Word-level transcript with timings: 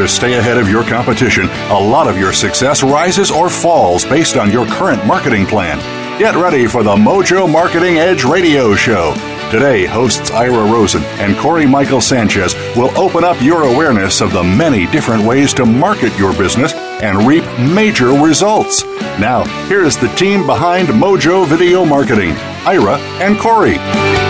to 0.00 0.08
stay 0.08 0.38
ahead 0.38 0.56
of 0.56 0.68
your 0.68 0.82
competition, 0.82 1.44
a 1.68 1.78
lot 1.78 2.08
of 2.08 2.16
your 2.16 2.32
success 2.32 2.82
rises 2.82 3.30
or 3.30 3.50
falls 3.50 4.04
based 4.04 4.36
on 4.36 4.50
your 4.50 4.66
current 4.66 5.04
marketing 5.06 5.44
plan. 5.44 5.78
Get 6.18 6.36
ready 6.36 6.66
for 6.66 6.82
the 6.82 6.96
Mojo 6.96 7.50
Marketing 7.50 7.98
Edge 7.98 8.24
radio 8.24 8.74
show. 8.74 9.12
Today, 9.50 9.84
hosts 9.84 10.30
Ira 10.30 10.64
Rosen 10.64 11.02
and 11.20 11.36
Cory 11.36 11.66
Michael 11.66 12.00
Sanchez 12.00 12.54
will 12.76 12.96
open 12.98 13.24
up 13.24 13.42
your 13.42 13.64
awareness 13.64 14.22
of 14.22 14.32
the 14.32 14.42
many 14.42 14.86
different 14.86 15.24
ways 15.24 15.52
to 15.54 15.66
market 15.66 16.16
your 16.18 16.32
business 16.32 16.72
and 17.02 17.26
reap 17.26 17.44
major 17.58 18.12
results. 18.12 18.84
Now, 19.18 19.44
here's 19.68 19.96
the 19.98 20.08
team 20.14 20.46
behind 20.46 20.88
Mojo 20.88 21.46
Video 21.46 21.84
Marketing 21.84 22.32
Ira 22.64 22.96
and 23.20 23.38
Cory. 23.38 24.29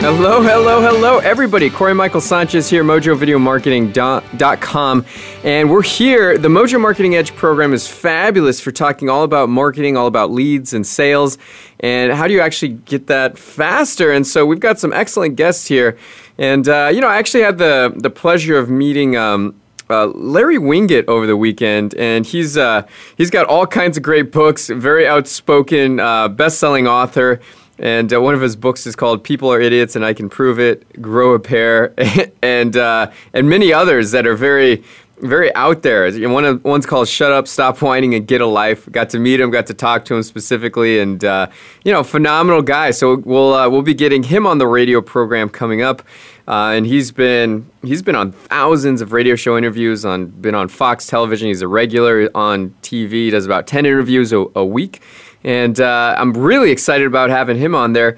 Hello, 0.00 0.40
hello, 0.40 0.80
hello, 0.80 1.18
everybody. 1.18 1.68
Cory 1.68 1.92
Michael 1.92 2.20
Sanchez 2.20 2.70
here, 2.70 2.84
mojovideomarketing.com. 2.84 5.04
And 5.42 5.68
we're 5.68 5.82
here. 5.82 6.38
The 6.38 6.46
Mojo 6.46 6.80
Marketing 6.80 7.16
Edge 7.16 7.34
program 7.34 7.74
is 7.74 7.88
fabulous 7.88 8.60
for 8.60 8.70
talking 8.70 9.10
all 9.10 9.24
about 9.24 9.48
marketing, 9.48 9.96
all 9.96 10.06
about 10.06 10.30
leads 10.30 10.72
and 10.72 10.86
sales, 10.86 11.36
and 11.80 12.12
how 12.12 12.28
do 12.28 12.32
you 12.32 12.40
actually 12.40 12.74
get 12.74 13.08
that 13.08 13.36
faster. 13.36 14.12
And 14.12 14.24
so 14.24 14.46
we've 14.46 14.60
got 14.60 14.78
some 14.78 14.92
excellent 14.92 15.34
guests 15.34 15.66
here. 15.66 15.98
And, 16.38 16.68
uh, 16.68 16.92
you 16.94 17.00
know, 17.00 17.08
I 17.08 17.18
actually 17.18 17.42
had 17.42 17.58
the, 17.58 17.92
the 17.96 18.08
pleasure 18.08 18.56
of 18.56 18.70
meeting. 18.70 19.16
Um, 19.16 19.60
uh, 19.90 20.06
Larry 20.08 20.58
Winget 20.58 21.08
over 21.08 21.26
the 21.26 21.36
weekend, 21.36 21.94
and 21.94 22.26
he's 22.26 22.58
uh, 22.58 22.86
he's 23.16 23.30
got 23.30 23.46
all 23.46 23.66
kinds 23.66 23.96
of 23.96 24.02
great 24.02 24.32
books. 24.32 24.68
Very 24.68 25.06
outspoken, 25.06 25.98
uh, 25.98 26.28
best-selling 26.28 26.86
author, 26.86 27.40
and 27.78 28.12
uh, 28.12 28.20
one 28.20 28.34
of 28.34 28.40
his 28.40 28.56
books 28.56 28.86
is 28.86 28.96
called 28.96 29.24
"People 29.24 29.52
Are 29.52 29.60
Idiots 29.60 29.96
and 29.96 30.04
I 30.04 30.14
Can 30.14 30.28
Prove 30.28 30.58
It." 30.58 31.00
Grow 31.00 31.34
a 31.34 31.38
pair, 31.38 31.94
and 32.42 32.76
uh, 32.76 33.10
and 33.32 33.48
many 33.48 33.72
others 33.72 34.10
that 34.12 34.26
are 34.26 34.36
very 34.36 34.82
very 35.20 35.52
out 35.54 35.82
there. 35.82 36.10
One 36.28 36.44
of, 36.44 36.64
one's 36.64 36.86
called 36.86 37.08
"Shut 37.08 37.32
Up, 37.32 37.48
Stop 37.48 37.80
Whining, 37.82 38.14
and 38.14 38.26
Get 38.26 38.40
a 38.40 38.46
Life." 38.46 38.90
Got 38.90 39.10
to 39.10 39.18
meet 39.18 39.40
him, 39.40 39.50
got 39.50 39.66
to 39.66 39.74
talk 39.74 40.04
to 40.06 40.14
him 40.14 40.22
specifically, 40.22 40.98
and 41.00 41.24
uh, 41.24 41.48
you 41.84 41.92
know, 41.92 42.02
phenomenal 42.02 42.62
guy. 42.62 42.90
So 42.90 43.16
we'll 43.16 43.54
uh, 43.54 43.68
we'll 43.68 43.82
be 43.82 43.94
getting 43.94 44.22
him 44.22 44.46
on 44.46 44.58
the 44.58 44.66
radio 44.66 45.00
program 45.00 45.48
coming 45.48 45.82
up. 45.82 46.02
Uh, 46.46 46.72
and 46.72 46.86
he's 46.86 47.12
been 47.12 47.68
he's 47.82 48.00
been 48.00 48.14
on 48.14 48.32
thousands 48.32 49.02
of 49.02 49.12
radio 49.12 49.36
show 49.36 49.58
interviews 49.58 50.06
on 50.06 50.26
been 50.26 50.54
on 50.54 50.66
Fox 50.66 51.06
Television. 51.06 51.48
He's 51.48 51.60
a 51.60 51.68
regular 51.68 52.30
on 52.34 52.70
TV. 52.80 53.30
Does 53.30 53.44
about 53.44 53.66
ten 53.66 53.84
interviews 53.84 54.32
a, 54.32 54.46
a 54.54 54.64
week, 54.64 55.02
and 55.44 55.80
uh, 55.80 56.14
I'm 56.18 56.32
really 56.32 56.70
excited 56.70 57.06
about 57.06 57.30
having 57.30 57.56
him 57.56 57.74
on 57.74 57.92
there. 57.92 58.16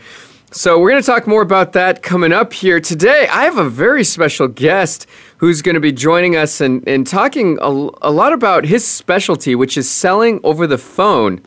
So 0.52 0.80
we're 0.80 0.90
going 0.90 1.02
to 1.02 1.06
talk 1.06 1.28
more 1.28 1.42
about 1.42 1.74
that 1.74 2.02
coming 2.02 2.32
up 2.32 2.52
here 2.52 2.80
today. 2.80 3.28
I 3.30 3.44
have 3.44 3.56
a 3.56 3.70
very 3.70 4.02
special 4.02 4.48
guest 4.48 5.06
who's 5.36 5.62
going 5.62 5.76
to 5.76 5.80
be 5.80 5.92
joining 5.92 6.34
us 6.34 6.60
and, 6.60 6.86
and 6.88 7.06
talking 7.06 7.56
a, 7.60 7.68
a 7.68 8.10
lot 8.10 8.32
about 8.32 8.64
his 8.64 8.84
specialty, 8.84 9.54
which 9.54 9.78
is 9.78 9.88
selling 9.88 10.40
over 10.42 10.66
the 10.66 10.76
phone. 10.76 11.40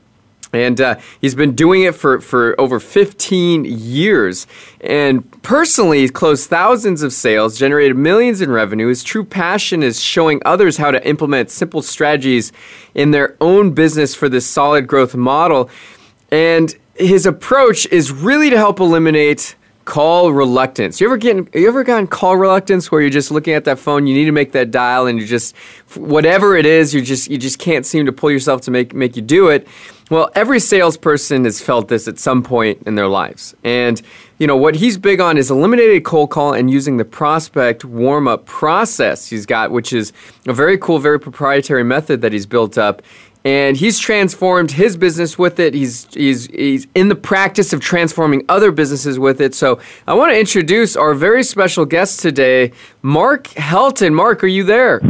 And 0.53 0.79
uh, 0.79 0.99
he's 1.19 1.33
been 1.35 1.55
doing 1.55 1.83
it 1.83 1.95
for, 1.95 2.21
for 2.21 2.59
over 2.61 2.79
15 2.79 3.65
years. 3.65 4.45
And 4.81 5.41
personally, 5.41 5.99
he's 5.99 6.11
closed 6.11 6.49
thousands 6.49 7.01
of 7.01 7.11
sales, 7.11 7.57
generated 7.57 7.97
millions 7.97 8.39
in 8.39 8.51
revenue. 8.51 8.87
His 8.87 9.03
true 9.03 9.23
passion 9.23 9.81
is 9.81 9.99
showing 9.99 10.41
others 10.45 10.77
how 10.77 10.91
to 10.91 11.05
implement 11.07 11.49
simple 11.49 11.81
strategies 11.81 12.51
in 12.93 13.11
their 13.11 13.35
own 13.41 13.71
business 13.71 14.13
for 14.13 14.29
this 14.29 14.45
solid 14.45 14.87
growth 14.87 15.15
model. 15.15 15.69
And 16.31 16.75
his 16.95 17.25
approach 17.25 17.87
is 17.87 18.11
really 18.11 18.51
to 18.51 18.57
help 18.57 18.79
eliminate 18.79 19.55
call 19.85 20.31
reluctance. 20.31 21.01
You 21.01 21.07
ever 21.07 21.17
get 21.17 21.53
you 21.53 21.67
ever 21.67 21.83
gotten 21.83 22.07
call 22.07 22.37
reluctance 22.37 22.91
where 22.91 23.01
you're 23.01 23.09
just 23.09 23.31
looking 23.31 23.53
at 23.53 23.65
that 23.65 23.79
phone, 23.79 24.07
you 24.07 24.13
need 24.13 24.25
to 24.25 24.31
make 24.31 24.53
that 24.53 24.71
dial, 24.71 25.07
and 25.07 25.19
you 25.19 25.25
just 25.25 25.55
whatever 25.95 26.55
it 26.55 26.65
is, 26.65 26.93
you 26.93 27.01
just 27.01 27.29
you 27.29 27.37
just 27.37 27.59
can't 27.59 27.85
seem 27.85 28.05
to 28.05 28.11
pull 28.11 28.31
yourself 28.31 28.61
to 28.61 28.71
make 28.71 28.93
make 28.93 29.15
you 29.15 29.21
do 29.21 29.49
it. 29.49 29.67
Well, 30.13 30.29
every 30.35 30.59
salesperson 30.59 31.45
has 31.45 31.59
felt 31.59 31.87
this 31.87 32.07
at 32.07 32.19
some 32.19 32.43
point 32.43 32.83
in 32.85 32.93
their 32.93 33.07
lives, 33.07 33.55
and 33.63 33.99
you 34.37 34.45
know 34.45 34.55
what 34.55 34.75
he's 34.75 34.95
big 34.95 35.19
on 35.19 35.39
is 35.39 35.49
eliminating 35.49 36.03
cold 36.03 36.29
call 36.29 36.53
and 36.53 36.69
using 36.69 36.97
the 36.97 37.03
prospect 37.03 37.83
warm 37.83 38.27
up 38.27 38.45
process 38.45 39.27
he's 39.27 39.47
got, 39.47 39.71
which 39.71 39.91
is 39.91 40.13
a 40.45 40.53
very 40.53 40.77
cool, 40.77 40.99
very 40.99 41.19
proprietary 41.19 41.83
method 41.83 42.21
that 42.21 42.31
he's 42.31 42.45
built 42.45 42.77
up 42.77 43.01
and 43.43 43.75
he's 43.75 43.97
transformed 43.97 44.69
his 44.69 44.95
business 44.95 45.39
with 45.39 45.59
it. 45.59 45.73
He's 45.73 46.05
he's 46.13 46.45
he's 46.45 46.85
in 46.93 47.07
the 47.07 47.15
practice 47.15 47.73
of 47.73 47.81
transforming 47.81 48.45
other 48.49 48.71
businesses 48.71 49.17
with 49.17 49.41
it. 49.41 49.55
So 49.55 49.79
I 50.05 50.13
want 50.13 50.31
to 50.31 50.39
introduce 50.39 50.95
our 50.95 51.15
very 51.15 51.43
special 51.43 51.85
guest 51.85 52.19
today, 52.19 52.71
Mark 53.01 53.45
Helton. 53.45 54.13
Mark, 54.13 54.43
are 54.43 54.47
you 54.47 54.63
there? 54.63 55.01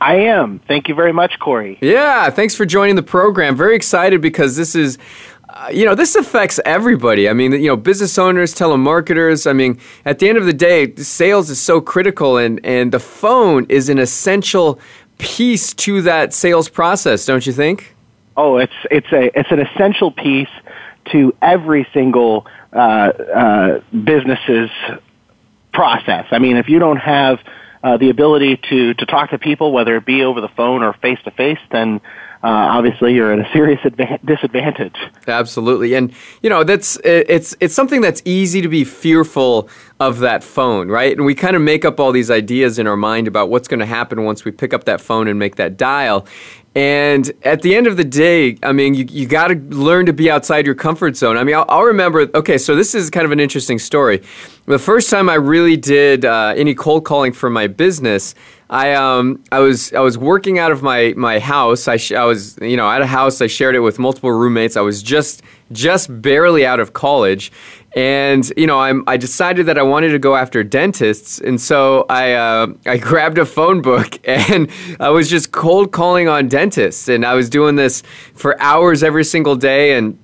I 0.00 0.16
am. 0.16 0.60
Thank 0.60 0.88
you 0.88 0.94
very 0.94 1.12
much, 1.12 1.38
Cory. 1.38 1.78
Yeah, 1.80 2.30
thanks 2.30 2.54
for 2.54 2.64
joining 2.64 2.96
the 2.96 3.02
program. 3.02 3.56
Very 3.56 3.76
excited 3.76 4.20
because 4.20 4.56
this 4.56 4.74
is 4.74 4.98
uh, 5.50 5.68
you 5.72 5.84
know, 5.84 5.96
this 5.96 6.14
affects 6.14 6.60
everybody. 6.64 7.28
I 7.28 7.32
mean, 7.32 7.52
you 7.52 7.66
know, 7.66 7.76
business 7.76 8.16
owners, 8.18 8.54
telemarketers. 8.54 9.48
I 9.48 9.52
mean, 9.52 9.80
at 10.04 10.20
the 10.20 10.28
end 10.28 10.38
of 10.38 10.46
the 10.46 10.52
day, 10.52 10.94
sales 10.94 11.50
is 11.50 11.60
so 11.60 11.80
critical, 11.80 12.36
and, 12.36 12.64
and 12.64 12.92
the 12.92 13.00
phone 13.00 13.66
is 13.68 13.88
an 13.88 13.98
essential 13.98 14.78
piece 15.18 15.74
to 15.74 16.02
that 16.02 16.32
sales 16.32 16.68
process, 16.68 17.26
don't 17.26 17.46
you 17.46 17.52
think? 17.52 17.94
Oh, 18.36 18.58
it's 18.58 18.72
it's 18.90 19.12
a 19.12 19.38
it's 19.38 19.50
an 19.50 19.60
essential 19.60 20.12
piece 20.12 20.48
to 21.12 21.34
every 21.42 21.86
single 21.92 22.46
uh, 22.72 22.76
uh, 22.76 23.80
business's 24.04 24.70
process. 25.72 26.26
I 26.30 26.38
mean, 26.38 26.56
if 26.56 26.68
you 26.68 26.78
don't 26.78 26.96
have 26.96 27.40
uh, 27.82 27.96
the 27.96 28.10
ability 28.10 28.60
to 28.68 28.94
to 28.94 29.06
talk 29.06 29.30
to 29.30 29.38
people, 29.38 29.72
whether 29.72 29.96
it 29.96 30.04
be 30.04 30.22
over 30.22 30.40
the 30.40 30.48
phone 30.48 30.82
or 30.82 30.92
face 30.94 31.18
to 31.24 31.30
face, 31.30 31.58
then 31.70 32.00
uh, 32.42 32.48
obviously 32.48 33.14
you're 33.14 33.32
at 33.32 33.38
a 33.38 33.52
serious 33.52 33.80
adva- 33.80 34.24
disadvantage. 34.24 34.96
Absolutely, 35.26 35.94
and 35.94 36.12
you 36.42 36.50
know 36.50 36.64
that's 36.64 36.98
it's 37.04 37.56
it's 37.60 37.74
something 37.74 38.00
that's 38.00 38.22
easy 38.24 38.60
to 38.62 38.68
be 38.68 38.84
fearful 38.84 39.68
of 39.98 40.20
that 40.20 40.42
phone, 40.42 40.88
right? 40.88 41.14
And 41.14 41.26
we 41.26 41.34
kind 41.34 41.54
of 41.54 41.60
make 41.62 41.84
up 41.84 42.00
all 42.00 42.12
these 42.12 42.30
ideas 42.30 42.78
in 42.78 42.86
our 42.86 42.96
mind 42.96 43.28
about 43.28 43.50
what's 43.50 43.68
going 43.68 43.80
to 43.80 43.86
happen 43.86 44.24
once 44.24 44.44
we 44.44 44.50
pick 44.50 44.72
up 44.72 44.84
that 44.84 45.00
phone 45.00 45.28
and 45.28 45.38
make 45.38 45.56
that 45.56 45.76
dial. 45.76 46.26
And 46.74 47.32
at 47.42 47.62
the 47.62 47.74
end 47.74 47.88
of 47.88 47.96
the 47.96 48.04
day, 48.04 48.56
I 48.62 48.70
mean, 48.70 48.94
you, 48.94 49.04
you 49.10 49.26
got 49.26 49.48
to 49.48 49.54
learn 49.54 50.06
to 50.06 50.12
be 50.12 50.30
outside 50.30 50.66
your 50.66 50.76
comfort 50.76 51.16
zone. 51.16 51.36
I 51.36 51.42
mean, 51.42 51.56
I'll, 51.56 51.64
I'll, 51.68 51.82
remember, 51.82 52.28
okay, 52.32 52.58
so 52.58 52.76
this 52.76 52.94
is 52.94 53.10
kind 53.10 53.24
of 53.24 53.32
an 53.32 53.40
interesting 53.40 53.80
story. 53.80 54.22
The 54.66 54.78
first 54.78 55.10
time 55.10 55.28
I 55.28 55.34
really 55.34 55.76
did 55.76 56.24
uh, 56.24 56.54
any 56.56 56.76
cold 56.76 57.04
calling 57.04 57.32
for 57.32 57.50
my 57.50 57.66
business, 57.66 58.36
I 58.70 58.92
um 58.92 59.42
I 59.50 59.58
was 59.58 59.92
I 59.92 59.98
was 59.98 60.16
working 60.16 60.60
out 60.60 60.70
of 60.70 60.80
my 60.80 61.12
my 61.16 61.40
house. 61.40 61.88
I 61.88 61.96
sh- 61.96 62.12
I 62.12 62.24
was 62.24 62.56
you 62.62 62.76
know 62.76 62.88
at 62.88 63.02
a 63.02 63.06
house. 63.06 63.42
I 63.42 63.48
shared 63.48 63.74
it 63.74 63.80
with 63.80 63.98
multiple 63.98 64.30
roommates. 64.30 64.76
I 64.76 64.80
was 64.80 65.02
just 65.02 65.42
just 65.72 66.22
barely 66.22 66.64
out 66.64 66.78
of 66.78 66.92
college, 66.92 67.50
and 67.96 68.52
you 68.56 68.66
know 68.66 68.78
I'm 68.78 69.04
I 69.06 69.16
decided 69.16 69.66
that 69.66 69.78
I 69.78 69.82
wanted 69.82 70.10
to 70.10 70.18
go 70.18 70.36
after 70.36 70.62
dentists, 70.62 71.40
and 71.40 71.60
so 71.60 72.06
I 72.08 72.32
uh, 72.32 72.68
I 72.86 72.96
grabbed 73.10 73.38
a 73.38 73.46
phone 73.46 73.82
book 73.82 74.18
and 74.28 74.70
I 74.98 75.10
was 75.10 75.28
just 75.28 75.52
cold 75.52 75.92
calling 75.92 76.28
on 76.28 76.48
dentists, 76.48 77.08
and 77.08 77.24
I 77.24 77.34
was 77.34 77.50
doing 77.50 77.76
this 77.76 78.02
for 78.34 78.60
hours 78.60 79.02
every 79.02 79.24
single 79.24 79.56
day, 79.56 79.96
and 79.96 80.18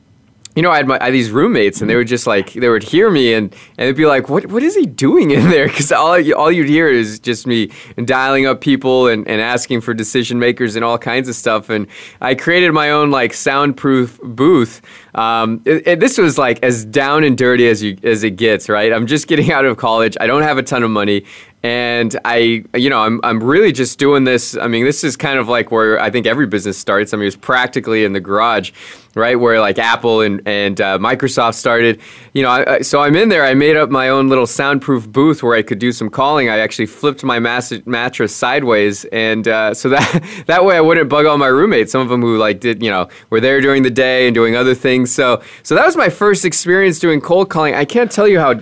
you 0.57 0.63
know, 0.63 0.71
I 0.71 0.79
had, 0.79 0.89
my, 0.89 0.99
I 0.99 1.05
had 1.05 1.15
these 1.15 1.31
roommates, 1.31 1.83
and 1.83 1.91
they 1.91 1.97
would 1.97 2.07
just 2.07 2.27
like 2.27 2.55
they 2.55 2.71
would 2.71 2.83
hear 2.83 3.11
me, 3.11 3.35
and 3.35 3.55
and 3.77 3.87
they'd 3.87 3.97
be 3.97 4.07
like, 4.07 4.31
"What 4.31 4.47
what 4.47 4.63
is 4.63 4.75
he 4.75 4.87
doing 4.87 5.31
in 5.31 5.51
there?" 5.51 5.67
Because 5.69 5.93
all 5.93 6.19
all 6.35 6.51
you'd 6.51 6.69
hear 6.69 6.89
is 6.89 7.19
just 7.19 7.47
me 7.47 7.71
dialing 8.03 8.47
up 8.47 8.63
people 8.63 9.07
and, 9.07 9.29
and 9.29 9.41
asking 9.43 9.83
for 9.83 9.93
decision 9.93 10.39
makers 10.39 10.75
and 10.75 10.83
all 10.83 10.97
kinds 10.97 11.29
of 11.29 11.35
stuff. 11.35 11.69
And 11.69 11.87
I 12.23 12.35
created 12.35 12.73
my 12.73 12.91
own 12.91 13.11
like 13.11 13.35
soundproof 13.35 14.19
booth. 14.23 14.81
Um, 15.15 15.61
it, 15.67 15.87
it, 15.87 16.01
this 16.01 16.17
was 16.17 16.39
like 16.39 16.63
as 16.63 16.87
down 16.87 17.23
and 17.23 17.37
dirty 17.37 17.69
as 17.69 17.83
you 17.83 17.99
as 18.03 18.25
it 18.25 18.33
gets. 18.33 18.71
Right, 18.71 18.95
I'm 18.95 19.07
just 19.07 19.29
getting 19.29 19.53
out 19.57 19.67
of 19.67 19.77
college. 19.77 20.17
I 20.23 20.27
don't 20.27 20.43
have 20.43 20.57
a 20.57 20.63
ton 20.63 20.83
of 20.83 20.91
money, 20.91 21.27
and 21.63 22.17
I, 22.25 22.65
you 22.75 22.91
know, 22.91 23.01
I'm, 23.01 23.21
I'm 23.25 23.43
really 23.43 23.73
just 23.73 23.99
doing 23.99 24.25
this. 24.25 24.57
I 24.57 24.69
mean, 24.69 24.85
this 24.85 25.03
is 25.03 25.17
kind 25.17 25.39
of 25.39 25.49
like 25.49 25.71
where 25.71 25.99
I 25.99 26.11
think 26.11 26.27
every 26.27 26.47
business 26.47 26.79
starts. 26.79 27.13
I 27.13 27.17
mean, 27.17 27.27
it's 27.27 27.35
practically 27.35 28.05
in 28.05 28.13
the 28.13 28.21
garage, 28.21 28.71
right? 29.17 29.35
Where 29.35 29.59
like 29.59 29.79
Apple 29.79 30.21
and, 30.21 30.47
and 30.47 30.81
uh, 30.81 30.99
Microsoft 30.99 31.55
started. 31.55 32.01
You 32.35 32.43
know, 32.43 32.51
I, 32.51 32.81
so 32.83 33.01
I'm 33.01 33.17
in 33.17 33.31
there. 33.31 33.45
I 33.45 33.55
made 33.55 33.77
up 33.77 33.91
my 33.91 34.11
own 34.11 34.29
little 34.29 34.47
soundproof 34.47 35.09
booth 35.09 35.43
where 35.43 35.57
I 35.57 35.63
could 35.63 35.81
do 35.81 35.91
some 35.91 36.09
calling. 36.09 36.49
I 36.49 36.59
actually 36.59 36.87
flipped 36.87 37.25
my 37.25 37.41
mass- 37.41 37.73
mattress 37.85 38.37
sideways, 38.37 39.05
and 39.07 39.49
uh, 39.49 39.75
so 39.75 39.89
that 39.91 40.45
that 40.47 40.65
way 40.65 40.77
I 40.77 40.81
wouldn't 40.81 41.09
bug 41.09 41.27
all 41.27 41.39
my 41.39 41.49
roommates. 41.49 41.91
Some 41.91 42.03
of 42.03 42.09
them 42.09 42.21
who 42.21 42.37
like 42.37 42.61
did, 42.61 42.83
you 42.83 42.91
know, 42.91 43.09
were 43.31 43.41
there 43.41 43.61
during 43.61 43.83
the 43.83 43.91
day 43.91 44.27
and 44.29 44.35
doing 44.35 44.55
other 44.55 44.75
things. 44.75 45.13
So 45.13 45.43
so 45.63 45.75
that 45.75 45.85
was 45.85 45.97
my 45.97 46.11
first 46.11 46.45
experience 46.45 47.01
doing 47.01 47.21
cold 47.21 47.51
calling. 47.51 47.75
I 47.75 47.85
can't 47.85 48.13
tell 48.13 48.29
you 48.29 48.39
how 48.39 48.61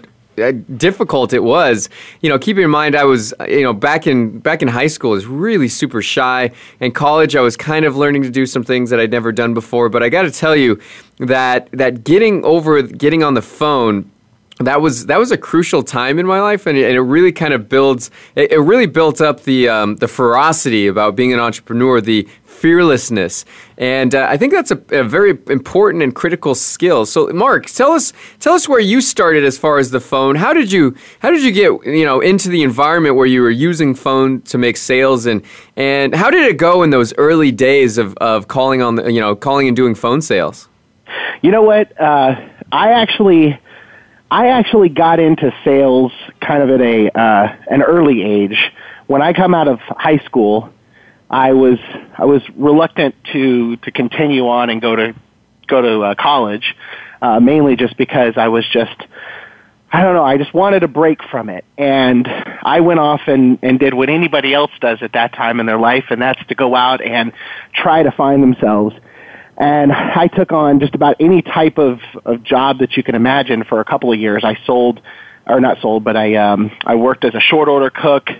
difficult 0.76 1.32
it 1.32 1.42
was. 1.42 1.88
You 2.20 2.28
know, 2.28 2.38
keeping 2.38 2.64
in 2.64 2.70
mind 2.70 2.94
I 2.94 3.04
was, 3.04 3.32
you 3.48 3.62
know, 3.62 3.72
back 3.72 4.06
in 4.06 4.38
back 4.40 4.62
in 4.62 4.68
high 4.68 4.86
school, 4.86 5.12
I 5.12 5.14
was 5.14 5.26
really 5.26 5.68
super 5.68 6.02
shy. 6.02 6.50
In 6.80 6.92
college, 6.92 7.36
I 7.36 7.40
was 7.40 7.56
kind 7.56 7.84
of 7.84 7.96
learning 7.96 8.22
to 8.22 8.30
do 8.30 8.46
some 8.46 8.64
things 8.64 8.90
that 8.90 9.00
I'd 9.00 9.10
never 9.10 9.32
done 9.32 9.54
before. 9.54 9.88
But 9.88 10.02
I 10.02 10.08
got 10.08 10.22
to 10.22 10.30
tell 10.30 10.56
you 10.56 10.80
that 11.18 11.68
that 11.72 12.04
getting 12.04 12.44
over 12.44 12.82
getting 12.82 13.22
on 13.22 13.34
the 13.34 13.42
phone 13.42 14.10
that 14.60 14.80
was 14.80 15.06
that 15.06 15.18
was 15.18 15.32
a 15.32 15.36
crucial 15.36 15.82
time 15.82 16.18
in 16.18 16.26
my 16.26 16.40
life, 16.40 16.66
and 16.66 16.78
it, 16.78 16.84
and 16.84 16.94
it 16.94 17.00
really 17.00 17.32
kind 17.32 17.52
of 17.52 17.68
builds. 17.68 18.10
It, 18.36 18.52
it 18.52 18.58
really 18.58 18.86
built 18.86 19.20
up 19.20 19.42
the 19.42 19.68
um, 19.68 19.96
the 19.96 20.06
ferocity 20.06 20.86
about 20.86 21.16
being 21.16 21.32
an 21.32 21.40
entrepreneur, 21.40 22.00
the 22.00 22.28
fearlessness, 22.54 23.44
and 23.76 24.14
uh, 24.14 24.26
I 24.30 24.36
think 24.36 24.52
that's 24.52 24.70
a, 24.70 24.80
a, 24.90 25.04
very 25.04 25.30
important 25.48 26.02
and 26.02 26.14
critical 26.14 26.54
skill. 26.54 27.04
So, 27.04 27.26
Mark, 27.28 27.66
tell 27.66 27.92
us 27.92 28.12
tell 28.38 28.54
us 28.54 28.68
where 28.68 28.80
you 28.80 29.00
started 29.00 29.44
as 29.44 29.58
far 29.58 29.78
as 29.78 29.90
the 29.90 30.00
phone. 30.00 30.36
How 30.36 30.52
did 30.52 30.70
you 30.70 30.94
how 31.18 31.30
did 31.30 31.42
you 31.42 31.52
get 31.52 31.86
you 31.86 32.04
know 32.04 32.20
into 32.20 32.48
the 32.48 32.62
environment 32.62 33.16
where 33.16 33.26
you 33.26 33.42
were 33.42 33.50
using 33.50 33.94
phone 33.94 34.40
to 34.42 34.58
make 34.58 34.76
sales, 34.76 35.26
and 35.26 35.42
and 35.76 36.14
how 36.14 36.30
did 36.30 36.46
it 36.46 36.56
go 36.56 36.82
in 36.82 36.90
those 36.90 37.12
early 37.18 37.50
days 37.50 37.98
of, 37.98 38.16
of 38.18 38.48
calling 38.48 38.80
on 38.80 38.94
the, 38.94 39.12
you 39.12 39.20
know 39.20 39.34
calling 39.34 39.68
and 39.68 39.76
doing 39.76 39.94
phone 39.94 40.22
sales? 40.22 40.68
You 41.42 41.50
know 41.50 41.62
what? 41.62 42.00
Uh, 42.00 42.36
I 42.72 42.92
actually 42.92 43.58
I 44.30 44.48
actually 44.48 44.88
got 44.88 45.20
into 45.20 45.54
sales 45.64 46.12
kind 46.40 46.62
of 46.62 46.70
at 46.70 46.80
a 46.80 47.18
uh, 47.18 47.56
an 47.68 47.82
early 47.82 48.22
age. 48.22 48.58
When 49.06 49.22
I 49.22 49.32
come 49.32 49.54
out 49.54 49.68
of 49.68 49.78
high 49.80 50.18
school, 50.18 50.73
I 51.34 51.52
was 51.52 51.80
I 52.16 52.26
was 52.26 52.42
reluctant 52.54 53.16
to 53.32 53.76
to 53.78 53.90
continue 53.90 54.46
on 54.46 54.70
and 54.70 54.80
go 54.80 54.94
to 54.94 55.16
go 55.66 55.82
to 55.82 56.00
uh, 56.02 56.14
college, 56.14 56.76
uh, 57.20 57.40
mainly 57.40 57.74
just 57.74 57.96
because 57.96 58.34
I 58.36 58.46
was 58.46 58.64
just 58.72 58.96
I 59.92 60.04
don't 60.04 60.14
know 60.14 60.22
I 60.24 60.38
just 60.38 60.54
wanted 60.54 60.84
a 60.84 60.88
break 60.88 61.18
from 61.24 61.48
it, 61.48 61.64
and 61.76 62.28
I 62.28 62.78
went 62.80 63.00
off 63.00 63.22
and 63.26 63.58
and 63.62 63.80
did 63.80 63.94
what 63.94 64.10
anybody 64.10 64.54
else 64.54 64.70
does 64.80 64.98
at 65.02 65.14
that 65.14 65.32
time 65.32 65.58
in 65.58 65.66
their 65.66 65.78
life, 65.78 66.04
and 66.10 66.22
that's 66.22 66.38
to 66.46 66.54
go 66.54 66.76
out 66.76 67.02
and 67.02 67.32
try 67.74 68.04
to 68.04 68.12
find 68.12 68.40
themselves 68.40 68.94
and 69.56 69.92
I 69.92 70.28
took 70.28 70.52
on 70.52 70.80
just 70.80 70.94
about 70.94 71.16
any 71.20 71.40
type 71.42 71.78
of, 71.78 72.00
of 72.24 72.42
job 72.42 72.78
that 72.78 72.96
you 72.96 73.02
can 73.02 73.14
imagine 73.14 73.64
for 73.64 73.80
a 73.80 73.84
couple 73.84 74.12
of 74.12 74.18
years. 74.18 74.42
I 74.44 74.58
sold, 74.66 75.00
or 75.46 75.60
not 75.60 75.80
sold, 75.80 76.02
but 76.04 76.16
I 76.16 76.34
um, 76.36 76.72
I 76.84 76.94
worked 76.96 77.24
as 77.24 77.34
a 77.34 77.40
short 77.40 77.68
order 77.68 77.90
cook. 77.90 78.30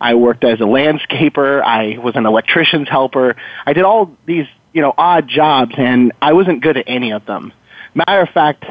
I 0.00 0.14
worked 0.14 0.44
as 0.44 0.60
a 0.60 0.64
landscaper. 0.64 1.62
I 1.62 1.98
was 1.98 2.16
an 2.16 2.26
electrician's 2.26 2.88
helper. 2.88 3.36
I 3.66 3.72
did 3.72 3.84
all 3.84 4.16
these 4.26 4.46
you 4.72 4.82
know 4.82 4.94
odd 4.96 5.28
jobs, 5.28 5.74
and 5.76 6.12
I 6.20 6.32
wasn't 6.32 6.62
good 6.62 6.76
at 6.76 6.84
any 6.86 7.12
of 7.12 7.26
them. 7.26 7.52
Matter 7.92 8.20
of 8.20 8.28
fact, 8.28 8.64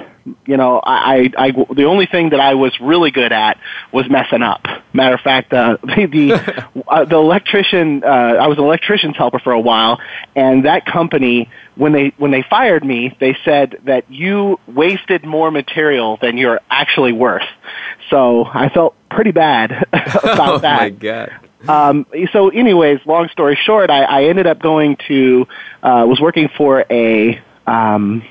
you 0.45 0.55
know, 0.55 0.79
I, 0.79 1.29
I, 1.37 1.47
I 1.47 1.51
the 1.51 1.83
only 1.83 2.05
thing 2.05 2.29
that 2.29 2.39
I 2.39 2.53
was 2.55 2.79
really 2.79 3.11
good 3.11 3.31
at 3.31 3.59
was 3.91 4.09
messing 4.09 4.41
up. 4.41 4.65
Matter 4.93 5.15
of 5.15 5.21
fact, 5.21 5.53
uh, 5.53 5.77
the 5.83 6.05
the, 6.05 6.83
uh, 6.87 7.05
the 7.05 7.17
electrician, 7.17 8.03
uh, 8.03 8.07
I 8.07 8.47
was 8.47 8.57
an 8.57 8.63
electrician's 8.63 9.17
helper 9.17 9.39
for 9.39 9.51
a 9.51 9.59
while, 9.59 9.99
and 10.35 10.65
that 10.65 10.85
company, 10.85 11.49
when 11.75 11.91
they 11.91 12.13
when 12.17 12.31
they 12.31 12.43
fired 12.49 12.83
me, 12.83 13.15
they 13.19 13.37
said 13.43 13.79
that 13.85 14.09
you 14.09 14.59
wasted 14.67 15.25
more 15.25 15.51
material 15.51 16.17
than 16.21 16.37
you're 16.37 16.61
actually 16.69 17.13
worth. 17.13 17.47
So 18.09 18.45
I 18.45 18.69
felt 18.69 18.95
pretty 19.09 19.31
bad 19.31 19.71
about 19.93 20.55
oh 20.55 20.57
that. 20.59 20.79
Oh 20.79 20.83
my 20.83 20.89
god. 20.89 21.39
Um, 21.67 22.05
so, 22.31 22.49
anyways, 22.49 22.99
long 23.05 23.27
story 23.29 23.59
short, 23.61 23.89
I, 23.89 24.03
I 24.03 24.23
ended 24.25 24.47
up 24.47 24.59
going 24.59 24.97
to 25.07 25.47
uh, 25.83 26.05
was 26.07 26.19
working 26.19 26.49
for 26.55 26.85
a 26.89 27.41
um, 27.67 28.23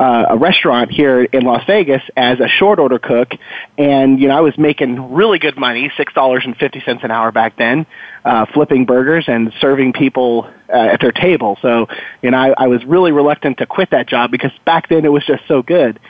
uh, 0.00 0.26
a 0.30 0.38
restaurant 0.38 0.90
here 0.90 1.24
in 1.24 1.44
Las 1.44 1.62
Vegas 1.66 2.02
as 2.16 2.40
a 2.40 2.48
short 2.48 2.78
order 2.78 2.98
cook, 2.98 3.32
and 3.76 4.18
you 4.18 4.28
know 4.28 4.36
I 4.36 4.40
was 4.40 4.56
making 4.56 5.12
really 5.12 5.38
good 5.38 5.58
money, 5.58 5.92
six 5.96 6.12
dollars 6.14 6.42
and 6.44 6.56
fifty 6.56 6.80
cents 6.80 7.04
an 7.04 7.10
hour 7.10 7.32
back 7.32 7.56
then, 7.56 7.84
uh, 8.24 8.46
flipping 8.46 8.86
burgers 8.86 9.24
and 9.28 9.52
serving 9.60 9.92
people 9.92 10.48
uh, 10.68 10.72
at 10.72 11.00
their 11.00 11.12
table. 11.12 11.58
So 11.60 11.88
you 12.22 12.30
know 12.30 12.38
I, 12.38 12.64
I 12.64 12.66
was 12.68 12.84
really 12.84 13.12
reluctant 13.12 13.58
to 13.58 13.66
quit 13.66 13.90
that 13.90 14.08
job 14.08 14.30
because 14.30 14.52
back 14.64 14.88
then 14.88 15.04
it 15.04 15.12
was 15.12 15.26
just 15.26 15.46
so 15.48 15.62
good. 15.62 16.00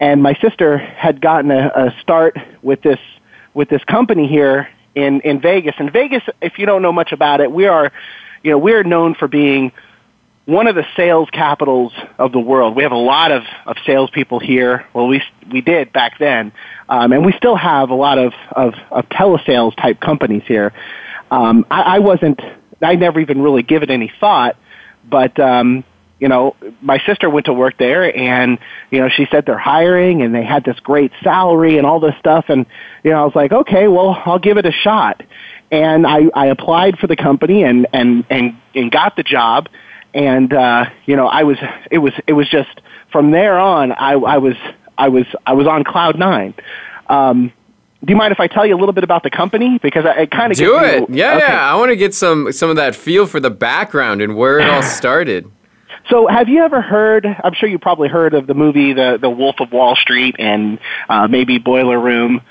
And 0.00 0.22
my 0.22 0.34
sister 0.40 0.78
had 0.78 1.20
gotten 1.20 1.50
a, 1.50 1.68
a 1.68 1.96
start 2.00 2.36
with 2.62 2.80
this 2.82 2.98
with 3.54 3.68
this 3.68 3.82
company 3.84 4.26
here 4.26 4.68
in 4.94 5.20
in 5.22 5.40
Vegas. 5.40 5.74
And 5.78 5.92
Vegas, 5.92 6.22
if 6.42 6.58
you 6.58 6.66
don't 6.66 6.82
know 6.82 6.92
much 6.92 7.12
about 7.12 7.40
it, 7.40 7.50
we 7.50 7.66
are 7.66 7.92
you 8.42 8.50
know 8.50 8.58
we're 8.58 8.84
known 8.84 9.14
for 9.14 9.28
being 9.28 9.72
one 10.46 10.66
of 10.66 10.74
the 10.74 10.84
sales 10.94 11.28
capitals 11.30 11.92
of 12.18 12.32
the 12.32 12.38
world. 12.38 12.76
We 12.76 12.82
have 12.82 12.92
a 12.92 12.96
lot 12.96 13.32
of, 13.32 13.44
of 13.64 13.76
salespeople 13.86 14.40
here. 14.40 14.86
Well, 14.92 15.06
we 15.06 15.22
we 15.50 15.60
did 15.60 15.92
back 15.92 16.18
then, 16.18 16.52
um, 16.88 17.12
and 17.12 17.24
we 17.24 17.32
still 17.32 17.56
have 17.56 17.90
a 17.90 17.94
lot 17.94 18.18
of 18.18 18.34
of, 18.52 18.74
of 18.90 19.08
telesales 19.08 19.74
type 19.76 20.00
companies 20.00 20.42
here. 20.46 20.72
Um, 21.30 21.66
I, 21.70 21.96
I 21.96 21.98
wasn't. 22.00 22.40
I 22.82 22.96
never 22.96 23.20
even 23.20 23.40
really 23.40 23.62
give 23.62 23.82
it 23.82 23.90
any 23.90 24.12
thought, 24.20 24.56
but 25.08 25.38
um, 25.40 25.84
you 26.18 26.28
know, 26.28 26.56
my 26.80 26.98
sister 27.06 27.28
went 27.28 27.46
to 27.46 27.52
work 27.52 27.76
there, 27.78 28.16
and 28.16 28.58
you 28.90 29.00
know, 29.00 29.08
she 29.08 29.26
said 29.30 29.44
they're 29.46 29.58
hiring, 29.58 30.22
and 30.22 30.34
they 30.34 30.44
had 30.44 30.64
this 30.64 30.78
great 30.80 31.12
salary 31.22 31.78
and 31.78 31.86
all 31.86 32.00
this 32.00 32.14
stuff, 32.18 32.46
and 32.48 32.66
you 33.02 33.10
know, 33.10 33.22
I 33.22 33.24
was 33.24 33.34
like, 33.34 33.52
okay, 33.52 33.88
well, 33.88 34.20
I'll 34.24 34.38
give 34.38 34.56
it 34.56 34.66
a 34.66 34.72
shot. 34.72 35.22
And 35.70 36.06
I, 36.06 36.30
I 36.34 36.46
applied 36.46 36.98
for 36.98 37.08
the 37.08 37.16
company 37.16 37.64
and, 37.64 37.88
and, 37.92 38.24
and, 38.30 38.56
and 38.76 38.92
got 38.92 39.16
the 39.16 39.24
job 39.24 39.68
and 40.14 40.52
uh, 40.52 40.86
you 41.06 41.16
know, 41.16 41.26
I 41.26 41.42
was 41.42 41.58
it 41.90 41.98
was 41.98 42.12
it 42.26 42.32
was 42.32 42.48
just 42.48 42.80
from 43.10 43.32
there 43.32 43.58
on, 43.58 43.92
I, 43.92 44.12
I 44.12 44.38
was 44.38 44.54
I 44.96 45.08
was 45.08 45.26
I 45.44 45.54
was 45.54 45.66
on 45.66 45.84
cloud 45.84 46.18
nine. 46.18 46.54
Um, 47.08 47.52
do 48.04 48.12
you 48.12 48.16
mind 48.16 48.32
if 48.32 48.40
I 48.40 48.46
tell 48.46 48.64
you 48.64 48.76
a 48.76 48.78
little 48.78 48.92
bit 48.92 49.04
about 49.04 49.22
the 49.22 49.30
company 49.30 49.78
because 49.82 50.04
I, 50.04 50.26
kind 50.26 50.52
of 50.52 50.58
do 50.58 50.78
it? 50.78 51.08
You, 51.08 51.16
yeah, 51.16 51.36
okay. 51.36 51.46
yeah. 51.46 51.72
I 51.72 51.76
want 51.76 51.90
to 51.90 51.96
get 51.96 52.14
some 52.14 52.52
some 52.52 52.70
of 52.70 52.76
that 52.76 52.94
feel 52.94 53.26
for 53.26 53.40
the 53.40 53.50
background 53.50 54.22
and 54.22 54.36
where 54.36 54.60
it 54.60 54.68
all 54.68 54.82
started. 55.00 55.50
So, 56.10 56.26
have 56.26 56.48
you 56.48 56.62
ever 56.62 56.80
heard? 56.80 57.26
I'm 57.26 57.54
sure 57.54 57.68
you 57.68 57.78
probably 57.78 58.08
heard 58.08 58.34
of 58.34 58.46
the 58.46 58.54
movie 58.54 58.92
the 58.92 59.18
the 59.20 59.30
Wolf 59.30 59.56
of 59.60 59.72
Wall 59.72 59.96
Street 59.96 60.36
and 60.38 60.78
uh, 61.08 61.28
maybe 61.28 61.58
Boiler 61.58 61.98
Room, 61.98 62.42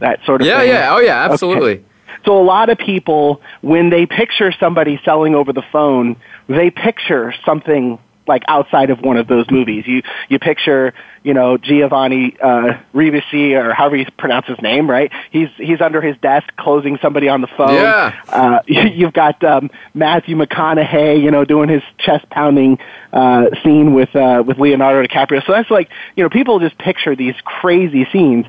that 0.00 0.20
sort 0.24 0.40
of 0.40 0.46
yeah, 0.46 0.60
thing. 0.60 0.68
Yeah, 0.68 0.74
yeah, 0.74 0.94
oh 0.94 0.98
yeah, 1.00 1.24
absolutely. 1.30 1.72
Okay. 1.72 1.84
So, 2.24 2.40
a 2.40 2.44
lot 2.44 2.68
of 2.70 2.78
people, 2.78 3.42
when 3.62 3.90
they 3.90 4.06
picture 4.06 4.52
somebody 4.60 5.00
selling 5.04 5.34
over 5.34 5.52
the 5.52 5.64
phone, 5.72 6.16
they 6.48 6.70
picture 6.70 7.34
something 7.44 7.98
like 8.28 8.42
outside 8.46 8.90
of 8.90 9.00
one 9.00 9.16
of 9.16 9.26
those 9.26 9.46
movies. 9.50 9.84
You 9.86 10.02
you 10.28 10.38
picture 10.38 10.94
you 11.22 11.34
know 11.34 11.56
Giovanni 11.56 12.36
uh, 12.40 12.78
Ribisi 12.94 13.52
or 13.52 13.72
however 13.74 13.96
you 13.96 14.06
pronounce 14.18 14.46
his 14.46 14.60
name, 14.60 14.88
right? 14.88 15.10
He's 15.30 15.48
he's 15.56 15.80
under 15.80 16.00
his 16.00 16.16
desk 16.18 16.46
closing 16.56 16.98
somebody 17.00 17.28
on 17.28 17.40
the 17.40 17.46
phone. 17.46 17.74
Yeah. 17.74 18.20
Uh, 18.28 18.60
you've 18.66 19.12
got 19.12 19.42
um, 19.44 19.70
Matthew 19.94 20.36
McConaughey, 20.36 21.22
you 21.22 21.30
know, 21.30 21.44
doing 21.44 21.68
his 21.68 21.82
chest 21.98 22.28
pounding 22.30 22.78
uh, 23.12 23.46
scene 23.62 23.94
with 23.94 24.14
uh, 24.14 24.42
with 24.46 24.58
Leonardo 24.58 25.06
DiCaprio. 25.06 25.44
So 25.46 25.52
that's 25.52 25.70
like 25.70 25.90
you 26.16 26.22
know 26.22 26.30
people 26.30 26.58
just 26.60 26.78
picture 26.78 27.14
these 27.16 27.34
crazy 27.44 28.06
scenes, 28.12 28.46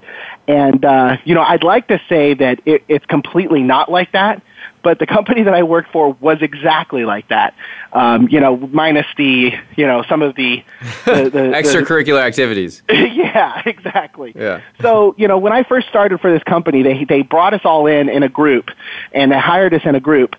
and 0.48 0.84
uh, 0.84 1.18
you 1.26 1.36
know 1.36 1.42
I'd 1.42 1.64
like 1.64 1.88
to 1.88 2.02
say 2.10 2.34
that 2.36 2.62
it, 2.66 2.84
it's 2.88 3.06
completely 3.06 3.64
not 3.64 3.92
like 3.92 4.12
that 4.14 4.42
but 4.82 5.00
the 5.00 5.08
company 5.08 5.44
that 5.44 5.54
I 5.54 5.64
worked 5.64 5.92
for 5.92 6.14
was 6.14 6.42
exactly 6.42 7.06
like 7.06 7.28
that. 7.30 7.56
Um, 7.92 8.28
you 8.30 8.40
know, 8.40 8.56
minus 8.58 9.06
the 9.18 9.52
you 9.76 9.86
know 9.86 10.04
some 10.08 10.22
of 10.22 10.36
the, 10.36 10.64
the, 11.06 11.30
the 11.30 11.40
extracurricular 11.56 12.20
the, 12.20 12.26
activities. 12.60 12.84
yeah, 12.90 13.62
exactly. 13.66 14.34
Yeah. 14.36 14.62
So 14.82 15.16
you 15.18 15.28
know, 15.28 15.38
when 15.38 15.54
I 15.54 15.64
first 15.64 15.88
started 15.88 16.20
for 16.20 16.32
this 16.32 16.44
company, 16.44 16.84
they 16.84 17.06
they 17.06 17.22
brought 17.22 17.54
us 17.54 17.62
all 17.64 17.88
in 17.88 18.10
in 18.10 18.24
a 18.24 18.30
group, 18.30 18.70
and 19.12 19.32
they 19.32 19.40
hired 19.40 19.74
us 19.74 19.82
in 19.86 19.96
a 19.96 20.00
group, 20.00 20.36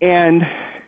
and 0.00 0.42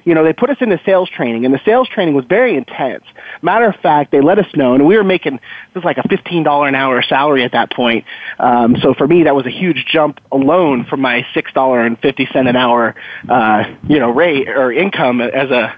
you 0.04 0.14
know, 0.14 0.22
they 0.22 0.34
put 0.34 0.50
us 0.50 0.58
into 0.60 0.78
sales 0.84 1.08
training, 1.08 1.46
and 1.46 1.54
the 1.54 1.60
sales 1.64 1.88
training 1.88 2.14
was 2.14 2.26
very 2.26 2.56
intense. 2.56 3.04
Matter 3.40 3.66
of 3.66 3.76
fact, 3.76 4.10
they 4.10 4.20
let 4.20 4.38
us 4.38 4.46
know, 4.54 4.74
and 4.74 4.86
we 4.86 4.96
were 4.96 5.04
making 5.04 5.36
this 5.36 5.74
was 5.74 5.84
like 5.84 5.98
a 5.98 6.06
fifteen 6.08 6.42
dollar 6.42 6.68
an 6.68 6.74
hour 6.74 7.02
salary 7.02 7.42
at 7.42 7.52
that 7.52 7.72
point. 7.72 8.04
Um, 8.38 8.76
so 8.82 8.94
for 8.94 9.06
me, 9.06 9.24
that 9.24 9.34
was 9.34 9.46
a 9.46 9.50
huge 9.50 9.86
jump 9.86 10.20
alone 10.30 10.84
from 10.84 11.00
my 11.00 11.26
six 11.32 11.52
dollar 11.52 11.80
and 11.80 11.98
fifty 11.98 12.26
cent 12.32 12.48
an 12.48 12.56
hour, 12.56 12.94
uh, 13.28 13.64
you 13.88 13.98
know, 13.98 14.10
rate 14.10 14.48
or 14.48 14.72
income 14.72 15.20
as 15.20 15.50
a 15.50 15.74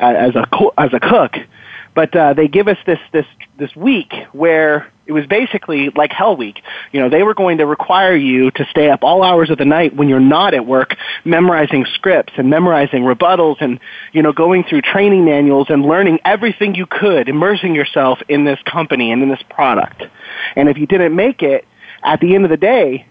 as 0.00 0.34
a 0.34 0.46
as 0.78 0.92
a 0.92 1.00
cook. 1.00 1.34
But 1.98 2.14
uh, 2.14 2.32
they 2.32 2.46
give 2.46 2.68
us 2.68 2.78
this 2.86 3.00
this 3.12 3.26
this 3.58 3.74
week 3.74 4.12
where 4.30 4.88
it 5.08 5.10
was 5.10 5.26
basically 5.26 5.90
like 5.96 6.12
Hell 6.12 6.36
Week. 6.36 6.62
You 6.92 7.00
know, 7.00 7.08
they 7.08 7.24
were 7.24 7.34
going 7.34 7.58
to 7.58 7.66
require 7.66 8.14
you 8.14 8.52
to 8.52 8.64
stay 8.70 8.88
up 8.88 9.02
all 9.02 9.24
hours 9.24 9.50
of 9.50 9.58
the 9.58 9.64
night 9.64 9.96
when 9.96 10.08
you're 10.08 10.20
not 10.20 10.54
at 10.54 10.64
work, 10.64 10.94
memorizing 11.24 11.86
scripts 11.94 12.34
and 12.36 12.48
memorizing 12.48 13.02
rebuttals 13.02 13.56
and, 13.60 13.80
you 14.12 14.22
know, 14.22 14.32
going 14.32 14.62
through 14.62 14.82
training 14.82 15.24
manuals 15.24 15.70
and 15.70 15.84
learning 15.84 16.20
everything 16.24 16.76
you 16.76 16.86
could, 16.86 17.28
immersing 17.28 17.74
yourself 17.74 18.20
in 18.28 18.44
this 18.44 18.60
company 18.64 19.10
and 19.10 19.20
in 19.20 19.28
this 19.28 19.42
product. 19.50 20.04
And 20.54 20.68
if 20.68 20.78
you 20.78 20.86
didn't 20.86 21.16
make 21.16 21.42
it, 21.42 21.66
at 22.04 22.20
the 22.20 22.36
end 22.36 22.44
of 22.44 22.50
the 22.50 22.56
day, 22.56 23.08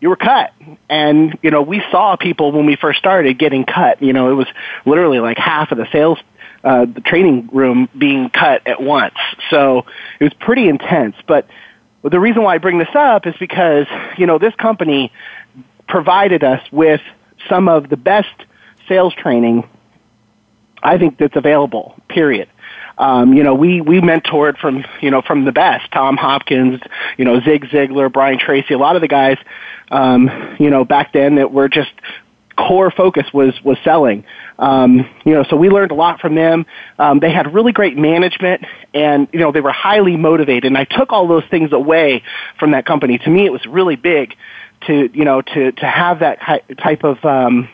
you 0.00 0.08
were 0.08 0.16
cut. 0.16 0.54
And, 0.88 1.38
you 1.42 1.50
know, 1.50 1.60
we 1.60 1.82
saw 1.90 2.16
people 2.16 2.52
when 2.52 2.64
we 2.64 2.76
first 2.76 2.98
started 2.98 3.38
getting 3.38 3.66
cut. 3.66 4.02
You 4.02 4.14
know, 4.14 4.30
it 4.30 4.34
was 4.34 4.46
literally 4.86 5.20
like 5.20 5.36
half 5.36 5.72
of 5.72 5.76
the 5.76 5.86
sales 5.92 6.18
uh, 6.64 6.86
the 6.86 7.00
training 7.00 7.48
room 7.52 7.88
being 7.96 8.30
cut 8.30 8.66
at 8.66 8.82
once. 8.82 9.14
So 9.50 9.86
it 10.18 10.24
was 10.24 10.34
pretty 10.34 10.68
intense. 10.68 11.16
But 11.26 11.48
the 12.02 12.20
reason 12.20 12.42
why 12.42 12.54
I 12.54 12.58
bring 12.58 12.78
this 12.78 12.94
up 12.94 13.26
is 13.26 13.34
because, 13.38 13.86
you 14.16 14.26
know, 14.26 14.38
this 14.38 14.54
company 14.54 15.12
provided 15.88 16.44
us 16.44 16.62
with 16.70 17.00
some 17.48 17.68
of 17.68 17.88
the 17.88 17.96
best 17.96 18.28
sales 18.88 19.14
training 19.14 19.68
I 20.82 20.98
think 20.98 21.18
that's 21.18 21.36
available, 21.36 21.94
period. 22.08 22.48
Um, 22.98 23.32
you 23.32 23.42
know, 23.42 23.54
we, 23.54 23.80
we 23.80 24.00
mentored 24.00 24.58
from, 24.58 24.84
you 25.00 25.10
know, 25.10 25.22
from 25.22 25.44
the 25.44 25.52
best, 25.52 25.90
Tom 25.90 26.16
Hopkins, 26.16 26.80
you 27.16 27.24
know, 27.24 27.40
Zig 27.40 27.64
Ziglar, 27.66 28.12
Brian 28.12 28.38
Tracy, 28.38 28.74
a 28.74 28.78
lot 28.78 28.94
of 28.94 29.02
the 29.02 29.08
guys, 29.08 29.38
um, 29.90 30.56
you 30.58 30.70
know, 30.70 30.84
back 30.84 31.12
then 31.12 31.36
that 31.36 31.52
were 31.52 31.68
just 31.68 31.92
core 32.68 32.90
focus 32.90 33.26
was 33.32 33.54
was 33.62 33.78
selling. 33.84 34.24
Um, 34.58 35.08
you 35.24 35.34
know, 35.34 35.44
so 35.44 35.56
we 35.56 35.70
learned 35.70 35.90
a 35.90 35.94
lot 35.94 36.20
from 36.20 36.34
them. 36.34 36.66
Um, 36.98 37.18
they 37.18 37.30
had 37.30 37.54
really 37.54 37.72
great 37.72 37.96
management, 37.96 38.64
and 38.92 39.28
you 39.32 39.40
know 39.40 39.52
they 39.52 39.60
were 39.60 39.72
highly 39.72 40.16
motivated. 40.16 40.66
And 40.66 40.76
I 40.76 40.84
took 40.84 41.12
all 41.12 41.26
those 41.26 41.44
things 41.50 41.72
away 41.72 42.22
from 42.58 42.72
that 42.72 42.86
company. 42.86 43.18
To 43.18 43.30
me, 43.30 43.46
it 43.46 43.52
was 43.52 43.64
really 43.66 43.96
big 43.96 44.34
to 44.86 45.10
you 45.12 45.24
know 45.24 45.42
to 45.42 45.72
to 45.72 45.86
have 45.86 46.20
that 46.20 46.38
type 46.78 47.04
of 47.04 47.24
um, 47.24 47.68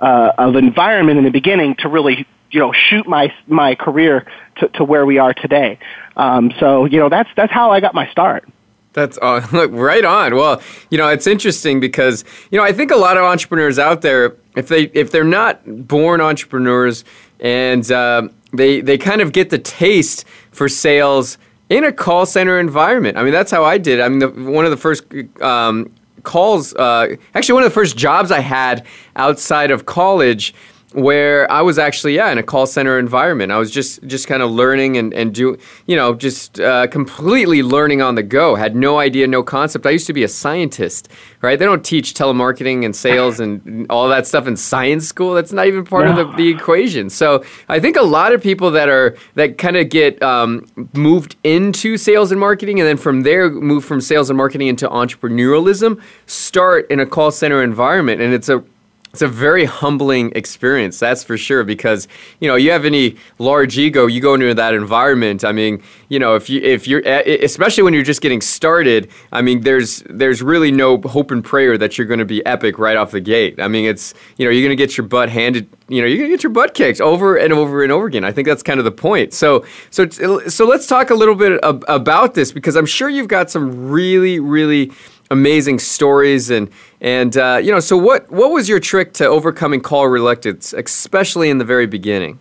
uh, 0.00 0.32
of 0.38 0.56
environment 0.56 1.18
in 1.18 1.24
the 1.24 1.30
beginning 1.30 1.76
to 1.76 1.88
really 1.88 2.26
you 2.50 2.60
know 2.60 2.72
shoot 2.72 3.06
my 3.06 3.34
my 3.46 3.74
career 3.74 4.26
to, 4.56 4.68
to 4.68 4.84
where 4.84 5.04
we 5.04 5.18
are 5.18 5.34
today. 5.34 5.78
Um, 6.16 6.52
so 6.60 6.84
you 6.84 7.00
know 7.00 7.08
that's 7.08 7.30
that's 7.36 7.52
how 7.52 7.72
I 7.72 7.80
got 7.80 7.94
my 7.94 8.08
start. 8.10 8.48
That's 8.94 9.18
uh, 9.20 9.46
look 9.52 9.70
right 9.72 10.04
on. 10.04 10.34
Well, 10.34 10.62
you 10.90 10.96
know, 10.96 11.08
it's 11.08 11.26
interesting 11.26 11.80
because 11.80 12.24
you 12.50 12.58
know 12.58 12.64
I 12.64 12.72
think 12.72 12.90
a 12.90 12.96
lot 12.96 13.18
of 13.18 13.24
entrepreneurs 13.24 13.78
out 13.78 14.00
there, 14.00 14.36
if 14.56 14.68
they 14.68 14.84
if 14.94 15.10
they're 15.10 15.24
not 15.24 15.86
born 15.86 16.20
entrepreneurs 16.22 17.04
and 17.40 17.90
uh, 17.92 18.28
they 18.54 18.80
they 18.80 18.96
kind 18.96 19.20
of 19.20 19.32
get 19.32 19.50
the 19.50 19.58
taste 19.58 20.24
for 20.50 20.68
sales 20.68 21.36
in 21.68 21.84
a 21.84 21.92
call 21.92 22.24
center 22.24 22.58
environment. 22.58 23.18
I 23.18 23.24
mean, 23.24 23.32
that's 23.32 23.50
how 23.50 23.64
I 23.64 23.78
did. 23.78 24.00
I 24.00 24.08
mean, 24.08 24.18
the, 24.20 24.28
one 24.28 24.64
of 24.64 24.70
the 24.70 24.76
first 24.76 25.04
um, 25.40 25.92
calls, 26.22 26.74
uh, 26.74 27.16
actually, 27.34 27.54
one 27.54 27.62
of 27.64 27.70
the 27.70 27.74
first 27.74 27.96
jobs 27.96 28.30
I 28.30 28.40
had 28.40 28.86
outside 29.16 29.70
of 29.70 29.86
college 29.86 30.54
where 30.94 31.50
I 31.50 31.60
was 31.60 31.78
actually 31.78 32.14
yeah 32.14 32.30
in 32.30 32.38
a 32.38 32.42
call 32.42 32.66
center 32.66 32.98
environment. 32.98 33.50
I 33.52 33.58
was 33.58 33.70
just 33.70 34.02
just 34.04 34.28
kind 34.28 34.42
of 34.42 34.50
learning 34.50 34.96
and 34.96 35.12
and 35.12 35.34
do 35.34 35.58
you 35.86 35.96
know 35.96 36.14
just 36.14 36.60
uh, 36.60 36.86
completely 36.86 37.62
learning 37.62 38.00
on 38.00 38.14
the 38.14 38.22
go. 38.22 38.54
Had 38.54 38.76
no 38.76 38.98
idea, 38.98 39.26
no 39.26 39.42
concept. 39.42 39.86
I 39.86 39.90
used 39.90 40.06
to 40.06 40.12
be 40.12 40.22
a 40.22 40.28
scientist, 40.28 41.08
right? 41.42 41.58
They 41.58 41.64
don't 41.64 41.84
teach 41.84 42.14
telemarketing 42.14 42.84
and 42.84 42.94
sales 42.94 43.40
and 43.40 43.86
all 43.90 44.08
that 44.08 44.26
stuff 44.26 44.46
in 44.46 44.56
science 44.56 45.06
school. 45.06 45.34
That's 45.34 45.52
not 45.52 45.66
even 45.66 45.84
part 45.84 46.06
no. 46.06 46.12
of 46.12 46.16
the, 46.16 46.36
the 46.36 46.48
equation. 46.48 47.10
So 47.10 47.44
I 47.68 47.80
think 47.80 47.96
a 47.96 48.02
lot 48.02 48.32
of 48.32 48.42
people 48.42 48.70
that 48.70 48.88
are 48.88 49.16
that 49.34 49.58
kind 49.58 49.76
of 49.76 49.88
get 49.88 50.22
um, 50.22 50.64
moved 50.94 51.36
into 51.42 51.96
sales 51.96 52.30
and 52.30 52.40
marketing, 52.40 52.78
and 52.78 52.88
then 52.88 52.96
from 52.96 53.22
there 53.22 53.50
move 53.50 53.84
from 53.84 54.00
sales 54.00 54.30
and 54.30 54.36
marketing 54.36 54.68
into 54.68 54.88
entrepreneurialism, 54.88 56.00
start 56.26 56.88
in 56.88 57.00
a 57.00 57.06
call 57.06 57.32
center 57.32 57.62
environment, 57.62 58.20
and 58.20 58.32
it's 58.32 58.48
a 58.48 58.64
it's 59.14 59.22
a 59.22 59.28
very 59.28 59.64
humbling 59.64 60.32
experience, 60.34 60.98
that's 60.98 61.22
for 61.22 61.38
sure. 61.38 61.62
Because 61.62 62.08
you 62.40 62.48
know, 62.48 62.56
you 62.56 62.72
have 62.72 62.84
any 62.84 63.16
large 63.38 63.78
ego, 63.78 64.06
you 64.06 64.20
go 64.20 64.34
into 64.34 64.52
that 64.52 64.74
environment. 64.74 65.44
I 65.44 65.52
mean, 65.52 65.80
you 66.08 66.18
know, 66.18 66.34
if 66.34 66.50
you 66.50 66.60
if 66.60 66.88
you're 66.88 67.00
eh, 67.04 67.22
eh, 67.24 67.38
especially 67.42 67.84
when 67.84 67.94
you're 67.94 68.02
just 68.02 68.20
getting 68.20 68.40
started, 68.40 69.08
I 69.30 69.40
mean, 69.40 69.60
there's 69.60 70.02
there's 70.10 70.42
really 70.42 70.72
no 70.72 71.00
hope 71.00 71.30
and 71.30 71.44
prayer 71.44 71.78
that 71.78 71.96
you're 71.96 72.08
going 72.08 72.18
to 72.18 72.24
be 72.24 72.44
epic 72.44 72.76
right 72.76 72.96
off 72.96 73.12
the 73.12 73.20
gate. 73.20 73.60
I 73.60 73.68
mean, 73.68 73.84
it's 73.84 74.14
you 74.36 74.44
know, 74.44 74.50
you're 74.50 74.66
going 74.66 74.76
to 74.76 74.82
get 74.84 74.96
your 74.96 75.06
butt 75.06 75.28
handed, 75.28 75.68
you 75.86 76.00
know, 76.00 76.08
you're 76.08 76.18
going 76.18 76.30
to 76.30 76.36
get 76.36 76.42
your 76.42 76.50
butt 76.50 76.74
kicked 76.74 77.00
over 77.00 77.36
and 77.36 77.52
over 77.52 77.84
and 77.84 77.92
over 77.92 78.06
again. 78.06 78.24
I 78.24 78.32
think 78.32 78.48
that's 78.48 78.64
kind 78.64 78.80
of 78.80 78.84
the 78.84 78.90
point. 78.90 79.32
So 79.32 79.64
so 79.90 80.08
so 80.08 80.66
let's 80.66 80.88
talk 80.88 81.10
a 81.10 81.14
little 81.14 81.36
bit 81.36 81.60
about 81.62 82.34
this 82.34 82.50
because 82.50 82.74
I'm 82.74 82.86
sure 82.86 83.08
you've 83.08 83.28
got 83.28 83.48
some 83.48 83.90
really 83.90 84.40
really 84.40 84.90
amazing 85.34 85.78
stories 85.78 86.48
and 86.48 86.70
and 87.00 87.36
uh, 87.36 87.60
you 87.62 87.70
know 87.70 87.80
so 87.80 87.96
what 87.96 88.30
what 88.30 88.50
was 88.50 88.68
your 88.68 88.80
trick 88.80 89.12
to 89.14 89.26
overcoming 89.26 89.80
call 89.80 90.08
reluctance 90.08 90.72
especially 90.72 91.50
in 91.50 91.58
the 91.58 91.64
very 91.64 91.86
beginning? 91.86 92.40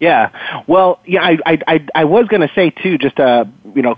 Yeah. 0.00 0.30
Well 0.66 0.98
yeah 1.06 1.22
i 1.22 1.38
i 1.70 1.86
i, 1.94 2.04
was 2.04 2.26
going 2.26 2.40
to 2.40 2.52
say 2.54 2.70
too 2.70 2.98
just 2.98 3.20
uh 3.20 3.44
you 3.76 3.82
know 3.82 3.96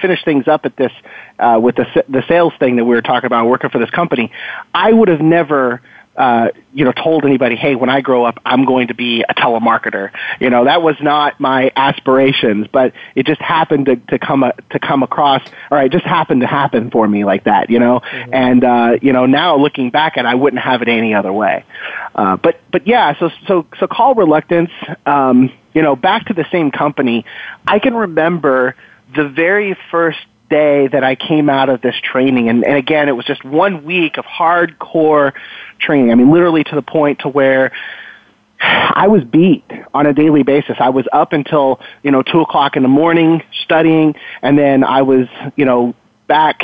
finish 0.00 0.24
things 0.24 0.46
up 0.46 0.64
at 0.64 0.76
this 0.76 0.92
uh, 1.38 1.58
with 1.60 1.76
the 1.76 2.04
the 2.08 2.22
sales 2.28 2.52
thing 2.58 2.76
that 2.76 2.84
we 2.84 2.94
were 2.94 3.02
talking 3.02 3.26
about 3.26 3.46
working 3.46 3.70
for 3.70 3.78
this 3.78 3.90
company. 3.90 4.30
I 4.74 4.92
would 4.92 5.08
have 5.08 5.20
never 5.20 5.82
uh, 6.16 6.48
you 6.74 6.84
know, 6.84 6.92
told 6.92 7.24
anybody, 7.24 7.56
hey, 7.56 7.74
when 7.74 7.88
I 7.88 8.02
grow 8.02 8.24
up, 8.24 8.38
I'm 8.44 8.64
going 8.64 8.88
to 8.88 8.94
be 8.94 9.24
a 9.26 9.34
telemarketer. 9.34 10.10
You 10.40 10.50
know, 10.50 10.64
that 10.64 10.82
was 10.82 10.96
not 11.00 11.40
my 11.40 11.72
aspirations, 11.74 12.66
but 12.70 12.92
it 13.14 13.24
just 13.26 13.40
happened 13.40 13.86
to, 13.86 13.96
to 13.96 14.18
come 14.18 14.42
a, 14.42 14.52
to 14.70 14.78
come 14.78 15.02
across, 15.02 15.42
or 15.70 15.82
it 15.82 15.90
just 15.90 16.04
happened 16.04 16.42
to 16.42 16.46
happen 16.46 16.90
for 16.90 17.08
me 17.08 17.24
like 17.24 17.44
that. 17.44 17.70
You 17.70 17.78
know, 17.78 18.00
mm-hmm. 18.00 18.34
and 18.34 18.64
uh, 18.64 18.98
you 19.00 19.12
know, 19.12 19.24
now 19.24 19.56
looking 19.56 19.90
back 19.90 20.18
at, 20.18 20.26
it, 20.26 20.28
I 20.28 20.34
wouldn't 20.34 20.62
have 20.62 20.82
it 20.82 20.88
any 20.88 21.14
other 21.14 21.32
way. 21.32 21.64
Uh, 22.14 22.36
but 22.36 22.60
but 22.70 22.86
yeah, 22.86 23.18
so 23.18 23.30
so 23.46 23.66
so 23.78 23.86
call 23.86 24.14
reluctance. 24.14 24.70
Um, 25.06 25.50
you 25.74 25.80
know, 25.80 25.96
back 25.96 26.26
to 26.26 26.34
the 26.34 26.44
same 26.52 26.70
company, 26.70 27.24
I 27.66 27.78
can 27.78 27.94
remember 27.94 28.76
the 29.14 29.28
very 29.28 29.76
first 29.90 30.18
day 30.52 30.88
that 30.88 31.02
I 31.02 31.14
came 31.16 31.48
out 31.50 31.68
of 31.68 31.80
this 31.80 31.96
training. 32.12 32.48
And, 32.50 32.64
and 32.64 32.76
again, 32.76 33.08
it 33.08 33.16
was 33.20 33.26
just 33.26 33.42
one 33.44 33.74
week 33.84 34.18
of 34.18 34.24
hardcore 34.24 35.32
training. 35.78 36.12
I 36.12 36.14
mean, 36.14 36.30
literally 36.30 36.64
to 36.64 36.74
the 36.74 36.82
point 36.82 37.20
to 37.20 37.28
where 37.28 37.72
I 38.62 39.08
was 39.08 39.24
beat 39.24 39.64
on 39.92 40.06
a 40.06 40.12
daily 40.12 40.44
basis. 40.44 40.76
I 40.78 40.90
was 40.90 41.06
up 41.12 41.32
until, 41.32 41.80
you 42.04 42.12
know, 42.12 42.22
two 42.22 42.40
o'clock 42.40 42.76
in 42.76 42.82
the 42.82 42.88
morning 43.02 43.42
studying, 43.64 44.14
and 44.40 44.56
then 44.56 44.84
I 44.84 45.02
was, 45.02 45.26
you 45.56 45.64
know, 45.64 45.94
back, 46.28 46.62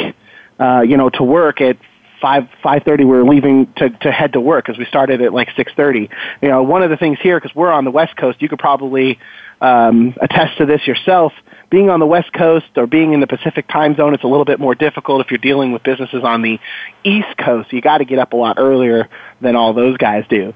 uh, 0.61 0.83
you 0.87 0.97
know, 0.97 1.11
to 1.11 1.25
work 1.25 1.61
at 1.61 1.77
five 2.21 2.49
five 2.63 2.85
thirty. 2.85 3.05
We 3.05 3.17
were 3.17 3.25
leaving 3.25 3.73
to 3.75 3.91
to 3.91 4.13
head 4.13 4.35
to 4.35 4.41
work 4.41 4.67
because 4.67 4.79
we 4.79 4.85
started 4.85 5.21
at 5.23 5.33
like 5.33 5.49
six 5.57 5.73
thirty. 5.75 6.09
You 6.41 6.49
know, 6.49 6.63
one 6.63 6.83
of 6.83 6.91
the 6.91 6.97
things 6.97 7.19
here 7.21 7.41
because 7.41 7.55
we're 7.55 7.73
on 7.73 7.85
the 7.85 7.91
West 7.91 8.17
Coast, 8.17 8.41
you 8.41 8.49
could 8.49 8.61
probably 8.61 9.19
um, 9.61 10.15
attest 10.21 10.59
to 10.59 10.67
this 10.67 10.87
yourself 10.87 11.33
being 11.71 11.91
on 11.91 12.01
the 12.01 12.07
West 12.07 12.33
Coast 12.33 12.67
or 12.77 12.87
being 12.87 13.13
in 13.13 13.21
the 13.21 13.27
Pacific 13.27 13.69
time 13.69 13.95
zone, 13.95 14.15
it's 14.15 14.25
a 14.25 14.27
little 14.27 14.45
bit 14.45 14.59
more 14.59 14.75
difficult 14.75 15.21
if 15.21 15.31
you're 15.31 15.39
dealing 15.39 15.73
with 15.73 15.83
businesses 15.83 16.23
on 16.25 16.43
the 16.43 16.59
East 17.05 17.37
Coast. 17.37 17.73
You 17.73 17.83
got 17.83 17.99
to 17.99 18.05
get 18.05 18.19
up 18.19 18.33
a 18.33 18.37
lot 18.37 18.57
earlier 18.59 19.09
than 19.41 19.55
all 19.55 19.75
those 19.75 19.97
guys 19.99 20.25
do. 20.29 20.55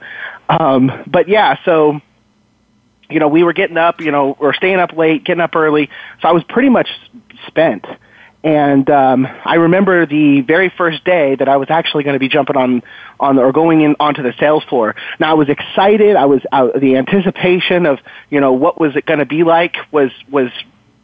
Um, 0.48 1.04
but 1.06 1.28
yeah, 1.28 1.56
so 1.64 2.00
you 3.10 3.20
know, 3.20 3.28
we 3.28 3.42
were 3.42 3.52
getting 3.52 3.76
up, 3.76 4.00
you 4.00 4.10
know, 4.10 4.36
or 4.38 4.54
staying 4.54 4.78
up 4.78 4.94
late, 4.94 5.24
getting 5.24 5.42
up 5.42 5.54
early. 5.54 5.90
So 6.22 6.28
I 6.28 6.32
was 6.32 6.42
pretty 6.44 6.70
much 6.70 6.88
spent. 7.46 7.84
And 8.44 8.90
um, 8.90 9.26
I 9.44 9.54
remember 9.54 10.04
the 10.04 10.40
very 10.40 10.68
first 10.68 11.04
day 11.04 11.36
that 11.36 11.48
I 11.48 11.56
was 11.58 11.70
actually 11.70 12.02
going 12.02 12.14
to 12.14 12.20
be 12.20 12.28
jumping 12.28 12.56
on 12.56 12.82
on 13.20 13.38
or 13.38 13.52
going 13.52 13.82
in 13.82 13.94
onto 14.00 14.22
the 14.22 14.34
sales 14.38 14.64
floor. 14.64 14.96
Now 15.20 15.30
I 15.30 15.34
was 15.34 15.48
excited. 15.48 16.16
I 16.16 16.24
was 16.26 16.42
uh, 16.50 16.68
the 16.76 16.96
anticipation 16.96 17.86
of 17.86 18.00
you 18.30 18.40
know 18.40 18.52
what 18.52 18.80
was 18.80 18.96
it 18.96 19.06
going 19.06 19.20
to 19.20 19.26
be 19.26 19.44
like 19.44 19.76
was 19.92 20.10
was 20.28 20.50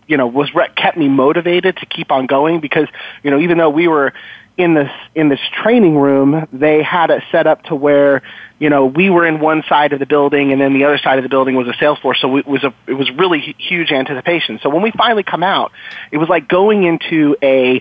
you 0.09 0.17
know 0.17 0.27
was 0.27 0.51
kept 0.75 0.97
me 0.97 1.09
motivated 1.09 1.77
to 1.77 1.87
keep 1.87 2.11
on 2.11 2.27
going 2.27 2.59
because 2.59 2.89
you 3.23 3.31
know 3.31 3.39
even 3.39 3.57
though 3.59 3.71
we 3.71 3.87
were 3.87 4.13
in 4.59 4.75
this 4.75 4.91
in 5.15 5.29
this 5.29 5.41
training 5.63 5.97
room 5.97 6.47
they 6.53 6.83
had 6.83 7.11
it 7.11 7.23
set 7.31 7.47
up 7.47 7.63
to 7.63 7.77
where 7.77 8.23
you 8.59 8.69
know 8.69 8.87
we 8.87 9.09
were 9.09 9.25
in 9.25 9.39
one 9.41 9.63
side 9.69 9.93
of 9.93 10.01
the 10.01 10.07
building 10.07 10.53
and 10.53 10.61
then 10.61 10.75
the 10.75 10.85
other 10.85 10.99
side 10.99 11.19
of 11.19 11.23
the 11.23 11.29
building 11.29 11.55
was 11.55 11.69
a 11.69 11.75
sales 11.79 11.99
force 12.01 12.21
so 12.21 12.37
it 12.37 12.47
was 12.47 12.65
a 12.65 12.75
it 12.89 12.95
was 12.95 13.09
really 13.13 13.55
huge 13.57 13.93
anticipation 13.93 14.59
so 14.61 14.69
when 14.69 14.83
we 14.83 14.91
finally 14.91 15.23
come 15.23 15.45
out 15.45 15.71
it 16.11 16.19
was 16.19 16.29
like 16.29 16.49
going 16.49 16.83
into 16.83 17.37
a 17.41 17.81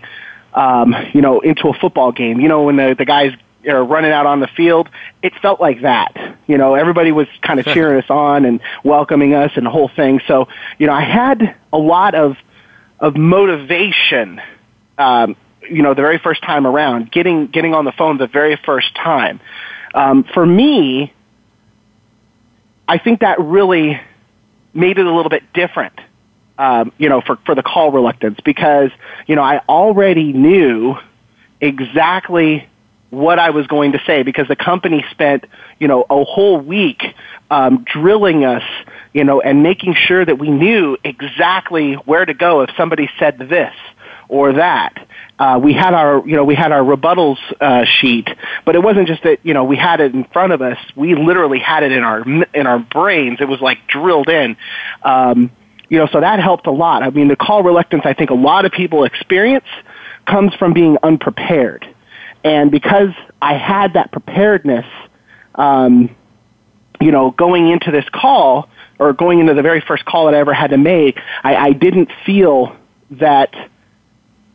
um 0.53 0.95
you 1.13 1.21
know 1.21 1.39
into 1.39 1.67
a 1.67 1.73
football 1.73 2.11
game 2.11 2.39
you 2.39 2.47
know 2.47 2.63
when 2.63 2.77
the 2.77 2.95
the 2.95 3.05
guys 3.05 3.33
are 3.67 3.83
running 3.83 4.11
out 4.11 4.25
on 4.25 4.39
the 4.39 4.47
field, 4.47 4.87
it 5.21 5.33
felt 5.41 5.59
like 5.59 5.81
that. 5.81 6.37
You 6.47 6.57
know, 6.57 6.75
everybody 6.75 7.11
was 7.11 7.27
kind 7.41 7.59
of 7.59 7.65
cheering 7.65 8.01
us 8.01 8.09
on 8.09 8.45
and 8.45 8.61
welcoming 8.83 9.33
us 9.33 9.51
and 9.55 9.65
the 9.65 9.69
whole 9.69 9.89
thing. 9.89 10.21
So, 10.25 10.47
you 10.77 10.87
know, 10.87 10.93
I 10.93 11.01
had 11.01 11.55
a 11.73 11.77
lot 11.77 12.15
of 12.15 12.37
of 12.99 13.17
motivation. 13.17 14.41
Um, 14.97 15.35
you 15.61 15.81
know, 15.81 15.93
the 15.93 16.01
very 16.01 16.17
first 16.17 16.41
time 16.43 16.65
around, 16.65 17.11
getting 17.11 17.47
getting 17.47 17.73
on 17.73 17.85
the 17.85 17.91
phone 17.91 18.17
the 18.17 18.27
very 18.27 18.57
first 18.65 18.93
time. 18.95 19.39
Um, 19.93 20.23
for 20.33 20.45
me, 20.45 21.13
I 22.87 22.97
think 22.97 23.21
that 23.21 23.39
really 23.39 23.99
made 24.73 24.97
it 24.97 25.05
a 25.05 25.13
little 25.13 25.29
bit 25.29 25.53
different 25.53 25.93
um, 26.57 26.91
you 26.97 27.09
know, 27.09 27.21
for, 27.21 27.37
for 27.45 27.55
the 27.55 27.63
call 27.63 27.91
reluctance 27.91 28.39
because, 28.43 28.91
you 29.27 29.35
know, 29.35 29.43
I 29.43 29.59
already 29.69 30.33
knew 30.33 30.95
exactly 31.61 32.67
what 33.09 33.39
I 33.39 33.51
was 33.51 33.67
going 33.67 33.93
to 33.93 33.99
say 34.05 34.23
because 34.23 34.47
the 34.47 34.55
company 34.55 35.05
spent, 35.11 35.45
you 35.79 35.87
know, 35.87 36.05
a 36.09 36.23
whole 36.23 36.59
week 36.59 37.03
um, 37.49 37.85
drilling 37.85 38.43
us, 38.43 38.63
you 39.13 39.23
know, 39.23 39.39
and 39.39 39.63
making 39.63 39.95
sure 39.95 40.25
that 40.25 40.39
we 40.39 40.49
knew 40.49 40.97
exactly 41.03 41.93
where 41.93 42.25
to 42.25 42.33
go 42.33 42.61
if 42.61 42.71
somebody 42.75 43.09
said 43.17 43.37
this 43.37 43.73
or 44.29 44.53
that. 44.53 45.07
Uh, 45.39 45.59
we 45.61 45.73
had 45.73 45.93
our, 45.93 46.27
you 46.27 46.35
know, 46.35 46.43
we 46.43 46.55
had 46.55 46.71
our 46.71 46.81
rebuttals 46.81 47.37
uh, 47.61 47.85
sheet, 47.85 48.27
but 48.65 48.75
it 48.75 48.79
wasn't 48.81 49.07
just 49.07 49.23
that, 49.23 49.39
you 49.43 49.53
know, 49.53 49.63
we 49.63 49.75
had 49.75 50.01
it 50.01 50.13
in 50.13 50.23
front 50.25 50.51
of 50.51 50.61
us. 50.61 50.77
We 50.95 51.15
literally 51.15 51.59
had 51.59 51.83
it 51.83 51.91
in 51.91 52.03
our 52.03 52.23
in 52.53 52.65
our 52.67 52.79
brains. 52.79 53.39
It 53.39 53.47
was 53.47 53.61
like 53.61 53.87
drilled 53.87 54.29
in. 54.29 54.57
Um, 55.03 55.51
you 55.89 55.99
know, 55.99 56.07
so 56.07 56.19
that 56.19 56.39
helped 56.39 56.67
a 56.67 56.71
lot. 56.71 57.03
I 57.03 57.11
mean, 57.11 57.27
the 57.27 57.35
call 57.35 57.63
reluctance 57.63 58.03
I 58.05 58.13
think 58.13 58.29
a 58.29 58.35
lot 58.35 58.65
of 58.65 58.71
people 58.71 59.03
experience 59.03 59.65
comes 60.25 60.53
from 60.55 60.73
being 60.73 60.97
unprepared. 61.03 61.87
And 62.43 62.71
because 62.71 63.09
I 63.41 63.53
had 63.55 63.93
that 63.93 64.11
preparedness, 64.11 64.85
um, 65.55 66.15
you 66.99 67.11
know, 67.11 67.31
going 67.31 67.69
into 67.69 67.91
this 67.91 68.05
call 68.09 68.69
or 68.99 69.13
going 69.13 69.39
into 69.39 69.53
the 69.53 69.61
very 69.61 69.81
first 69.81 70.05
call 70.05 70.25
that 70.25 70.33
I 70.33 70.39
ever 70.39 70.53
had 70.53 70.71
to 70.71 70.77
make, 70.77 71.19
I, 71.43 71.55
I 71.55 71.71
didn't 71.73 72.11
feel 72.25 72.75
that 73.11 73.53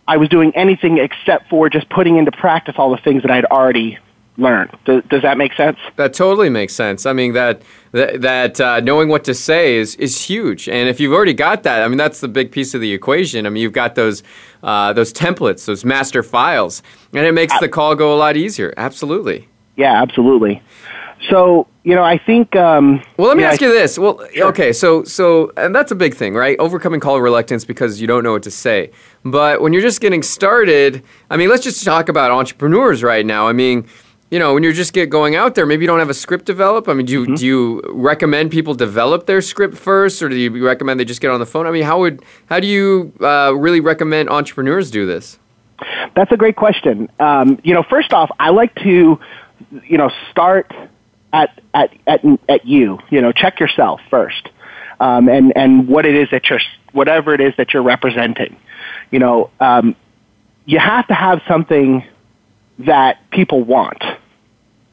I 0.09 0.17
was 0.17 0.29
doing 0.29 0.53
anything 0.57 0.99
except 0.99 1.49
for 1.49 1.69
just 1.71 1.89
putting 1.89 2.17
into 2.17 2.33
practice 2.33 2.75
all 2.79 2.91
the 2.91 3.03
things 3.03 3.23
that 3.23 3.31
I'd 3.31 3.45
already 3.47 3.99
learned. 4.37 4.71
Does, 4.85 5.03
does, 5.09 5.23
that 5.23 5.37
make 5.37 5.53
sense? 5.55 5.79
That 5.97 6.15
totally 6.15 6.49
makes 6.49 6.75
sense. 6.75 7.07
I 7.07 7.13
mean 7.13 7.35
that 7.35 7.63
that, 7.93 8.23
that 8.23 8.61
uh, 8.61 8.81
knowing 8.81 9.09
what 9.09 9.25
to 9.25 9.35
say 9.35 9.77
is 9.77 9.95
is 9.97 10.21
huge. 10.21 10.69
And 10.69 10.89
if 10.89 11.01
you've 11.01 11.13
already 11.13 11.35
got 11.35 11.63
that, 11.65 11.83
I 11.83 11.89
mean 11.89 11.99
that's 11.99 12.21
the 12.21 12.29
big 12.29 12.51
piece 12.51 12.75
of 12.75 12.81
the 12.81 12.93
equation. 12.93 13.47
I 13.47 13.51
mean 13.51 13.63
you've 13.63 13.73
got 13.73 13.95
those 13.95 14.23
uh, 14.63 14.93
those 14.93 15.13
templates, 15.13 15.67
those 15.67 15.85
master 15.85 16.23
files, 16.23 16.83
and 17.13 17.27
it 17.27 17.33
makes 17.33 17.59
the 17.61 17.69
call 17.69 17.95
go 17.95 18.15
a 18.15 18.19
lot 18.19 18.37
easier. 18.37 18.73
Absolutely. 18.77 19.49
Yeah, 19.77 20.03
absolutely. 20.03 20.63
So 21.31 21.69
you 21.85 21.95
know, 21.95 22.03
I 22.05 22.19
think. 22.19 22.55
Um, 22.55 23.03
well, 23.17 23.29
let 23.29 23.37
me 23.37 23.45
ask 23.45 23.61
you 23.61 23.71
this. 23.71 23.99
Well, 23.99 24.25
sure. 24.33 24.47
okay, 24.49 24.73
so 24.73 25.03
so 25.05 25.53
and 25.57 25.75
that's 25.75 25.91
a 25.91 25.95
big 25.95 26.15
thing, 26.15 26.35
right? 26.35 26.59
Overcoming 26.59 27.01
call 27.01 27.21
reluctance 27.21 27.65
because 27.65 28.01
you 28.01 28.07
don't 28.07 28.23
know 28.23 28.33
what 28.33 28.45
to 28.45 28.51
say. 28.51 28.91
But 29.25 29.61
when 29.61 29.73
you're 29.73 29.83
just 29.83 30.01
getting 30.01 30.23
started, 30.23 31.03
I 31.31 31.37
mean, 31.37 31.49
let's 31.49 31.65
just 31.65 31.85
talk 31.85 32.09
about 32.09 32.31
entrepreneurs 32.31 33.03
right 33.03 33.27
now. 33.27 33.49
I 33.49 33.53
mean, 33.53 33.89
you 34.31 34.39
know, 34.39 34.55
when 34.55 34.63
you're 34.63 34.73
just 34.73 34.93
get 34.93 35.11
going 35.11 35.35
out 35.35 35.55
there, 35.57 35.67
maybe 35.67 35.83
you 35.83 35.87
don't 35.89 35.99
have 35.99 36.09
a 36.09 36.15
script 36.15 36.45
developed. 36.45 36.89
I 36.89 36.95
mean, 36.95 37.07
do 37.07 37.13
you, 37.13 37.23
mm-hmm. 37.25 37.35
do 37.35 37.47
you 37.47 37.83
recommend 37.89 38.51
people 38.51 38.75
develop 38.75 39.27
their 39.27 39.43
script 39.43 39.77
first, 39.77 40.23
or 40.23 40.29
do 40.29 40.37
you 40.37 40.65
recommend 40.65 40.99
they 41.01 41.05
just 41.05 41.21
get 41.21 41.31
on 41.31 41.41
the 41.41 41.47
phone? 41.47 41.67
I 41.67 41.71
mean, 41.71 41.83
how 41.83 42.01
would 42.01 42.25
how 42.47 42.61
do 42.61 42.67
you 42.67 43.13
uh, 43.21 43.53
really 43.57 43.81
recommend 43.81 44.31
entrepreneurs 44.31 44.91
do 44.91 45.05
this? 45.05 45.39
That's 46.15 46.31
a 46.31 46.37
great 46.37 46.57
question. 46.57 47.11
Um, 47.19 47.59
you 47.65 47.75
know, 47.75 47.83
first 47.83 48.13
off, 48.13 48.31
I 48.39 48.51
like 48.51 48.75
to, 48.77 49.19
you 49.85 49.99
know, 49.99 50.11
start 50.31 50.73
at 51.33 51.61
at 51.75 51.93
at 52.07 52.25
at 52.49 52.67
you. 52.67 52.99
You 53.11 53.23
know, 53.23 53.33
check 53.33 53.61
yourself 53.61 54.01
first, 54.11 54.49
um, 55.01 55.29
and 55.29 55.53
and 55.57 55.89
what 55.89 56.07
it 56.07 56.15
is 56.15 56.29
that 56.31 56.49
you're 56.51 56.61
whatever 56.93 57.35
it 57.35 57.41
is 57.41 57.55
that 57.57 57.73
you're 57.73 57.83
representing. 57.83 58.57
You 59.11 59.19
know, 59.19 59.51
um, 59.61 59.97
you 60.65 60.79
have 60.79 61.07
to 61.09 61.15
have 61.15 61.43
something 61.49 62.05
that 62.79 63.31
people 63.31 63.63
want 63.63 64.03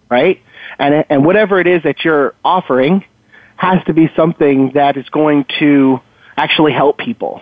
right? 0.10 0.42
And, 0.78 1.06
and 1.10 1.26
whatever 1.26 1.60
it 1.60 1.68
is 1.68 1.84
that 1.84 2.04
you're 2.04 2.34
offering 2.44 3.06
has 3.56 3.84
to 3.86 3.94
be 3.94 4.10
something 4.16 4.72
that 4.74 4.98
is 4.98 5.08
going 5.10 5.46
to 5.60 6.00
actually 6.36 6.74
help 6.74 6.98
people. 6.98 7.42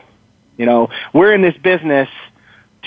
You 0.58 0.66
know, 0.66 0.90
we're 1.14 1.34
in 1.34 1.42
this 1.42 1.56
business 1.58 2.10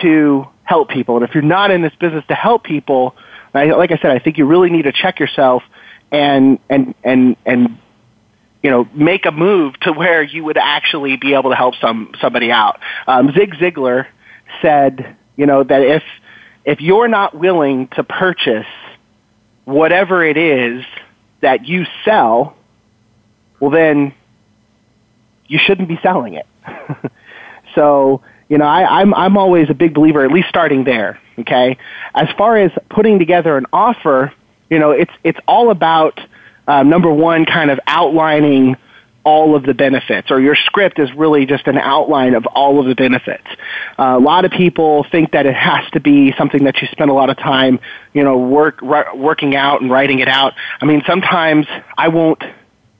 to 0.02 0.46
help 0.64 0.90
people. 0.90 1.16
And 1.16 1.24
if 1.24 1.34
you're 1.34 1.42
not 1.42 1.70
in 1.70 1.82
this 1.82 1.94
business 1.98 2.24
to 2.28 2.34
help 2.34 2.64
people, 2.64 3.14
like 3.54 3.92
I 3.92 3.98
said, 3.98 4.10
I 4.10 4.18
think 4.18 4.38
you 4.38 4.46
really 4.46 4.70
need 4.70 4.82
to 4.82 4.92
check 4.92 5.18
yourself 5.18 5.62
and, 6.12 6.58
and, 6.68 6.94
and, 7.04 7.36
and, 7.44 7.78
you 8.62 8.70
know, 8.70 8.88
make 8.94 9.26
a 9.26 9.30
move 9.30 9.78
to 9.80 9.92
where 9.92 10.22
you 10.22 10.44
would 10.44 10.58
actually 10.58 11.16
be 11.16 11.34
able 11.34 11.50
to 11.50 11.56
help 11.56 11.74
some, 11.80 12.12
somebody 12.20 12.50
out. 12.50 12.80
Um, 13.06 13.32
Zig 13.32 13.54
Ziglar 13.54 14.06
said, 14.60 15.16
you 15.36 15.46
know, 15.46 15.62
that 15.62 15.82
if, 15.82 16.02
if 16.64 16.80
you're 16.80 17.08
not 17.08 17.34
willing 17.34 17.88
to 17.88 18.04
purchase 18.04 18.66
whatever 19.64 20.24
it 20.24 20.36
is 20.36 20.84
that 21.40 21.66
you 21.66 21.86
sell, 22.04 22.56
well 23.60 23.70
then 23.70 24.14
you 25.46 25.58
shouldn't 25.58 25.88
be 25.88 25.98
selling 26.02 26.34
it. 26.34 26.46
so, 27.74 28.22
you 28.48 28.58
know, 28.58 28.64
I, 28.64 29.00
I'm 29.00 29.12
I'm 29.14 29.36
always 29.36 29.68
a 29.68 29.74
big 29.74 29.94
believer, 29.94 30.24
at 30.24 30.30
least 30.30 30.48
starting 30.48 30.84
there. 30.84 31.20
Okay, 31.38 31.78
as 32.14 32.28
far 32.36 32.56
as 32.56 32.70
putting 32.88 33.18
together 33.18 33.56
an 33.56 33.66
offer, 33.72 34.32
you 34.70 34.78
know, 34.78 34.92
it's 34.92 35.12
it's 35.24 35.38
all 35.46 35.70
about 35.70 36.18
uh, 36.66 36.82
number 36.82 37.12
one, 37.12 37.44
kind 37.44 37.70
of 37.70 37.80
outlining 37.86 38.76
all 39.22 39.54
of 39.54 39.64
the 39.64 39.74
benefits, 39.74 40.30
or 40.30 40.40
your 40.40 40.54
script 40.54 40.98
is 40.98 41.12
really 41.12 41.44
just 41.44 41.66
an 41.66 41.76
outline 41.76 42.34
of 42.34 42.46
all 42.46 42.80
of 42.80 42.86
the 42.86 42.94
benefits. 42.94 43.46
Uh, 43.98 44.16
a 44.16 44.18
lot 44.18 44.46
of 44.46 44.50
people 44.50 45.04
think 45.10 45.32
that 45.32 45.44
it 45.44 45.54
has 45.54 45.88
to 45.90 46.00
be 46.00 46.32
something 46.38 46.64
that 46.64 46.80
you 46.80 46.88
spend 46.90 47.10
a 47.10 47.12
lot 47.12 47.28
of 47.28 47.36
time, 47.36 47.78
you 48.14 48.24
know, 48.24 48.38
work 48.38 48.82
r- 48.82 49.14
working 49.14 49.54
out 49.54 49.82
and 49.82 49.90
writing 49.90 50.20
it 50.20 50.28
out. 50.28 50.54
I 50.80 50.86
mean, 50.86 51.02
sometimes 51.06 51.66
I 51.98 52.08
won't 52.08 52.42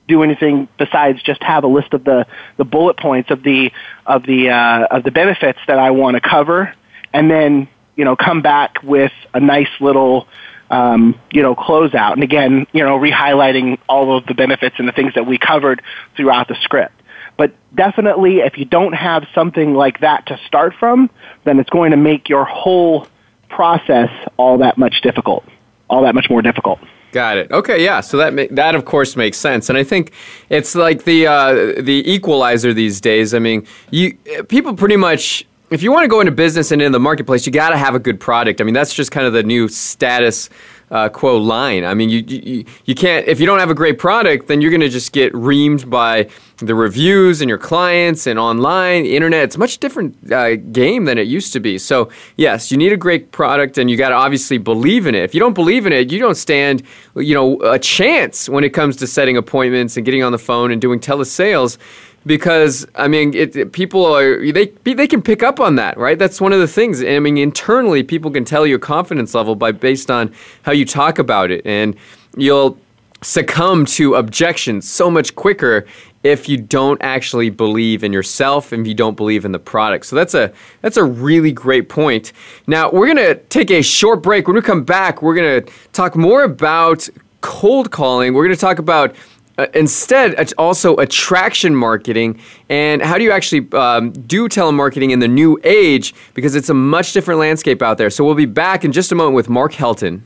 do 0.09 0.23
anything 0.23 0.69
besides 0.77 1.23
just 1.23 1.43
have 1.43 1.65
a 1.65 1.69
list 1.69 1.95
of 1.95 2.05
the, 2.05 2.27
the 2.59 2.65
bullet 2.65 2.99
points 2.99 3.31
of 3.31 3.43
the 3.43 3.71
of 4.05 4.27
the 4.27 4.51
uh, 4.51 4.87
of 4.91 5.05
the 5.05 5.11
benefits 5.11 5.61
that 5.69 5.79
I 5.79 5.93
want 5.93 6.17
to 6.17 6.21
cover, 6.21 6.75
and 7.15 7.31
then 7.31 7.69
you 7.97 8.05
know 8.05 8.17
come 8.17 8.43
back 8.43 8.83
with 8.83 9.13
a 9.33 9.41
nice 9.41 9.71
little 9.81 10.27
um, 10.71 11.21
you 11.33 11.43
know, 11.43 11.55
closeout. 11.55 12.13
And 12.13 12.23
again, 12.23 12.67
you 12.73 12.85
know, 12.85 12.97
re-highlighting 12.97 13.79
all 13.89 14.17
of 14.17 14.27
the 14.27 14.35
benefits 14.35 14.77
and 14.79 14.89
the 14.89 14.93
things 14.93 15.15
that 15.15 15.27
we 15.27 15.39
covered 15.39 15.83
throughout 16.17 16.49
the 16.49 16.57
script. 16.63 16.95
But 17.37 17.55
definitely, 17.75 18.39
if 18.39 18.59
you 18.59 18.65
don't 18.65 18.93
have 18.93 19.25
something 19.35 19.75
like 19.75 20.01
that 20.01 20.27
to 20.27 20.39
start 20.47 20.75
from, 20.79 21.11
then 21.45 21.59
it's 21.59 21.71
going 21.71 21.91
to 21.91 21.97
make 21.97 22.29
your 22.29 22.45
whole 22.45 23.07
process 23.49 24.11
all 24.37 24.59
that 24.59 24.79
much 24.79 25.01
difficult, 25.03 25.45
all 25.89 26.03
that 26.03 26.15
much 26.15 26.31
more 26.31 26.43
difficult. 26.43 26.79
Got 27.13 27.39
it. 27.39 27.51
Okay, 27.51 27.83
yeah. 27.83 28.01
So 28.01 28.19
that 28.19 28.35
ma- 28.35 28.45
that 28.53 28.77
of 28.77 28.85
course 28.85 29.17
makes 29.17 29.37
sense, 29.37 29.69
and 29.69 29.77
I 29.77 29.83
think 29.83 30.13
it's 30.49 30.77
like 30.77 31.05
the 31.05 31.27
uh, 31.27 31.55
the 31.81 32.05
equalizer 32.07 32.73
these 32.73 33.01
days. 33.01 33.35
I 33.35 33.41
mean, 33.41 33.67
you 33.91 34.15
people 34.49 34.75
pretty 34.77 34.97
much 34.97 35.45
if 35.71 35.85
you 35.85 35.93
want 35.93 36.03
to 36.05 36.09
go 36.09 36.21
into 36.21 36.33
business 36.33 36.73
and 36.73 36.83
in 36.83 36.91
the 36.91 36.99
marketplace, 37.01 37.47
you 37.47 37.53
got 37.53 37.71
to 37.71 37.77
have 37.77 37.95
a 37.95 38.01
good 38.01 38.19
product. 38.19 38.61
I 38.61 38.65
mean, 38.65 38.75
that's 38.75 38.93
just 38.93 39.13
kind 39.13 39.27
of 39.27 39.33
the 39.33 39.45
new 39.45 39.69
status 39.69 40.51
uh, 40.91 41.09
quo 41.09 41.37
line. 41.37 41.85
I 41.85 41.95
mean, 41.95 42.09
you, 42.09 42.25
you 42.27 42.65
you 42.85 42.95
can't 42.97 43.27
if 43.29 43.39
you 43.39 43.47
don't 43.47 43.61
have 43.61 43.71
a 43.71 43.75
great 43.75 43.99
product, 43.99 44.49
then 44.49 44.61
you're 44.61 44.73
going 44.73 44.81
to 44.81 44.89
just 44.89 45.13
get 45.13 45.33
reamed 45.33 45.89
by 45.89 46.29
the 46.57 46.75
reviews 46.75 47.41
and 47.41 47.49
your 47.49 47.59
clients 47.59 48.27
and 48.27 48.39
online, 48.39 49.07
internet. 49.07 49.45
It's 49.45 49.57
a 49.57 49.59
much 49.61 49.79
different 49.79 50.33
uh, 50.33 50.57
game 50.57 51.05
than 51.05 51.17
it 51.17 51.29
used 51.29 51.53
to 51.53 51.61
be. 51.61 51.79
So 51.79 52.11
yes, 52.37 52.73
you 52.73 52.77
need 52.77 52.93
a 52.93 52.97
great 52.97 53.31
product, 53.31 53.79
and 53.79 53.89
you 53.89 53.97
got 53.97 54.09
to 54.09 54.17
obviously 54.17 54.59
believe 54.59 55.07
in 55.07 55.15
it. 55.15 55.23
If 55.23 55.33
you 55.33 55.39
don't 55.39 55.55
believe 55.55 55.87
in 55.87 55.93
it, 55.93 56.11
you 56.11 56.19
don't 56.19 56.37
stand 56.37 56.83
you 57.15 57.35
know 57.35 57.61
a 57.63 57.79
chance 57.79 58.49
when 58.49 58.65
it 58.65 58.71
comes 58.71 58.97
to 58.97 59.07
setting 59.07 59.37
appointments 59.37 59.97
and 59.97 60.05
getting 60.05 60.25
on 60.25 60.33
the 60.33 60.39
phone 60.39 60.73
and 60.73 60.81
doing 60.81 60.99
telesales 60.99 61.79
because 62.27 62.87
I 62.95 63.09
mean, 63.09 63.35
it, 63.35 63.73
people 63.73 64.05
are 64.05 64.53
they 64.53 64.67
they 64.85 65.07
can 65.07 65.23
pick 65.23 65.43
up 65.43 65.61
on 65.61 65.77
that, 65.77 65.97
right? 65.97 66.19
That's 66.19 66.41
one 66.41 66.53
of 66.53 66.61
the 66.61 66.69
things. 66.69 67.03
I 67.03 67.19
mean, 67.19 67.39
internally, 67.39 68.03
people 68.03 68.31
can 68.31 68.45
tell 68.45 68.67
your 68.67 68.79
confidence 68.79 69.35
level 69.35 69.55
by 69.55 69.73
based 69.73 70.11
on 70.11 70.35
how 70.63 70.73
you 70.73 70.85
talk 70.85 71.19
about 71.19 71.51
it, 71.51 71.65
and 71.65 71.97
you'll 72.37 72.79
succumb 73.23 73.85
to 73.85 74.15
objections 74.15 74.89
so 74.89 75.11
much 75.11 75.35
quicker 75.35 75.87
if 76.23 76.49
you 76.49 76.57
don't 76.57 77.01
actually 77.03 77.51
believe 77.51 78.05
in 78.05 78.13
yourself 78.13 78.73
and 78.73 78.87
you 78.87 78.95
don't 78.95 79.17
believe 79.17 79.45
in 79.45 79.53
the 79.53 79.59
product. 79.59 80.07
So 80.07 80.17
that's 80.17 80.35
a 80.35 80.53
that's 80.83 80.97
a 80.97 81.05
really 81.05 81.53
great 81.53 81.89
point. 81.89 82.33
Now 82.67 82.91
we're 82.91 83.07
gonna 83.07 83.37
take 83.37 83.71
a 83.71 83.83
short 83.83 84.23
break. 84.23 84.47
When 84.47 84.57
we 84.57 84.63
come 84.63 84.85
back, 84.85 85.23
we're 85.23 85.35
gonna 85.35 85.63
talk 85.93 86.17
more 86.17 86.43
about 86.43 87.09
cold 87.41 87.91
calling. 87.91 88.35
We're 88.35 88.45
gonna 88.45 88.57
talk 88.57 88.79
about 88.79 89.15
uh, 89.61 89.67
instead, 89.75 90.35
it's 90.39 90.55
also 90.55 90.97
attraction 90.97 91.77
marketing. 91.77 92.41
And 92.71 93.03
how 93.03 93.19
do 93.19 93.25
you 93.25 93.31
actually 93.31 93.69
um, 93.73 94.11
do 94.13 94.49
telemarketing 94.49 95.11
in 95.11 95.19
the 95.19 95.29
new 95.29 95.61
age? 95.65 96.15
Because 96.33 96.55
it's 96.55 96.71
a 96.71 96.75
much 96.75 97.13
different 97.13 97.41
landscape 97.41 97.83
out 97.83 97.99
there. 97.99 98.09
So 98.09 98.25
we'll 98.25 98.35
be 98.35 98.47
back 98.47 98.87
in 98.87 98.93
just 98.93 99.13
a 99.13 99.15
moment 99.15 99.37
with 99.37 99.51
Mark 99.51 99.73
Helton. 99.75 100.23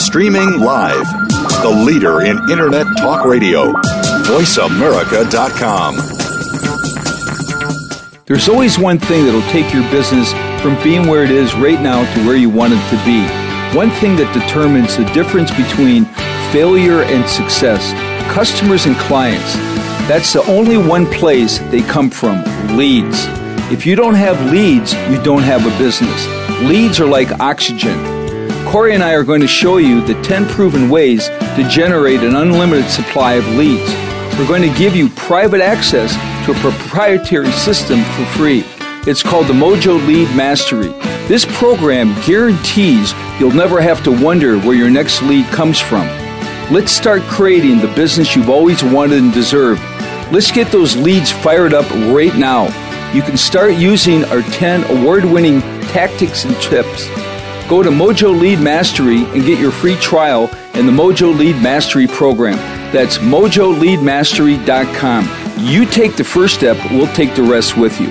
Streaming 0.00 0.60
live, 0.60 1.04
the 1.62 1.84
leader 1.86 2.22
in 2.22 2.38
Internet 2.50 2.86
Talk 2.96 3.26
Radio, 3.26 3.72
VoiceAmerica.com. 4.24 5.96
There's 8.24 8.48
always 8.48 8.78
one 8.78 8.98
thing 8.98 9.26
that'll 9.26 9.42
take 9.50 9.74
your 9.74 9.82
business 9.90 10.32
from 10.62 10.82
being 10.82 11.06
where 11.06 11.22
it 11.22 11.30
is 11.30 11.54
right 11.54 11.80
now 11.82 12.10
to 12.14 12.26
where 12.26 12.36
you 12.36 12.48
want 12.48 12.72
it 12.72 12.88
to 12.88 12.96
be. 13.04 13.41
One 13.74 13.90
thing 13.90 14.16
that 14.16 14.32
determines 14.34 14.96
the 14.96 15.04
difference 15.14 15.50
between 15.50 16.04
failure 16.52 17.02
and 17.02 17.28
success 17.28 17.80
customers 18.32 18.86
and 18.86 18.96
clients. 18.96 19.54
That's 20.08 20.32
the 20.32 20.42
only 20.44 20.76
one 20.76 21.06
place 21.06 21.58
they 21.70 21.82
come 21.82 22.10
from 22.10 22.42
leads. 22.76 23.26
If 23.70 23.86
you 23.86 23.94
don't 23.96 24.14
have 24.14 24.52
leads, 24.52 24.94
you 25.10 25.22
don't 25.22 25.42
have 25.42 25.66
a 25.66 25.78
business. 25.78 26.26
Leads 26.62 27.00
are 27.00 27.06
like 27.06 27.30
oxygen. 27.40 27.98
Cory 28.66 28.94
and 28.94 29.02
I 29.02 29.12
are 29.14 29.24
going 29.24 29.40
to 29.42 29.46
show 29.46 29.76
you 29.76 30.04
the 30.06 30.20
10 30.22 30.48
proven 30.48 30.88
ways 30.88 31.28
to 31.28 31.66
generate 31.68 32.20
an 32.20 32.36
unlimited 32.36 32.90
supply 32.90 33.34
of 33.34 33.46
leads. 33.54 33.90
We're 34.38 34.48
going 34.48 34.62
to 34.70 34.78
give 34.78 34.96
you 34.96 35.08
private 35.10 35.60
access 35.60 36.14
to 36.46 36.52
a 36.52 36.60
proprietary 36.60 37.52
system 37.52 38.02
for 38.02 38.24
free. 38.36 38.64
It's 39.06 39.22
called 39.22 39.46
the 39.46 39.54
Mojo 39.54 40.04
Lead 40.06 40.34
Mastery. 40.36 41.11
This 41.28 41.44
program 41.44 42.20
guarantees 42.26 43.14
you'll 43.38 43.52
never 43.52 43.80
have 43.80 44.02
to 44.04 44.10
wonder 44.10 44.58
where 44.58 44.74
your 44.74 44.90
next 44.90 45.22
lead 45.22 45.46
comes 45.46 45.78
from. 45.78 46.08
Let's 46.72 46.90
start 46.90 47.22
creating 47.22 47.78
the 47.78 47.86
business 47.94 48.34
you've 48.34 48.50
always 48.50 48.82
wanted 48.82 49.18
and 49.18 49.32
deserved. 49.32 49.80
Let's 50.32 50.50
get 50.50 50.72
those 50.72 50.96
leads 50.96 51.30
fired 51.30 51.74
up 51.74 51.88
right 52.12 52.34
now. 52.34 52.64
You 53.14 53.22
can 53.22 53.36
start 53.36 53.74
using 53.74 54.24
our 54.24 54.42
10 54.42 54.98
award 54.98 55.24
winning 55.24 55.60
tactics 55.92 56.44
and 56.44 56.60
tips. 56.60 57.06
Go 57.68 57.80
to 57.82 57.90
Mojo 57.90 58.36
Lead 58.38 58.58
Mastery 58.58 59.24
and 59.26 59.44
get 59.44 59.60
your 59.60 59.70
free 59.70 59.96
trial 59.96 60.50
in 60.74 60.86
the 60.86 60.92
Mojo 60.92 61.36
Lead 61.36 61.62
Mastery 61.62 62.06
program. 62.06 62.56
That's 62.92 63.18
mojoleadmastery.com. 63.18 65.28
You 65.58 65.84
take 65.86 66.16
the 66.16 66.24
first 66.24 66.54
step, 66.54 66.78
we'll 66.90 67.12
take 67.14 67.34
the 67.34 67.42
rest 67.42 67.76
with 67.76 68.00
you. 68.00 68.10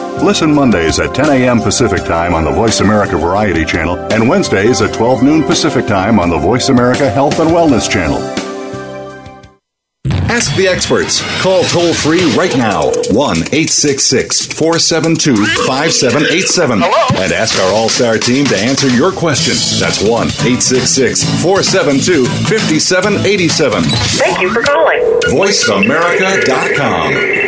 Listen 0.21 0.53
Mondays 0.53 0.99
at 0.99 1.15
10 1.15 1.29
a.m. 1.29 1.59
Pacific 1.59 2.03
Time 2.05 2.35
on 2.35 2.43
the 2.43 2.51
Voice 2.51 2.79
America 2.79 3.17
Variety 3.17 3.65
Channel 3.65 3.97
and 4.13 4.29
Wednesdays 4.29 4.81
at 4.81 4.93
12 4.93 5.23
noon 5.23 5.43
Pacific 5.43 5.87
Time 5.87 6.19
on 6.19 6.29
the 6.29 6.37
Voice 6.37 6.69
America 6.69 7.09
Health 7.09 7.39
and 7.39 7.49
Wellness 7.49 7.89
Channel. 7.89 8.19
Ask 10.31 10.55
the 10.55 10.67
experts. 10.67 11.21
Call 11.41 11.63
toll 11.65 11.93
free 11.93 12.23
right 12.37 12.55
now 12.55 12.83
1 13.11 13.37
866 13.37 14.45
472 14.53 15.35
5787 15.67 16.83
and 16.83 17.33
ask 17.33 17.59
our 17.59 17.73
All 17.73 17.89
Star 17.89 18.17
team 18.17 18.45
to 18.45 18.57
answer 18.57 18.87
your 18.89 19.11
question. 19.11 19.55
That's 19.79 20.01
1 20.01 20.07
866 20.07 21.23
472 21.43 22.25
5787. 22.47 23.83
Thank 23.83 24.39
you 24.39 24.53
for 24.53 24.61
calling. 24.61 25.01
VoiceAmerica.com. 25.33 27.40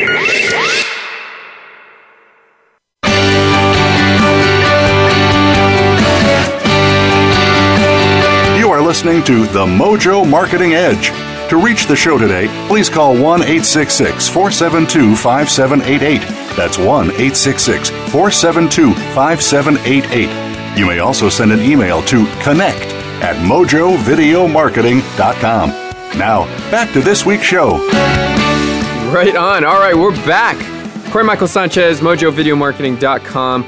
listening 9.04 9.24
to 9.26 9.46
The 9.52 9.66
Mojo 9.66 10.26
Marketing 10.26 10.76
Edge. 10.76 11.10
To 11.50 11.58
reach 11.58 11.88
the 11.88 11.96
show 11.96 12.18
today, 12.18 12.48
please 12.70 12.90
call 12.90 13.12
1 13.12 13.42
866 13.42 14.30
472 14.30 15.14
5788. 15.18 16.22
That's 16.56 16.78
1 16.78 16.88
866 16.88 17.90
472 17.90 18.94
5788. 19.14 20.80
You 20.80 20.86
may 20.86 21.00
also 21.00 21.28
send 21.28 21.52
an 21.52 21.60
email 21.60 22.02
to 22.04 22.26
connect 22.42 22.86
at 23.22 23.36
mojovideomarketing.com. 23.46 25.70
Now, 26.18 26.46
back 26.72 26.94
to 26.94 27.02
this 27.02 27.26
week's 27.26 27.44
show. 27.44 27.86
Right 29.12 29.36
on. 29.36 29.66
All 29.66 29.80
right, 29.80 29.98
we're 29.98 30.16
back. 30.26 30.56
Cory 31.12 31.26
Michael 31.26 31.50
Sanchez, 31.50 32.00
mojovideomarketing.com. 32.00 33.66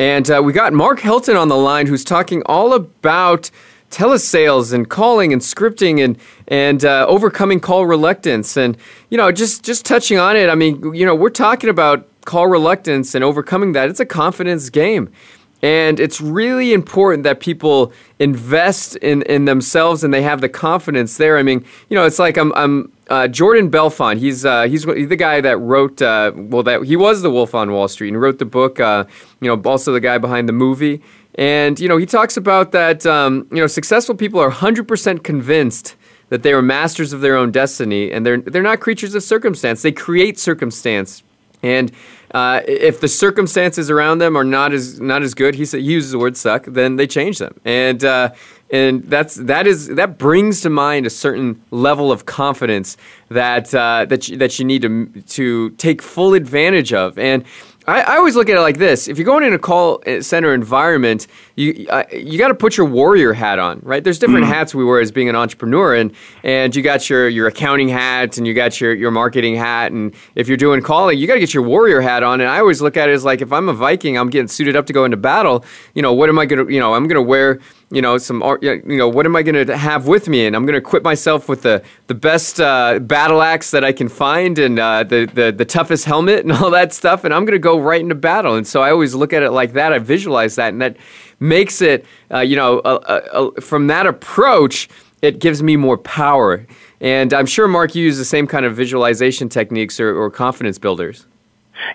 And 0.00 0.28
uh, 0.28 0.42
we 0.44 0.52
got 0.52 0.72
Mark 0.72 0.98
Helton 0.98 1.40
on 1.40 1.46
the 1.46 1.56
line 1.56 1.86
who's 1.86 2.02
talking 2.02 2.42
all 2.46 2.74
about 2.74 3.48
telesales 3.92 4.72
and 4.72 4.88
calling 4.88 5.32
and 5.32 5.42
scripting 5.42 6.02
and 6.02 6.18
and 6.48 6.84
uh, 6.84 7.06
overcoming 7.08 7.60
call 7.60 7.86
reluctance 7.86 8.56
and 8.56 8.76
you 9.10 9.18
know 9.18 9.30
just 9.30 9.62
just 9.62 9.84
touching 9.84 10.18
on 10.18 10.34
it 10.36 10.48
i 10.48 10.54
mean 10.54 10.94
you 10.94 11.04
know 11.04 11.14
we're 11.14 11.30
talking 11.30 11.68
about 11.68 12.08
call 12.24 12.46
reluctance 12.46 13.14
and 13.14 13.22
overcoming 13.22 13.72
that 13.72 13.90
it's 13.90 14.00
a 14.00 14.06
confidence 14.06 14.70
game 14.70 15.12
and 15.62 16.00
it's 16.00 16.20
really 16.20 16.72
important 16.72 17.22
that 17.22 17.38
people 17.38 17.92
invest 18.18 18.96
in, 18.96 19.22
in 19.22 19.44
themselves 19.44 20.02
and 20.02 20.12
they 20.12 20.22
have 20.22 20.40
the 20.40 20.48
confidence 20.48 21.18
there. 21.18 21.38
I 21.38 21.44
mean, 21.44 21.64
you 21.88 21.94
know, 21.94 22.04
it's 22.04 22.18
like 22.18 22.36
I'm, 22.36 22.52
I'm 22.54 22.92
uh, 23.08 23.28
Jordan 23.28 23.70
Belfort. 23.70 24.18
He's, 24.18 24.44
uh, 24.44 24.64
he's 24.64 24.84
the 24.84 25.16
guy 25.16 25.40
that 25.40 25.58
wrote, 25.58 26.02
uh, 26.02 26.32
well, 26.34 26.64
that 26.64 26.82
he 26.82 26.96
was 26.96 27.22
the 27.22 27.30
Wolf 27.30 27.54
on 27.54 27.70
Wall 27.70 27.86
Street 27.86 28.08
and 28.08 28.20
wrote 28.20 28.40
the 28.40 28.44
book, 28.44 28.80
uh, 28.80 29.04
you 29.40 29.48
know, 29.48 29.70
also 29.70 29.92
the 29.92 30.00
guy 30.00 30.18
behind 30.18 30.48
the 30.48 30.52
movie. 30.52 31.00
And, 31.36 31.80
you 31.80 31.88
know, 31.88 31.96
he 31.96 32.06
talks 32.06 32.36
about 32.36 32.72
that, 32.72 33.06
um, 33.06 33.46
you 33.50 33.58
know, 33.58 33.66
successful 33.66 34.14
people 34.14 34.38
are 34.40 34.50
100% 34.50 35.22
convinced 35.22 35.96
that 36.28 36.42
they 36.42 36.52
are 36.52 36.62
masters 36.62 37.12
of 37.12 37.20
their 37.20 37.36
own 37.36 37.50
destiny 37.50 38.10
and 38.10 38.24
they're, 38.24 38.38
they're 38.38 38.62
not 38.62 38.80
creatures 38.80 39.14
of 39.14 39.22
circumstance. 39.22 39.82
They 39.82 39.92
create 39.92 40.38
circumstance. 40.38 41.22
And 41.62 41.92
uh, 42.32 42.62
if 42.66 43.00
the 43.00 43.08
circumstances 43.08 43.90
around 43.90 44.18
them 44.18 44.36
are 44.36 44.44
not 44.44 44.72
as 44.72 45.00
not 45.00 45.22
as 45.22 45.34
good, 45.34 45.54
he, 45.54 45.64
he 45.64 45.78
uses 45.78 46.12
the 46.12 46.18
word 46.18 46.36
"suck," 46.36 46.64
then 46.64 46.96
they 46.96 47.06
change 47.06 47.38
them, 47.38 47.60
and 47.64 48.02
uh, 48.04 48.30
and 48.70 49.04
that's 49.04 49.34
that 49.36 49.66
is 49.66 49.88
that 49.88 50.18
brings 50.18 50.62
to 50.62 50.70
mind 50.70 51.06
a 51.06 51.10
certain 51.10 51.62
level 51.70 52.10
of 52.10 52.24
confidence 52.26 52.96
that 53.28 53.72
uh, 53.74 54.06
that 54.06 54.28
you, 54.28 54.36
that 54.38 54.58
you 54.58 54.64
need 54.64 54.82
to 54.82 55.06
to 55.06 55.70
take 55.70 56.00
full 56.00 56.34
advantage 56.34 56.92
of, 56.92 57.18
and 57.18 57.44
I, 57.86 58.02
I, 58.02 58.16
always 58.16 58.36
look 58.36 58.48
at 58.48 58.56
it 58.56 58.60
like 58.60 58.78
this: 58.78 59.08
if 59.08 59.18
you're 59.18 59.24
going 59.24 59.44
in 59.44 59.52
a 59.52 59.58
call 59.58 60.02
center 60.20 60.54
environment, 60.54 61.26
you 61.56 61.86
uh, 61.90 62.04
you 62.12 62.38
got 62.38 62.48
to 62.48 62.54
put 62.54 62.76
your 62.76 62.86
warrior 62.86 63.32
hat 63.32 63.58
on, 63.58 63.80
right? 63.82 64.02
There's 64.04 64.18
different 64.18 64.46
mm 64.46 64.52
hats 64.52 64.74
we 64.74 64.84
wear 64.84 65.00
as 65.00 65.10
being 65.10 65.28
an 65.28 65.36
entrepreneur, 65.36 65.94
and 65.94 66.12
and 66.42 66.76
you 66.76 66.82
got 66.82 67.08
your 67.08 67.28
your 67.28 67.46
accounting 67.48 67.88
hat, 67.88 68.38
and 68.38 68.46
you 68.46 68.54
got 68.54 68.80
your 68.80 68.94
your 68.94 69.10
marketing 69.10 69.56
hat, 69.56 69.92
and 69.92 70.14
if 70.34 70.46
you're 70.46 70.56
doing 70.56 70.82
calling, 70.82 71.18
you 71.18 71.26
got 71.26 71.34
to 71.34 71.40
get 71.40 71.54
your 71.54 71.62
warrior 71.62 72.00
hat 72.00 72.22
on. 72.22 72.40
And 72.40 72.50
I 72.50 72.58
always 72.58 72.82
look 72.82 72.96
at 72.96 73.08
it 73.08 73.12
as 73.12 73.24
like 73.24 73.40
if 73.40 73.52
I'm 73.52 73.68
a 73.68 73.72
Viking, 73.72 74.18
I'm 74.18 74.30
getting 74.30 74.48
suited 74.48 74.76
up 74.76 74.86
to 74.86 74.92
go 74.92 75.04
into 75.04 75.16
battle. 75.16 75.64
You 75.94 76.02
know, 76.02 76.12
what 76.12 76.28
am 76.28 76.38
I 76.38 76.46
gonna? 76.46 76.70
You 76.70 76.80
know, 76.80 76.94
I'm 76.94 77.08
gonna 77.08 77.22
wear 77.22 77.60
you 77.92 78.00
know 78.00 78.16
some 78.16 78.42
you 78.62 78.82
know 78.84 79.08
what 79.08 79.26
am 79.26 79.36
I 79.36 79.42
going 79.42 79.66
to 79.66 79.76
have 79.76 80.06
with 80.08 80.26
me? 80.26 80.46
And 80.46 80.56
I'm 80.56 80.64
going 80.64 80.72
to 80.72 80.78
equip 80.78 81.04
myself 81.04 81.48
with 81.48 81.62
the 81.62 81.82
the 82.06 82.14
best 82.14 82.58
uh, 82.60 82.98
battle 82.98 83.42
axe 83.42 83.70
that 83.70 83.84
I 83.84 83.92
can 83.92 84.08
find 84.08 84.58
and 84.58 84.78
uh, 84.78 85.04
the, 85.04 85.26
the 85.26 85.52
the 85.52 85.64
toughest 85.64 86.06
helmet 86.06 86.40
and 86.40 86.52
all 86.58 86.70
that 86.70 86.92
stuff 86.92 87.24
and 87.24 87.34
I'm 87.34 87.44
going 87.44 87.54
to 87.54 87.58
go 87.58 87.78
right 87.78 88.00
into 88.00 88.14
battle. 88.14 88.56
And 88.56 88.66
so 88.66 88.82
I 88.82 88.90
always 88.90 89.14
look 89.14 89.32
at 89.32 89.42
it 89.42 89.50
like 89.50 89.74
that. 89.74 89.92
I 89.92 89.98
visualize 89.98 90.56
that 90.56 90.72
and 90.72 90.80
that 90.80 90.96
makes 91.38 91.82
it 91.82 92.06
uh, 92.32 92.40
you 92.40 92.56
know 92.56 93.52
from 93.60 93.88
that 93.88 94.06
approach 94.06 94.88
it 95.20 95.38
gives 95.38 95.62
me 95.62 95.76
more 95.76 95.98
power. 95.98 96.66
And 97.00 97.32
I'm 97.32 97.46
sure 97.46 97.68
Mark 97.68 97.94
you 97.94 98.04
use 98.04 98.18
the 98.18 98.24
same 98.24 98.46
kind 98.46 98.64
of 98.64 98.74
visualization 98.74 99.48
techniques 99.48 100.00
or, 100.00 100.16
or 100.16 100.30
confidence 100.30 100.78
builders. 100.78 101.26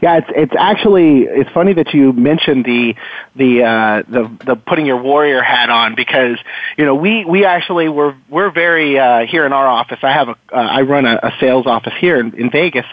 Yeah, 0.01 0.17
it's 0.17 0.27
it's 0.35 0.53
actually 0.57 1.23
it's 1.23 1.49
funny 1.51 1.73
that 1.73 1.93
you 1.93 2.11
mentioned 2.13 2.65
the 2.65 2.95
the 3.35 3.63
uh, 3.63 4.03
the 4.07 4.31
the 4.45 4.55
putting 4.55 4.85
your 4.85 5.01
warrior 5.01 5.41
hat 5.41 5.69
on 5.69 5.95
because 5.95 6.37
you 6.77 6.85
know 6.85 6.95
we 6.95 7.25
we 7.25 7.45
actually 7.45 7.87
we're 7.87 8.15
we're 8.29 8.49
very 8.51 8.97
uh, 8.99 9.25
here 9.25 9.45
in 9.45 9.53
our 9.53 9.67
office. 9.67 9.99
I 10.01 10.11
have 10.11 10.29
a 10.29 10.35
uh, 10.51 10.55
I 10.55 10.81
run 10.81 11.05
a, 11.05 11.19
a 11.21 11.31
sales 11.39 11.67
office 11.67 11.93
here 11.99 12.19
in, 12.19 12.33
in 12.35 12.49
Vegas, 12.49 12.85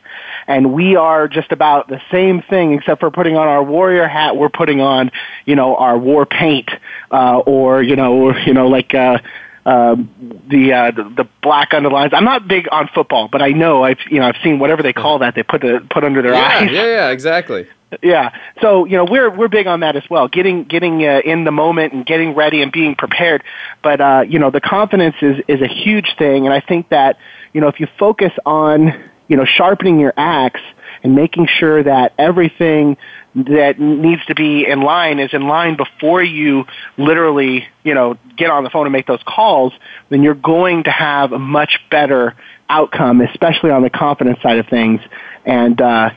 and 0.47 0.73
we 0.75 0.97
are 0.97 1.27
just 1.27 1.53
about 1.53 1.89
the 1.89 2.01
same 2.11 2.43
thing 2.43 2.73
except 2.75 3.01
for 3.01 3.11
putting 3.11 3.37
on 3.37 3.49
our 3.49 3.63
warrior 3.63 4.07
hat. 4.07 4.37
We're 4.37 4.51
putting 4.51 4.81
on 4.81 5.11
you 5.47 5.57
know 5.57 5.77
our 5.77 5.99
war 5.99 6.27
paint 6.27 6.71
uh, 7.11 7.39
or 7.39 7.83
you 7.83 7.97
know 7.97 8.15
or 8.15 8.39
you 8.39 8.53
know 8.53 8.69
like. 8.69 8.95
Uh, 8.95 9.19
um, 9.67 10.43
the, 10.49 10.73
uh, 10.73 10.91
the 10.91 11.05
the 11.05 11.29
black 11.43 11.73
underlines. 11.73 12.13
I'm 12.15 12.25
not 12.25 12.47
big 12.47 12.69
on 12.71 12.89
football, 12.95 13.29
but 13.29 13.43
I 13.43 13.51
know 13.51 13.83
I've 13.85 13.99
you 14.11 14.21
know 14.21 14.27
I've 14.27 14.37
seen 14.43 14.59
whatever 14.59 14.83
they 14.83 14.93
call 14.93 15.19
that 15.21 15.35
they 15.35 15.43
put 15.43 15.63
the, 15.63 15.87
put 15.91 16.05
under 16.05 16.23
their 16.23 16.35
yeah, 16.35 16.59
eyes. 16.59 16.71
Yeah, 16.71 16.87
yeah, 16.87 17.11
exactly. 17.11 17.67
Yeah. 18.03 18.31
So, 18.61 18.85
you 18.85 18.97
know, 18.97 19.05
we're 19.05 19.31
we're 19.31 19.49
big 19.49 19.67
on 19.67 19.81
that 19.81 19.97
as 19.97 20.09
well. 20.11 20.29
Getting 20.29 20.65
getting 20.65 21.05
uh, 21.07 21.21
in 21.25 21.45
the 21.45 21.53
moment 21.53 21.93
and 21.93 22.05
getting 22.05 22.35
ready 22.35 22.63
and 22.63 22.73
being 22.73 22.95
prepared. 22.95 23.43
But 23.83 24.01
uh, 24.01 24.25
you 24.29 24.39
know, 24.39 24.51
the 24.51 24.61
confidence 24.61 25.17
is 25.23 25.43
is 25.49 25.61
a 25.61 25.69
huge 25.69 26.17
thing 26.19 26.45
and 26.45 26.53
I 26.53 26.61
think 26.61 26.89
that, 26.89 27.19
you 27.53 27.61
know, 27.61 27.69
if 27.69 27.81
you 27.81 27.87
focus 27.99 28.33
on, 28.45 28.93
you 29.29 29.37
know, 29.37 29.45
sharpening 29.45 30.01
your 30.01 30.13
axe 30.17 30.61
and 31.05 31.15
making 31.15 31.47
sure 31.47 31.83
that 31.83 32.15
everything 32.19 32.97
that 33.35 33.79
needs 33.79 34.25
to 34.27 34.35
be 34.35 34.67
in 34.67 34.81
line 34.81 35.21
is 35.21 35.35
in 35.35 35.47
line 35.47 35.77
before 35.77 36.23
you 36.23 36.65
literally, 36.97 37.69
you 37.83 37.95
know, 37.95 38.17
get 38.37 38.51
on 38.51 38.65
the 38.65 38.71
phone 38.71 38.87
and 38.87 38.93
make 38.93 39.07
those 39.07 39.23
calls, 39.27 39.73
then 40.09 40.23
you're 40.23 40.35
going 40.35 40.85
to 40.85 40.91
have 40.91 41.33
a 41.33 41.39
much 41.39 41.79
better 41.91 42.35
outcome, 42.71 43.21
especially 43.21 43.71
on 43.71 43.83
the 43.83 43.91
confidence 43.91 44.41
side 44.41 44.59
of 44.59 44.67
things. 44.69 45.01
And, 45.45 45.79
uh, 45.81 46.11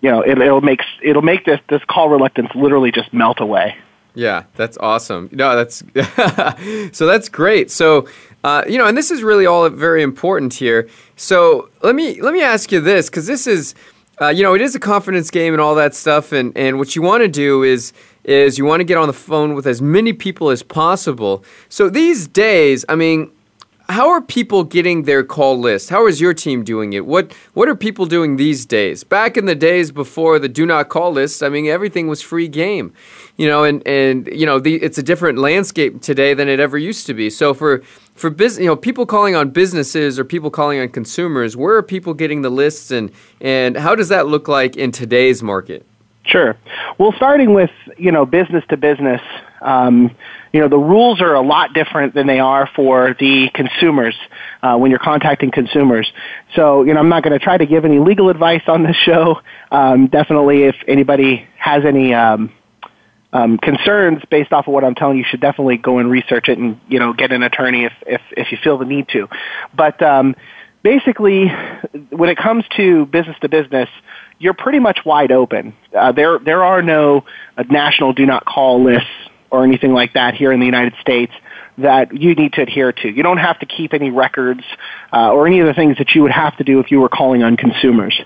you 0.00 0.10
know, 0.10 0.20
it, 0.20 0.38
it'll 0.38 0.60
make, 0.60 0.80
it'll 1.02 1.22
make 1.22 1.44
this, 1.44 1.60
this 1.68 1.82
call 1.88 2.08
reluctance 2.08 2.50
literally 2.54 2.92
just 2.92 3.12
melt 3.12 3.40
away. 3.40 3.76
Yeah, 4.14 4.44
that's 4.56 4.76
awesome. 4.78 5.30
No, 5.32 5.56
that's 5.56 5.82
so 6.96 7.06
that's 7.06 7.28
great. 7.28 7.70
So, 7.70 8.06
uh, 8.44 8.62
you 8.68 8.76
know, 8.76 8.86
and 8.86 8.96
this 8.96 9.10
is 9.10 9.22
really 9.22 9.46
all 9.46 9.68
very 9.70 10.02
important 10.02 10.54
here. 10.54 10.88
So 11.16 11.70
let 11.82 11.94
me 11.94 12.20
let 12.20 12.34
me 12.34 12.42
ask 12.42 12.70
you 12.72 12.80
this 12.80 13.08
because 13.08 13.26
this 13.26 13.46
is, 13.46 13.74
uh, 14.22 14.28
you 14.28 14.42
know, 14.42 14.54
it 14.54 14.60
is 14.60 14.74
a 14.74 14.80
confidence 14.80 15.30
game 15.30 15.52
and 15.52 15.60
all 15.60 15.74
that 15.74 15.94
stuff. 15.94 16.32
And 16.32 16.56
and 16.56 16.78
what 16.78 16.94
you 16.94 17.02
want 17.02 17.22
to 17.22 17.28
do 17.28 17.62
is 17.62 17.92
is 18.24 18.56
you 18.56 18.64
want 18.64 18.80
to 18.80 18.84
get 18.84 18.96
on 18.96 19.08
the 19.08 19.12
phone 19.12 19.54
with 19.54 19.66
as 19.66 19.82
many 19.82 20.12
people 20.12 20.50
as 20.50 20.62
possible. 20.62 21.44
So 21.68 21.90
these 21.90 22.28
days, 22.28 22.84
I 22.88 22.94
mean, 22.94 23.32
how 23.92 24.08
are 24.08 24.22
people 24.22 24.64
getting 24.64 25.02
their 25.02 25.22
call 25.22 25.58
list? 25.58 25.90
How 25.90 26.06
is 26.06 26.18
your 26.18 26.32
team 26.32 26.64
doing 26.64 26.94
it? 26.94 27.04
What 27.04 27.32
what 27.52 27.68
are 27.68 27.76
people 27.76 28.06
doing 28.06 28.36
these 28.36 28.64
days? 28.64 29.04
Back 29.04 29.36
in 29.36 29.44
the 29.44 29.54
days 29.54 29.92
before 29.92 30.38
the 30.38 30.48
do 30.48 30.64
not 30.64 30.88
call 30.88 31.12
list, 31.12 31.42
I 31.42 31.50
mean 31.50 31.66
everything 31.66 32.08
was 32.08 32.22
free 32.22 32.48
game. 32.48 32.92
You 33.36 33.48
know, 33.48 33.64
and 33.64 33.86
and 33.86 34.26
you 34.28 34.46
know, 34.46 34.58
the, 34.58 34.76
it's 34.76 34.98
a 34.98 35.02
different 35.02 35.38
landscape 35.38 36.00
today 36.00 36.32
than 36.32 36.48
it 36.48 36.58
ever 36.58 36.78
used 36.78 37.06
to 37.06 37.14
be. 37.14 37.28
So 37.28 37.52
for 37.52 37.82
for 38.14 38.30
business, 38.30 38.62
you 38.62 38.66
know, 38.66 38.76
people 38.76 39.04
calling 39.04 39.36
on 39.36 39.50
businesses 39.50 40.18
or 40.18 40.24
people 40.24 40.50
calling 40.50 40.80
on 40.80 40.88
consumers, 40.88 41.56
where 41.56 41.76
are 41.76 41.82
people 41.82 42.14
getting 42.14 42.40
the 42.42 42.50
lists 42.50 42.90
and 42.90 43.10
and 43.42 43.76
how 43.76 43.94
does 43.94 44.08
that 44.08 44.26
look 44.26 44.48
like 44.48 44.76
in 44.76 44.90
today's 44.90 45.42
market? 45.42 45.84
Sure. 46.24 46.56
Well, 46.98 47.12
starting 47.12 47.52
with 47.52 47.70
you 47.98 48.10
know 48.10 48.24
business 48.24 48.64
to 48.70 48.76
business, 48.78 49.20
um, 49.62 50.14
you 50.52 50.60
know 50.60 50.68
the 50.68 50.78
rules 50.78 51.20
are 51.20 51.34
a 51.34 51.40
lot 51.40 51.72
different 51.72 52.14
than 52.14 52.26
they 52.26 52.40
are 52.40 52.68
for 52.74 53.14
the 53.18 53.48
consumers 53.54 54.16
uh, 54.62 54.76
when 54.76 54.90
you're 54.90 55.00
contacting 55.00 55.50
consumers. 55.50 56.10
So 56.54 56.82
you 56.82 56.94
know 56.94 57.00
I'm 57.00 57.08
not 57.08 57.22
going 57.22 57.38
to 57.38 57.42
try 57.42 57.56
to 57.56 57.66
give 57.66 57.84
any 57.84 57.98
legal 57.98 58.28
advice 58.28 58.62
on 58.66 58.82
this 58.82 58.96
show. 58.96 59.40
Um, 59.70 60.08
definitely, 60.08 60.64
if 60.64 60.76
anybody 60.86 61.46
has 61.58 61.84
any 61.84 62.14
um, 62.14 62.52
um, 63.32 63.58
concerns 63.58 64.22
based 64.30 64.52
off 64.52 64.66
of 64.66 64.74
what 64.74 64.84
I'm 64.84 64.94
telling 64.94 65.16
you, 65.16 65.24
you 65.24 65.28
should 65.30 65.40
definitely 65.40 65.78
go 65.78 65.98
and 65.98 66.10
research 66.10 66.48
it 66.48 66.58
and 66.58 66.80
you 66.88 66.98
know 66.98 67.12
get 67.12 67.32
an 67.32 67.42
attorney 67.42 67.84
if 67.84 67.92
if 68.06 68.20
if 68.36 68.52
you 68.52 68.58
feel 68.62 68.78
the 68.78 68.84
need 68.84 69.08
to. 69.08 69.28
But 69.74 70.02
um, 70.02 70.36
basically, 70.82 71.48
when 72.10 72.28
it 72.28 72.36
comes 72.36 72.64
to 72.76 73.06
business 73.06 73.36
to 73.40 73.48
business 73.48 73.88
you're 74.42 74.54
pretty 74.54 74.80
much 74.80 74.98
wide 75.06 75.30
open. 75.30 75.72
Uh, 75.96 76.10
there, 76.10 76.38
there 76.40 76.64
are 76.64 76.82
no 76.82 77.24
uh, 77.56 77.62
national 77.70 78.12
do 78.12 78.26
not 78.26 78.44
call 78.44 78.82
lists 78.82 79.08
or 79.52 79.64
anything 79.64 79.92
like 79.92 80.14
that 80.14 80.34
here 80.34 80.50
in 80.50 80.58
the 80.58 80.66
United 80.66 80.94
States 81.00 81.32
that 81.78 82.12
you 82.12 82.34
need 82.34 82.54
to 82.54 82.62
adhere 82.62 82.92
to. 82.92 83.08
You 83.08 83.22
don't 83.22 83.38
have 83.38 83.58
to 83.60 83.66
keep 83.66 83.94
any 83.94 84.10
records 84.10 84.62
uh, 85.12 85.30
or 85.30 85.46
any 85.46 85.60
of 85.60 85.66
the 85.66 85.74
things 85.74 85.98
that 85.98 86.14
you 86.14 86.22
would 86.22 86.32
have 86.32 86.56
to 86.56 86.64
do 86.64 86.80
if 86.80 86.90
you 86.90 87.00
were 87.00 87.08
calling 87.08 87.42
on 87.42 87.56
consumers. 87.56 88.18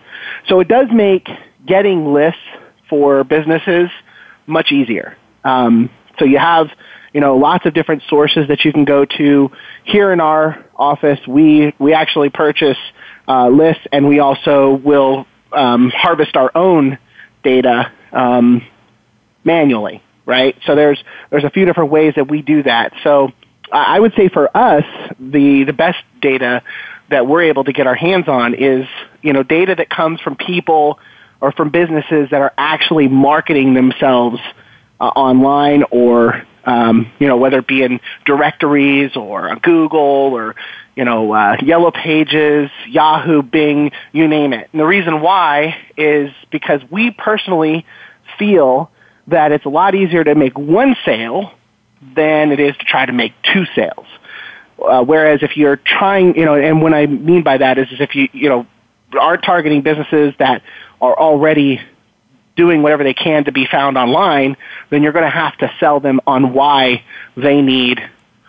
So 0.49 0.61
it 0.61 0.69
does 0.69 0.87
make 0.93 1.29
getting 1.67 2.13
lists 2.13 2.41
for 2.89 3.25
businesses 3.25 3.91
much 4.47 4.71
easier. 4.71 5.17
Um, 5.45 5.91
so 6.19 6.25
you 6.25 6.39
have 6.39 6.69
you 7.13 7.21
know 7.21 7.37
lots 7.37 7.67
of 7.67 7.75
different 7.75 8.03
sources 8.09 8.49
that 8.49 8.65
you 8.65 8.73
can 8.73 8.85
go 8.85 9.05
to. 9.05 9.51
Here 9.85 10.13
in 10.13 10.21
our 10.21 10.65
office, 10.77 11.19
we 11.27 11.75
we 11.79 11.93
actually 11.93 12.31
purchase 12.31 12.79
uh, 13.29 13.49
lists, 13.49 13.85
and 13.93 14.09
we 14.09 14.21
also 14.21 14.75
will 14.75 15.27
um, 15.53 15.91
harvest 15.91 16.37
our 16.37 16.51
own 16.55 16.99
data 17.43 17.93
um, 18.13 18.63
manually, 19.45 20.03
right? 20.27 20.57
So 20.67 20.75
there's 20.75 21.03
there's 21.31 21.45
a 21.45 21.51
few 21.51 21.65
different 21.65 21.91
ways 21.91 22.15
that 22.17 22.29
we 22.29 22.43
do 22.43 22.63
that. 22.65 22.93
So 23.03 23.33
I 23.73 23.99
would 23.99 24.13
say 24.15 24.29
for 24.29 24.55
us, 24.55 24.85
the 25.19 25.65
the 25.65 25.73
best 25.73 25.99
data 26.21 26.63
that 27.09 27.27
we're 27.27 27.43
able 27.43 27.65
to 27.65 27.73
get 27.73 27.87
our 27.87 27.95
hands 27.95 28.29
on 28.29 28.55
is 28.55 28.87
you 29.23 29.33
know 29.33 29.43
data 29.43 29.75
that 29.77 29.89
comes 29.89 30.21
from 30.21 30.37
people 30.37 30.99
or 31.41 31.53
from 31.53 31.71
businesses 31.71 32.29
that 32.31 32.41
are 32.41 32.53
actually 32.59 33.09
marketing 33.09 33.75
themselves 33.75 34.39
uh, 35.01 35.05
online 35.05 35.85
or 35.91 36.43
um, 36.65 37.11
you 37.19 37.29
know 37.29 37.37
whether 37.37 37.61
it 37.61 37.67
be 37.67 37.83
in 37.83 38.01
directories 38.25 39.17
or 39.17 39.55
Google 39.63 40.35
or 40.35 40.57
you 40.97 41.05
know, 41.05 41.31
uh, 41.33 41.59
Yellow 41.63 41.91
Pages, 41.91 42.71
Yahoo, 42.89 43.43
Bing, 43.43 43.93
you 44.13 44.27
name 44.27 44.55
it. 44.55 44.71
And 44.73 44.81
the 44.81 44.87
reason 44.87 45.21
why 45.21 45.77
is 45.97 46.31
because 46.51 46.81
we 46.91 47.11
personally 47.11 47.85
feel 48.39 48.91
that 49.29 49.53
it's 49.53 49.65
a 49.65 49.69
lot 49.69 49.95
easier 49.95 50.25
to 50.25 50.35
make 50.35 50.59
one 50.59 50.97
sale 51.05 51.53
than 52.15 52.53
it 52.53 52.61
is 52.61 52.77
to 52.77 52.85
try 52.85 53.07
to 53.07 53.13
make 53.13 53.33
two 53.43 53.65
sales. 53.75 54.07
Uh, 54.83 55.03
whereas 55.03 55.43
if 55.43 55.57
you're 55.57 55.77
trying, 55.77 56.37
you 56.37 56.45
know, 56.45 56.55
and 56.55 56.83
what 56.83 56.93
I 56.93 57.07
mean 57.07 57.43
by 57.43 57.59
that 57.59 57.79
is, 57.79 57.91
is 57.91 58.01
if 58.01 58.15
you, 58.15 58.29
you 58.33 58.49
know, 58.49 58.67
are 59.19 59.37
targeting 59.37 59.83
businesses 59.83 60.35
that 60.39 60.63
are 61.01 61.19
already 61.19 61.81
doing 62.57 62.83
whatever 62.83 63.05
they 63.05 63.15
can 63.15 63.45
to 63.45 63.53
be 63.53 63.67
found 63.67 63.97
online, 63.97 64.57
then 64.91 65.03
you're 65.03 65.13
going 65.13 65.25
to 65.25 65.31
have 65.31 65.57
to 65.59 65.73
sell 65.79 66.01
them 66.01 66.21
on 66.27 66.53
why 66.53 67.05
they 67.37 67.63
need 67.63 68.01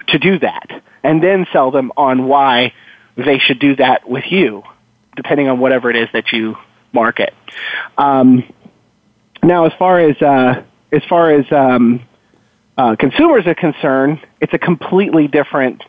to 0.07 0.19
do 0.19 0.39
that 0.39 0.83
and 1.03 1.23
then 1.23 1.45
sell 1.51 1.71
them 1.71 1.91
on 1.97 2.27
why 2.27 2.73
they 3.15 3.39
should 3.39 3.59
do 3.59 3.75
that 3.75 4.07
with 4.09 4.25
you, 4.29 4.63
depending 5.15 5.47
on 5.47 5.59
whatever 5.59 5.89
it 5.89 5.95
is 5.95 6.09
that 6.13 6.31
you 6.31 6.57
market. 6.93 7.33
Um, 7.97 8.43
now, 9.47 9.65
as 9.65 9.73
far 9.79 9.99
as 9.99 10.21
uh, 10.21 10.63
as 10.91 11.03
far 11.09 11.31
as 11.31 11.45
um, 11.51 12.01
uh, 12.77 12.95
consumers 12.97 13.47
are 13.47 13.55
concerned, 13.55 14.19
it's 14.41 14.53
a 14.53 14.59
completely 14.59 15.27
different 15.27 15.81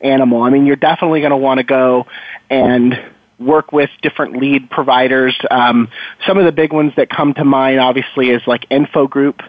animal. 0.00 0.42
I 0.42 0.50
mean, 0.50 0.66
you're 0.66 0.76
definitely 0.76 1.20
going 1.20 1.30
to 1.30 1.36
want 1.36 1.58
to 1.58 1.64
go 1.64 2.06
and 2.50 2.94
work 3.38 3.72
with 3.72 3.90
different 4.02 4.36
lead 4.36 4.70
providers. 4.70 5.36
Um, 5.50 5.88
some 6.26 6.38
of 6.38 6.44
the 6.44 6.52
big 6.52 6.72
ones 6.72 6.92
that 6.96 7.10
come 7.10 7.34
to 7.34 7.44
mind, 7.44 7.80
obviously, 7.80 8.30
is 8.30 8.42
like 8.46 8.66
Info 8.70 9.06
Group. 9.06 9.40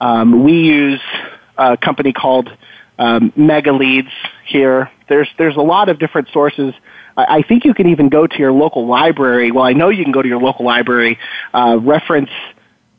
Um, 0.00 0.44
we 0.44 0.52
use 0.52 1.00
a 1.56 1.76
company 1.76 2.12
called 2.12 2.50
um, 2.98 3.32
mega 3.36 3.72
leads 3.72 4.10
here. 4.46 4.90
There's 5.08 5.28
there's 5.38 5.56
a 5.56 5.62
lot 5.62 5.88
of 5.88 5.98
different 5.98 6.28
sources. 6.32 6.74
I, 7.16 7.38
I 7.38 7.42
think 7.42 7.64
you 7.64 7.74
can 7.74 7.88
even 7.88 8.08
go 8.08 8.26
to 8.26 8.38
your 8.38 8.52
local 8.52 8.86
library. 8.86 9.50
Well, 9.50 9.64
I 9.64 9.72
know 9.72 9.88
you 9.88 10.04
can 10.04 10.12
go 10.12 10.22
to 10.22 10.28
your 10.28 10.40
local 10.40 10.64
library. 10.64 11.18
Uh, 11.52 11.78
reference, 11.80 12.30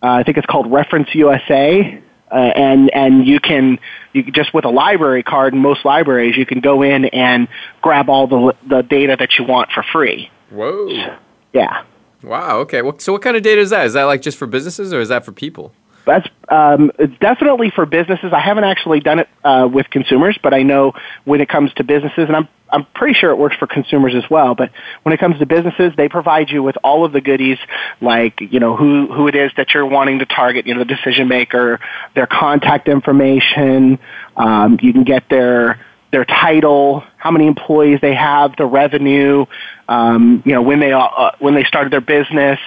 uh, 0.02 0.08
I 0.08 0.24
think 0.24 0.38
it's 0.38 0.48
called 0.48 0.72
Reference 0.72 1.10
USA, 1.14 2.02
uh, 2.32 2.36
and 2.36 2.90
and 2.94 3.28
you 3.28 3.40
can 3.40 3.80
you 4.14 4.24
can 4.24 4.34
just 4.34 4.54
with 4.54 4.66
a 4.66 4.70
library 4.70 5.24
card 5.24 5.54
in 5.54 5.60
most 5.60 5.84
libraries 5.84 6.38
you 6.38 6.46
can 6.46 6.60
go 6.60 6.82
in 6.82 7.06
and 7.06 7.48
grab 7.82 8.10
all 8.10 8.28
the 8.28 8.56
the 8.68 8.82
data 8.82 9.16
that 9.20 9.38
you 9.38 9.46
want 9.46 9.72
for 9.72 9.84
free. 9.84 10.30
Whoa. 10.50 11.18
Yeah. 11.54 11.84
Wow. 12.24 12.60
Okay. 12.60 12.82
Well, 12.82 13.00
so 13.00 13.14
what 13.14 13.22
kind 13.22 13.38
of 13.38 13.44
data 13.44 13.62
is 13.62 13.70
that? 13.70 13.86
Is 13.86 13.94
that 13.94 14.04
like 14.04 14.22
just 14.22 14.38
for 14.38 14.48
businesses 14.48 14.94
or 14.94 15.00
is 15.00 15.10
that 15.10 15.26
for 15.26 15.32
people? 15.32 15.74
That's 16.06 16.28
um, 16.50 16.92
it's 16.98 17.18
definitely 17.20 17.72
for 17.72 17.86
businesses. 17.86 18.34
I 18.34 18.40
haven't 18.40 18.64
actually 18.64 19.00
done 19.00 19.20
it 19.20 19.30
uh, 19.44 19.70
with 19.72 19.90
consumers, 19.90 20.38
but 20.42 20.54
I 20.54 20.64
know 20.64 20.94
when 21.26 21.42
it 21.42 21.50
comes 21.50 21.74
to 21.76 21.84
businesses, 21.84 22.26
and 22.28 22.36
I'm 22.36 22.48
I'm 22.72 22.86
pretty 22.94 23.14
sure 23.14 23.32
it 23.32 23.38
works 23.38 23.56
for 23.58 23.68
consumers 23.68 24.14
as 24.16 24.30
well. 24.30 24.56
But 24.56 24.72
when 25.04 25.14
it 25.14 25.20
comes 25.20 25.40
to 25.40 25.46
businesses, 25.46 25.94
they 25.98 26.10
provide 26.10 26.50
you 26.50 26.64
with 26.64 26.78
all 26.84 27.06
of 27.06 27.12
the 27.12 27.22
goodies, 27.22 27.58
like 28.02 28.40
you 28.42 28.60
know 28.60 28.76
who 28.76 29.08
who 29.12 29.28
it 29.28 29.36
is 29.36 29.52
that 29.58 29.74
you're 29.74 29.86
wanting 29.86 30.20
to 30.20 30.26
target, 30.26 30.68
you 30.68 30.74
know 30.74 30.80
the 30.80 30.86
decision 30.86 31.28
maker, 31.28 31.80
their 32.16 32.28
contact 32.28 32.88
information. 32.88 34.00
Um, 34.38 34.80
you 34.82 34.94
can 34.94 35.04
get 35.04 35.30
their 35.30 35.86
their 36.12 36.26
title, 36.26 37.04
how 37.18 37.32
many 37.32 37.46
employees 37.46 38.00
they 38.02 38.16
have, 38.16 38.56
the 38.58 38.66
revenue, 38.66 39.46
um, 39.88 40.42
you 40.46 40.54
know 40.54 40.62
when 40.62 40.80
they 40.80 40.92
uh, 40.92 41.32
when 41.40 41.56
they 41.56 41.64
started 41.64 41.92
their 41.92 42.02
business 42.02 42.60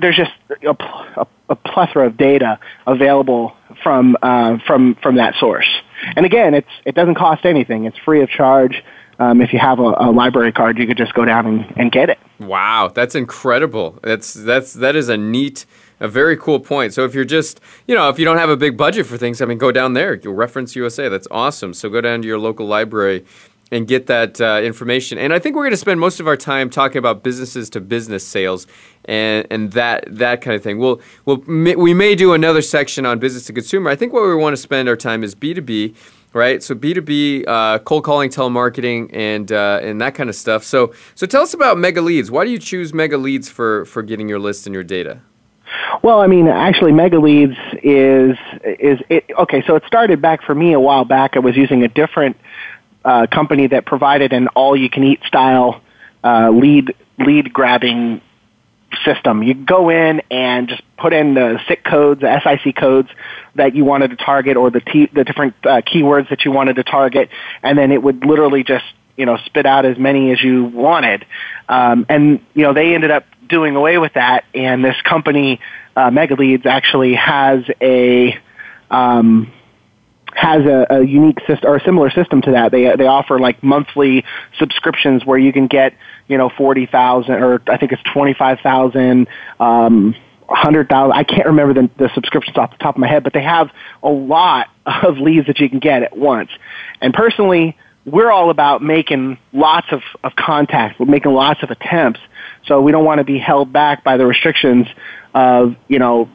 there's 0.00 0.16
just 0.16 0.32
a, 0.62 0.76
a, 1.16 1.26
a, 1.48 1.56
plethora 1.56 2.06
of 2.06 2.16
data 2.16 2.58
available 2.86 3.54
from 3.82 4.16
uh, 4.22 4.58
from 4.66 4.96
from 5.02 5.16
that 5.16 5.34
source. 5.36 5.68
And 6.16 6.26
again, 6.26 6.54
it's 6.54 6.68
it 6.84 6.94
doesn't 6.94 7.14
cost 7.14 7.44
anything. 7.44 7.84
It's 7.84 7.98
free 7.98 8.22
of 8.22 8.28
charge. 8.28 8.82
Um, 9.20 9.40
if 9.40 9.52
you 9.52 9.58
have 9.58 9.80
a, 9.80 9.94
a, 9.98 10.12
library 10.12 10.52
card, 10.52 10.78
you 10.78 10.86
could 10.86 10.96
just 10.96 11.12
go 11.12 11.24
down 11.24 11.44
and, 11.44 11.74
and 11.76 11.90
get 11.90 12.08
it. 12.08 12.18
Wow, 12.38 12.90
that's 12.94 13.16
incredible. 13.16 13.98
That's 14.02 14.32
that's 14.32 14.74
that 14.74 14.94
is 14.94 15.08
a 15.08 15.16
neat, 15.16 15.66
a 15.98 16.06
very 16.06 16.36
cool 16.36 16.60
point. 16.60 16.94
So 16.94 17.04
if 17.04 17.14
you're 17.14 17.24
just, 17.24 17.60
you 17.88 17.96
know, 17.96 18.08
if 18.10 18.18
you 18.20 18.24
don't 18.24 18.38
have 18.38 18.48
a 18.48 18.56
big 18.56 18.76
budget 18.76 19.06
for 19.06 19.16
things, 19.16 19.42
I 19.42 19.44
mean, 19.46 19.58
go 19.58 19.72
down 19.72 19.94
there. 19.94 20.14
You'll 20.14 20.34
reference 20.34 20.76
USA. 20.76 21.08
That's 21.08 21.26
awesome. 21.32 21.74
So 21.74 21.88
go 21.88 22.00
down 22.00 22.22
to 22.22 22.28
your 22.28 22.38
local 22.38 22.66
library 22.66 23.24
and 23.70 23.86
get 23.86 24.06
that 24.06 24.40
uh, 24.40 24.60
information. 24.62 25.18
And 25.18 25.32
I 25.32 25.38
think 25.38 25.56
we're 25.56 25.64
going 25.64 25.70
to 25.72 25.76
spend 25.76 26.00
most 26.00 26.20
of 26.20 26.26
our 26.26 26.36
time 26.36 26.70
talking 26.70 26.98
about 26.98 27.22
businesses 27.22 27.68
to 27.70 27.80
business 27.80 28.26
sales 28.26 28.66
and 29.04 29.46
and 29.50 29.72
that 29.72 30.04
that 30.08 30.40
kind 30.40 30.54
of 30.54 30.62
thing. 30.62 30.78
We'll, 30.78 31.00
we'll 31.24 31.38
we 31.46 31.94
may 31.94 32.14
do 32.14 32.32
another 32.32 32.62
section 32.62 33.06
on 33.06 33.18
business 33.18 33.46
to 33.46 33.52
consumer. 33.52 33.90
I 33.90 33.96
think 33.96 34.12
what 34.12 34.22
we 34.22 34.34
want 34.34 34.54
to 34.54 34.62
spend 34.62 34.88
our 34.88 34.96
time 34.96 35.22
is 35.22 35.34
B 35.34 35.54
two 35.54 35.62
B. 35.62 35.94
Right, 36.34 36.62
so 36.62 36.74
B 36.74 36.92
two 36.92 37.00
B, 37.00 37.42
uh, 37.48 37.78
cold 37.78 38.04
calling, 38.04 38.28
telemarketing, 38.28 39.08
and 39.14 39.50
uh, 39.50 39.80
and 39.82 39.98
that 40.02 40.14
kind 40.14 40.28
of 40.28 40.36
stuff. 40.36 40.62
So, 40.62 40.92
so 41.14 41.26
tell 41.26 41.42
us 41.42 41.54
about 41.54 41.78
Mega 41.78 42.02
Leads. 42.02 42.30
Why 42.30 42.44
do 42.44 42.50
you 42.50 42.58
choose 42.58 42.92
Mega 42.92 43.16
Leads 43.16 43.48
for 43.48 43.86
for 43.86 44.02
getting 44.02 44.28
your 44.28 44.38
list 44.38 44.66
and 44.66 44.74
your 44.74 44.84
data? 44.84 45.22
Well, 46.02 46.20
I 46.20 46.26
mean, 46.26 46.46
actually, 46.46 46.92
Mega 46.92 47.18
Leads 47.18 47.56
is 47.82 48.36
is 48.62 48.98
it, 49.08 49.24
okay. 49.38 49.64
So 49.66 49.74
it 49.74 49.84
started 49.86 50.20
back 50.20 50.42
for 50.42 50.54
me 50.54 50.74
a 50.74 50.80
while 50.80 51.06
back. 51.06 51.34
I 51.34 51.38
was 51.38 51.56
using 51.56 51.82
a 51.82 51.88
different 51.88 52.36
uh, 53.08 53.26
company 53.26 53.66
that 53.68 53.86
provided 53.86 54.34
an 54.34 54.48
all-you-can-eat 54.48 55.20
style 55.26 55.80
uh, 56.22 56.50
lead 56.50 56.94
lead 57.18 57.50
grabbing 57.50 58.20
system. 59.02 59.42
You 59.42 59.54
go 59.54 59.88
in 59.88 60.20
and 60.30 60.68
just 60.68 60.82
put 60.98 61.14
in 61.14 61.32
the 61.32 61.58
SIC 61.66 61.84
codes, 61.84 62.20
the 62.20 62.58
SIC 62.62 62.76
codes 62.76 63.08
that 63.54 63.74
you 63.74 63.86
wanted 63.86 64.10
to 64.10 64.16
target, 64.16 64.58
or 64.58 64.70
the 64.70 64.80
t- 64.80 65.08
the 65.10 65.24
different 65.24 65.54
uh, 65.64 65.80
keywords 65.80 66.28
that 66.28 66.44
you 66.44 66.52
wanted 66.52 66.76
to 66.76 66.84
target, 66.84 67.30
and 67.62 67.78
then 67.78 67.92
it 67.92 68.02
would 68.02 68.26
literally 68.26 68.62
just 68.62 68.84
you 69.16 69.24
know 69.24 69.38
spit 69.46 69.64
out 69.64 69.86
as 69.86 69.96
many 69.96 70.30
as 70.30 70.42
you 70.42 70.64
wanted. 70.64 71.24
Um, 71.66 72.04
and 72.10 72.40
you 72.52 72.64
know 72.64 72.74
they 72.74 72.94
ended 72.94 73.10
up 73.10 73.24
doing 73.48 73.74
away 73.74 73.96
with 73.96 74.12
that, 74.14 74.44
and 74.52 74.84
this 74.84 75.00
company, 75.00 75.60
uh, 75.96 76.10
MegaLeads, 76.10 76.66
actually 76.66 77.14
has 77.14 77.64
a 77.80 78.38
um, 78.90 79.50
has 80.38 80.64
a, 80.64 80.86
a 80.88 81.02
unique 81.04 81.38
system 81.46 81.68
or 81.68 81.76
a 81.76 81.80
similar 81.80 82.10
system 82.10 82.40
to 82.42 82.52
that. 82.52 82.70
They 82.70 82.94
they 82.96 83.06
offer 83.06 83.38
like 83.40 83.62
monthly 83.62 84.24
subscriptions 84.58 85.26
where 85.26 85.38
you 85.38 85.52
can 85.52 85.66
get 85.66 85.94
you 86.28 86.38
know 86.38 86.48
forty 86.48 86.86
thousand 86.86 87.34
or 87.34 87.60
I 87.66 87.76
think 87.76 87.92
it's 87.92 88.02
twenty 88.12 88.34
five 88.34 88.60
thousand. 88.60 89.28
Um, 89.58 90.14
hundred 90.48 90.88
thousand. 90.88 91.12
I 91.12 91.24
can't 91.24 91.46
remember 91.46 91.74
the, 91.74 91.90
the 91.98 92.10
subscriptions 92.14 92.56
off 92.56 92.70
the 92.70 92.78
top 92.78 92.94
of 92.94 93.00
my 93.00 93.08
head, 93.08 93.22
but 93.22 93.34
they 93.34 93.42
have 93.42 93.70
a 94.02 94.08
lot 94.08 94.68
of 94.86 95.18
leads 95.18 95.46
that 95.48 95.58
you 95.58 95.68
can 95.68 95.78
get 95.78 96.02
at 96.02 96.16
once. 96.16 96.50
And 97.02 97.12
personally, 97.12 97.76
we're 98.06 98.30
all 98.30 98.48
about 98.48 98.82
making 98.82 99.38
lots 99.52 99.88
of, 99.90 100.00
of 100.24 100.34
contacts. 100.36 100.98
We're 100.98 101.06
making 101.06 101.32
lots 101.32 101.62
of 101.62 101.70
attempts. 101.70 102.20
So 102.64 102.80
we 102.80 102.92
don't 102.92 103.04
want 103.04 103.18
to 103.18 103.24
be 103.24 103.38
held 103.38 103.72
back 103.72 104.02
by 104.04 104.16
the 104.16 104.24
restrictions 104.24 104.86
of, 105.34 105.76
you 105.88 105.98
know, 105.98 106.30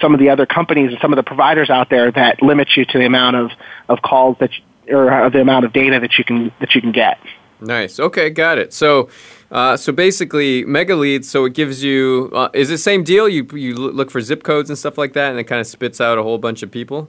some 0.00 0.14
of 0.14 0.20
the 0.20 0.30
other 0.30 0.46
companies 0.46 0.92
and 0.92 1.00
some 1.00 1.12
of 1.12 1.16
the 1.16 1.22
providers 1.22 1.70
out 1.70 1.90
there 1.90 2.10
that 2.12 2.42
limit 2.42 2.68
you 2.76 2.84
to 2.84 2.98
the 2.98 3.06
amount 3.06 3.36
of, 3.36 3.50
of 3.88 4.02
calls 4.02 4.36
that 4.40 4.50
you, 4.56 4.96
or 4.96 5.30
the 5.30 5.40
amount 5.40 5.64
of 5.64 5.72
data 5.72 5.98
that 5.98 6.16
you 6.18 6.24
can 6.24 6.52
that 6.60 6.74
you 6.74 6.80
can 6.80 6.92
get. 6.92 7.18
Nice. 7.60 7.98
Okay, 7.98 8.30
got 8.30 8.58
it. 8.58 8.72
So, 8.72 9.08
uh, 9.50 9.76
so 9.76 9.92
basically, 9.92 10.64
Mega 10.64 10.94
Leads. 10.94 11.28
So 11.28 11.44
it 11.44 11.54
gives 11.54 11.82
you 11.82 12.30
uh, 12.34 12.50
is 12.52 12.70
it 12.70 12.74
the 12.74 12.78
same 12.78 13.02
deal. 13.02 13.28
You 13.28 13.46
you 13.52 13.74
look 13.74 14.10
for 14.10 14.20
zip 14.20 14.42
codes 14.42 14.70
and 14.70 14.78
stuff 14.78 14.98
like 14.98 15.14
that, 15.14 15.30
and 15.30 15.40
it 15.40 15.44
kind 15.44 15.60
of 15.60 15.66
spits 15.66 16.00
out 16.00 16.18
a 16.18 16.22
whole 16.22 16.38
bunch 16.38 16.62
of 16.62 16.70
people. 16.70 17.08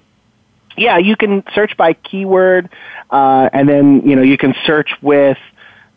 Yeah, 0.78 0.98
you 0.98 1.16
can 1.16 1.44
search 1.54 1.76
by 1.76 1.94
keyword, 1.94 2.70
uh, 3.10 3.50
and 3.52 3.68
then 3.68 4.02
you 4.08 4.16
know 4.16 4.22
you 4.22 4.38
can 4.38 4.56
search 4.66 4.90
with. 5.02 5.38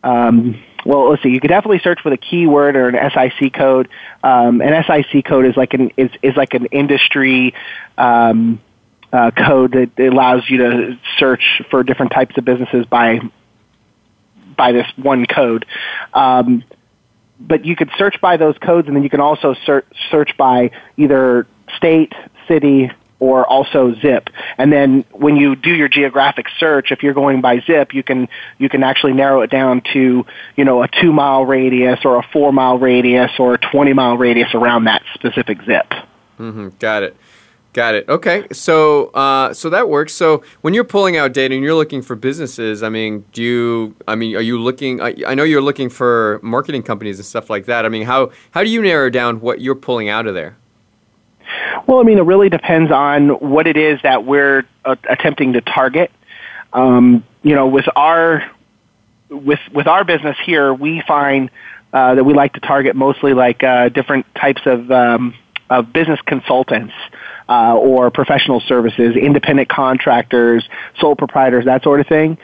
Um, 0.03 0.61
well, 0.85 1.09
let's 1.09 1.23
see. 1.23 1.29
You 1.29 1.39
could 1.39 1.49
definitely 1.49 1.79
search 1.79 2.03
with 2.03 2.13
a 2.13 2.17
keyword 2.17 2.75
or 2.75 2.89
an 2.89 3.11
SIC 3.11 3.53
code. 3.53 3.89
Um, 4.23 4.61
an 4.61 4.83
SIC 4.83 5.25
code 5.25 5.45
is 5.45 5.55
like 5.55 5.73
an 5.73 5.91
is, 5.97 6.09
is 6.21 6.35
like 6.35 6.53
an 6.53 6.65
industry 6.67 7.53
um, 7.97 8.59
uh, 9.13 9.31
code 9.31 9.73
that 9.73 9.99
allows 9.99 10.49
you 10.49 10.57
to 10.57 10.99
search 11.17 11.61
for 11.69 11.83
different 11.83 12.11
types 12.11 12.37
of 12.37 12.45
businesses 12.45 12.85
by 12.85 13.19
by 14.57 14.71
this 14.71 14.87
one 14.95 15.25
code. 15.25 15.65
Um, 16.13 16.63
but 17.39 17.65
you 17.65 17.75
could 17.75 17.89
search 17.97 18.21
by 18.21 18.37
those 18.37 18.57
codes, 18.57 18.87
and 18.87 18.95
then 18.95 19.03
you 19.03 19.09
can 19.09 19.21
also 19.21 19.55
search 19.65 19.85
search 20.09 20.37
by 20.37 20.71
either 20.97 21.47
state, 21.75 22.13
city, 22.47 22.91
or 23.21 23.45
also 23.45 23.93
zip. 24.01 24.31
And 24.57 24.73
then 24.73 25.05
when 25.11 25.37
you 25.37 25.55
do 25.55 25.69
your 25.69 25.87
geographic 25.87 26.47
search, 26.59 26.91
if 26.91 27.03
you're 27.03 27.13
going 27.13 27.39
by 27.39 27.59
zip, 27.61 27.93
you 27.93 28.01
can 28.03 28.27
you 28.57 28.67
can 28.67 28.83
actually 28.83 29.13
narrow 29.13 29.41
it 29.41 29.51
down 29.51 29.81
to 29.93 30.25
you 30.57 30.65
know 30.65 30.83
a 30.83 30.89
two 30.89 31.13
mile 31.13 31.45
radius 31.45 31.99
or 32.03 32.17
a 32.17 32.23
four 32.33 32.51
mile 32.51 32.79
radius 32.79 33.31
or 33.39 33.53
a 33.53 33.57
twenty 33.59 33.93
mile 33.93 34.17
radius 34.17 34.53
around 34.55 34.85
that 34.85 35.03
specific 35.13 35.59
zip. 35.63 35.87
Mm-hmm. 36.39 36.69
Got 36.79 37.03
it. 37.03 37.15
Got 37.73 37.95
it. 37.95 38.09
Okay, 38.09 38.47
so 38.51 39.11
uh, 39.11 39.53
so 39.53 39.69
that 39.69 39.87
works. 39.87 40.13
So 40.13 40.43
when 40.61 40.73
you're 40.73 40.83
pulling 40.83 41.15
out 41.15 41.31
data 41.31 41.53
and 41.53 41.63
you're 41.63 41.75
looking 41.75 42.01
for 42.01 42.15
businesses, 42.15 42.81
I 42.81 42.89
mean, 42.89 43.23
do 43.31 43.43
you? 43.43 43.95
I 44.07 44.15
mean, 44.15 44.35
are 44.35 44.41
you 44.41 44.59
looking? 44.59 44.99
I, 44.99 45.15
I 45.27 45.35
know 45.35 45.43
you're 45.43 45.61
looking 45.61 45.89
for 45.89 46.39
marketing 46.41 46.83
companies 46.83 47.17
and 47.19 47.25
stuff 47.25 47.51
like 47.51 47.65
that. 47.67 47.85
I 47.85 47.89
mean, 47.89 48.03
how 48.03 48.31
how 48.49 48.63
do 48.63 48.69
you 48.69 48.81
narrow 48.81 49.11
down 49.11 49.41
what 49.41 49.61
you're 49.61 49.75
pulling 49.75 50.09
out 50.09 50.25
of 50.25 50.33
there? 50.33 50.57
Well, 51.87 51.99
I 51.99 52.03
mean, 52.03 52.17
it 52.17 52.23
really 52.23 52.49
depends 52.49 52.91
on 52.91 53.29
what 53.29 53.67
it 53.67 53.77
is 53.77 53.99
that 54.03 54.25
we're 54.25 54.63
uh, 54.85 54.95
attempting 55.09 55.53
to 55.53 55.61
target. 55.61 56.11
Um, 56.73 57.23
you 57.43 57.55
know, 57.55 57.67
with 57.67 57.85
our 57.95 58.49
with 59.29 59.59
with 59.73 59.87
our 59.87 60.03
business 60.03 60.37
here, 60.45 60.73
we 60.73 61.01
find 61.07 61.49
uh, 61.93 62.15
that 62.15 62.23
we 62.23 62.33
like 62.33 62.53
to 62.53 62.59
target 62.59 62.95
mostly 62.95 63.33
like 63.33 63.63
uh, 63.63 63.89
different 63.89 64.25
types 64.35 64.61
of 64.65 64.91
um, 64.91 65.33
of 65.69 65.91
business 65.91 66.19
consultants 66.21 66.93
uh, 67.49 67.75
or 67.75 68.11
professional 68.11 68.59
services, 68.61 69.15
independent 69.15 69.69
contractors, 69.69 70.67
sole 70.99 71.15
proprietors, 71.15 71.65
that 71.65 71.83
sort 71.83 71.99
of 71.99 72.07
thing. 72.07 72.37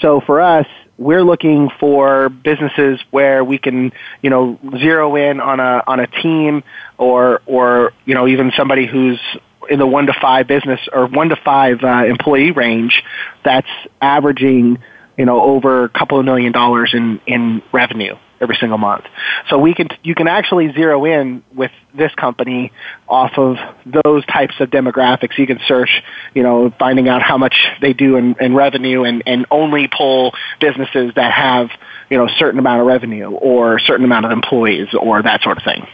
So 0.00 0.20
for 0.20 0.40
us, 0.40 0.66
we're 0.96 1.22
looking 1.22 1.70
for 1.80 2.28
businesses 2.28 3.00
where 3.10 3.44
we 3.44 3.58
can, 3.58 3.92
you 4.22 4.30
know, 4.30 4.58
zero 4.78 5.16
in 5.16 5.40
on 5.40 5.60
a 5.60 5.82
on 5.86 6.00
a 6.00 6.06
team 6.06 6.62
or 6.98 7.42
or 7.46 7.92
you 8.04 8.14
know 8.14 8.28
even 8.28 8.52
somebody 8.56 8.86
who's 8.86 9.20
in 9.68 9.78
the 9.78 9.86
one 9.86 10.06
to 10.06 10.12
five 10.20 10.46
business 10.46 10.80
or 10.92 11.06
one 11.06 11.30
to 11.30 11.36
five 11.36 11.82
uh, 11.82 12.04
employee 12.06 12.52
range 12.52 13.02
that's 13.44 13.68
averaging 14.00 14.78
you 15.16 15.24
know 15.24 15.40
over 15.40 15.84
a 15.84 15.88
couple 15.88 16.18
of 16.18 16.24
million 16.24 16.52
dollars 16.52 16.92
in 16.94 17.20
in 17.26 17.62
revenue 17.72 18.14
every 18.44 18.56
single 18.60 18.78
month. 18.78 19.04
So 19.48 19.58
we 19.58 19.74
can 19.74 19.88
you 20.04 20.14
can 20.14 20.28
actually 20.28 20.72
zero 20.72 21.04
in 21.04 21.42
with 21.52 21.72
this 21.94 22.14
company 22.14 22.70
off 23.08 23.32
of 23.36 23.56
those 24.04 24.24
types 24.26 24.54
of 24.60 24.70
demographics. 24.70 25.36
You 25.36 25.46
can 25.46 25.58
search, 25.66 25.90
you 26.34 26.42
know, 26.42 26.72
finding 26.78 27.08
out 27.08 27.22
how 27.22 27.38
much 27.38 27.56
they 27.80 27.92
do 27.92 28.16
in, 28.16 28.36
in 28.40 28.54
revenue 28.54 29.02
and, 29.02 29.22
and 29.26 29.46
only 29.50 29.88
pull 29.88 30.32
businesses 30.60 31.12
that 31.16 31.32
have, 31.32 31.70
you 32.10 32.18
know, 32.18 32.26
a 32.26 32.34
certain 32.38 32.58
amount 32.58 32.80
of 32.80 32.86
revenue 32.86 33.30
or 33.30 33.76
a 33.76 33.80
certain 33.80 34.04
amount 34.04 34.26
of 34.26 34.32
employees 34.32 34.88
or 34.98 35.22
that 35.22 35.42
sort 35.42 35.58
of 35.58 35.64
thing. 35.64 35.86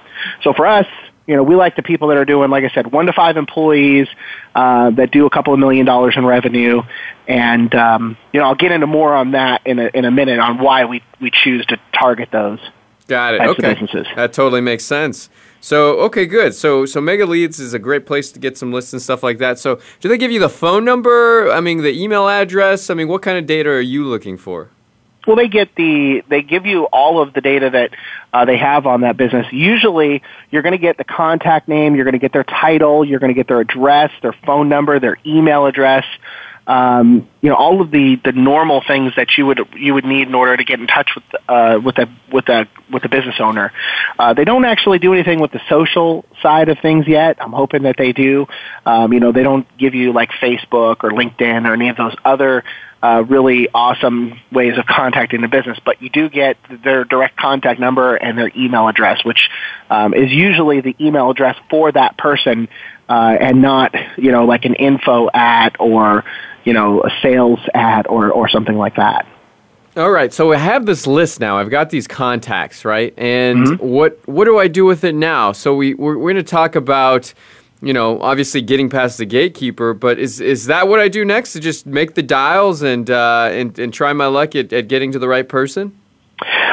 So 0.42 0.52
for 0.52 0.66
us, 0.66 0.86
you 1.30 1.36
know, 1.36 1.44
we 1.44 1.54
like 1.54 1.76
the 1.76 1.82
people 1.84 2.08
that 2.08 2.16
are 2.16 2.24
doing, 2.24 2.50
like 2.50 2.64
I 2.64 2.70
said, 2.70 2.90
one 2.90 3.06
to 3.06 3.12
five 3.12 3.36
employees 3.36 4.08
uh, 4.56 4.90
that 4.90 5.12
do 5.12 5.26
a 5.26 5.30
couple 5.30 5.54
of 5.54 5.60
million 5.60 5.86
dollars 5.86 6.16
in 6.16 6.26
revenue, 6.26 6.82
and 7.28 7.72
um, 7.72 8.16
you 8.32 8.40
know, 8.40 8.46
I'll 8.46 8.56
get 8.56 8.72
into 8.72 8.88
more 8.88 9.14
on 9.14 9.30
that 9.30 9.64
in 9.64 9.78
a 9.78 9.90
in 9.94 10.04
a 10.04 10.10
minute 10.10 10.40
on 10.40 10.58
why 10.58 10.86
we 10.86 11.04
we 11.20 11.30
choose 11.30 11.64
to 11.66 11.78
target 11.92 12.30
those. 12.32 12.58
Got 13.06 13.34
it. 13.34 13.40
okay, 13.42 13.74
that 14.16 14.32
totally 14.32 14.60
makes 14.60 14.84
sense. 14.84 15.30
So 15.60 16.00
okay, 16.00 16.26
good. 16.26 16.52
So 16.52 16.84
so 16.84 17.00
Mega 17.00 17.26
Leads 17.26 17.60
is 17.60 17.74
a 17.74 17.78
great 17.78 18.06
place 18.06 18.32
to 18.32 18.40
get 18.40 18.58
some 18.58 18.72
lists 18.72 18.92
and 18.92 19.00
stuff 19.00 19.22
like 19.22 19.38
that. 19.38 19.60
So 19.60 19.78
do 20.00 20.08
they 20.08 20.18
give 20.18 20.32
you 20.32 20.40
the 20.40 20.48
phone 20.48 20.84
number? 20.84 21.48
I 21.52 21.60
mean, 21.60 21.82
the 21.82 21.96
email 21.96 22.28
address. 22.28 22.90
I 22.90 22.94
mean, 22.94 23.06
what 23.06 23.22
kind 23.22 23.38
of 23.38 23.46
data 23.46 23.70
are 23.70 23.80
you 23.80 24.04
looking 24.04 24.36
for? 24.36 24.68
Well, 25.26 25.36
they 25.36 25.48
get 25.48 25.74
the 25.76 26.22
they 26.28 26.42
give 26.42 26.64
you 26.66 26.84
all 26.84 27.20
of 27.20 27.34
the 27.34 27.40
data 27.40 27.70
that 27.70 27.90
uh, 28.32 28.44
they 28.46 28.56
have 28.56 28.86
on 28.86 29.02
that 29.02 29.16
business. 29.16 29.46
Usually, 29.52 30.22
you're 30.50 30.62
going 30.62 30.72
to 30.72 30.78
get 30.78 30.96
the 30.96 31.04
contact 31.04 31.68
name, 31.68 31.94
you're 31.94 32.04
going 32.04 32.12
to 32.12 32.18
get 32.18 32.32
their 32.32 32.44
title, 32.44 33.04
you're 33.04 33.20
going 33.20 33.32
to 33.32 33.34
get 33.34 33.46
their 33.46 33.60
address, 33.60 34.10
their 34.22 34.34
phone 34.46 34.68
number, 34.68 34.98
their 34.98 35.18
email 35.26 35.66
address. 35.66 36.04
Um, 36.66 37.28
you 37.40 37.48
know, 37.48 37.56
all 37.56 37.80
of 37.80 37.90
the, 37.90 38.20
the 38.24 38.30
normal 38.30 38.82
things 38.86 39.12
that 39.16 39.36
you 39.36 39.44
would 39.46 39.60
you 39.74 39.92
would 39.92 40.04
need 40.04 40.28
in 40.28 40.34
order 40.34 40.56
to 40.56 40.64
get 40.64 40.78
in 40.78 40.86
touch 40.86 41.10
with 41.14 41.24
uh, 41.48 41.80
with 41.84 41.98
a 41.98 42.06
with 42.32 42.48
a 42.48 42.68
with 42.92 43.04
a 43.04 43.08
business 43.08 43.36
owner. 43.40 43.72
Uh, 44.18 44.34
they 44.34 44.44
don't 44.44 44.64
actually 44.64 45.00
do 45.00 45.12
anything 45.12 45.40
with 45.40 45.50
the 45.50 45.60
social 45.68 46.24
side 46.40 46.68
of 46.68 46.78
things 46.78 47.08
yet. 47.08 47.38
I'm 47.40 47.52
hoping 47.52 47.82
that 47.82 47.96
they 47.98 48.12
do. 48.12 48.46
Um, 48.86 49.12
you 49.12 49.20
know, 49.20 49.32
they 49.32 49.42
don't 49.42 49.66
give 49.78 49.94
you 49.94 50.12
like 50.12 50.30
Facebook 50.40 51.02
or 51.02 51.10
LinkedIn 51.10 51.68
or 51.68 51.74
any 51.74 51.88
of 51.88 51.96
those 51.96 52.14
other 52.24 52.62
uh, 53.02 53.24
really 53.26 53.68
awesome 53.72 54.38
ways 54.52 54.76
of 54.76 54.86
contacting 54.86 55.40
the 55.40 55.48
business, 55.48 55.78
but 55.84 56.02
you 56.02 56.10
do 56.10 56.28
get 56.28 56.56
their 56.84 57.04
direct 57.04 57.36
contact 57.36 57.80
number 57.80 58.14
and 58.14 58.36
their 58.36 58.50
email 58.56 58.88
address, 58.88 59.24
which 59.24 59.48
um, 59.88 60.12
is 60.12 60.30
usually 60.30 60.80
the 60.80 60.94
email 61.00 61.30
address 61.30 61.56
for 61.70 61.90
that 61.92 62.18
person, 62.18 62.68
uh, 63.08 63.36
and 63.40 63.62
not 63.62 63.94
you 64.18 64.30
know 64.30 64.44
like 64.44 64.64
an 64.64 64.74
info 64.74 65.30
at 65.32 65.80
or 65.80 66.24
you 66.64 66.72
know 66.72 67.02
a 67.02 67.10
sales 67.22 67.58
at 67.74 68.08
or 68.08 68.30
or 68.30 68.48
something 68.48 68.76
like 68.76 68.96
that. 68.96 69.26
All 69.96 70.10
right, 70.10 70.32
so 70.32 70.52
I 70.52 70.56
have 70.56 70.86
this 70.86 71.06
list 71.06 71.40
now. 71.40 71.58
I've 71.58 71.70
got 71.70 71.90
these 71.90 72.06
contacts, 72.06 72.84
right? 72.84 73.12
And 73.16 73.66
mm-hmm. 73.66 73.86
what 73.86 74.20
what 74.28 74.44
do 74.44 74.58
I 74.58 74.68
do 74.68 74.84
with 74.84 75.02
it 75.04 75.14
now? 75.14 75.52
So 75.52 75.74
we 75.74 75.94
we're, 75.94 76.16
we're 76.16 76.32
going 76.32 76.44
to 76.44 76.50
talk 76.50 76.76
about 76.76 77.34
you 77.82 77.92
know, 77.92 78.20
obviously 78.20 78.60
getting 78.60 78.90
past 78.90 79.18
the 79.18 79.26
gatekeeper, 79.26 79.94
but 79.94 80.18
is 80.18 80.40
is 80.40 80.66
that 80.66 80.88
what 80.88 81.00
I 81.00 81.08
do 81.08 81.24
next? 81.24 81.54
To 81.54 81.60
just 81.60 81.86
make 81.86 82.14
the 82.14 82.22
dials 82.22 82.82
and 82.82 83.10
uh, 83.10 83.48
and 83.52 83.78
and 83.78 83.92
try 83.92 84.12
my 84.12 84.26
luck 84.26 84.54
at, 84.54 84.72
at 84.72 84.88
getting 84.88 85.12
to 85.12 85.18
the 85.18 85.28
right 85.28 85.48
person? 85.48 85.96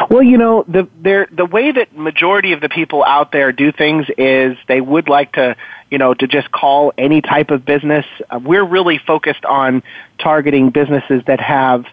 Well, 0.10 0.24
you 0.24 0.38
know, 0.38 0.64
the 0.68 0.88
the 1.32 1.46
way 1.46 1.72
that 1.72 1.96
majority 1.96 2.54
of 2.54 2.62
the 2.62 2.70
people 2.70 3.04
out 3.04 3.32
there 3.32 3.52
do 3.52 3.72
things 3.72 4.06
is 4.18 4.58
they 4.68 4.80
would 4.80 5.10
like 5.10 5.34
to, 5.34 5.56
you 5.92 5.98
know, 5.98 6.14
to 6.14 6.28
just 6.28 6.52
call 6.52 6.94
any 6.98 7.22
type 7.22 7.52
of 7.52 7.66
business. 7.66 8.06
Uh, 8.30 8.40
we're 8.42 8.64
really 8.64 8.98
focused 8.98 9.44
on 9.44 9.84
targeting 10.18 10.70
businesses 10.70 11.24
that 11.28 11.42
have, 11.42 11.86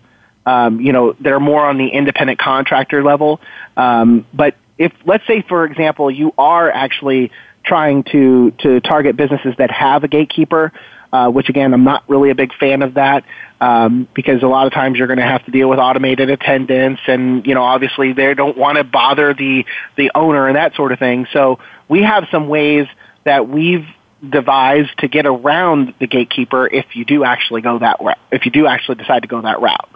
um, 0.46 0.80
you 0.80 0.92
know, 0.92 1.14
they're 1.18 1.40
more 1.40 1.64
on 1.64 1.76
the 1.76 1.88
independent 1.88 2.38
contractor 2.38 3.02
level. 3.02 3.40
Um, 3.76 4.26
but 4.32 4.54
if 4.78 4.92
let's 5.04 5.26
say, 5.26 5.42
for 5.42 5.64
example, 5.64 6.10
you 6.10 6.32
are 6.38 6.70
actually 6.70 7.32
trying 7.64 8.04
to 8.04 8.50
to 8.62 8.80
target 8.80 9.16
businesses 9.16 9.54
that 9.58 9.70
have 9.70 10.04
a 10.04 10.08
gatekeeper, 10.08 10.72
uh, 11.12 11.28
which 11.30 11.48
again, 11.48 11.72
I'm 11.72 11.84
not 11.84 12.08
really 12.08 12.30
a 12.30 12.34
big 12.34 12.52
fan 12.54 12.82
of 12.82 12.94
that 12.94 13.24
um, 13.60 14.08
because 14.14 14.42
a 14.42 14.46
lot 14.46 14.66
of 14.66 14.72
times 14.72 14.98
you're 14.98 15.06
going 15.06 15.18
to 15.18 15.24
have 15.24 15.44
to 15.44 15.50
deal 15.50 15.68
with 15.68 15.78
automated 15.78 16.28
attendance, 16.30 17.00
and 17.06 17.46
you 17.46 17.54
know, 17.54 17.62
obviously 17.62 18.12
they 18.12 18.34
don't 18.34 18.56
want 18.56 18.78
to 18.78 18.84
bother 18.84 19.32
the 19.32 19.64
the 19.96 20.10
owner 20.14 20.46
and 20.46 20.56
that 20.56 20.74
sort 20.74 20.92
of 20.92 20.98
thing. 20.98 21.26
So 21.32 21.58
we 21.88 22.02
have 22.02 22.24
some 22.30 22.48
ways 22.48 22.86
that 23.24 23.48
we've 23.48 23.86
devised 24.28 24.98
to 24.98 25.08
get 25.08 25.26
around 25.26 25.94
the 26.00 26.06
gatekeeper 26.06 26.66
if 26.66 26.96
you 26.96 27.04
do 27.04 27.24
actually 27.24 27.60
go 27.60 27.78
that 27.78 27.98
route. 28.00 28.18
If 28.32 28.44
you 28.44 28.50
do 28.50 28.66
actually 28.66 28.96
decide 28.96 29.22
to 29.22 29.28
go 29.28 29.40
that 29.42 29.60
route. 29.60 29.90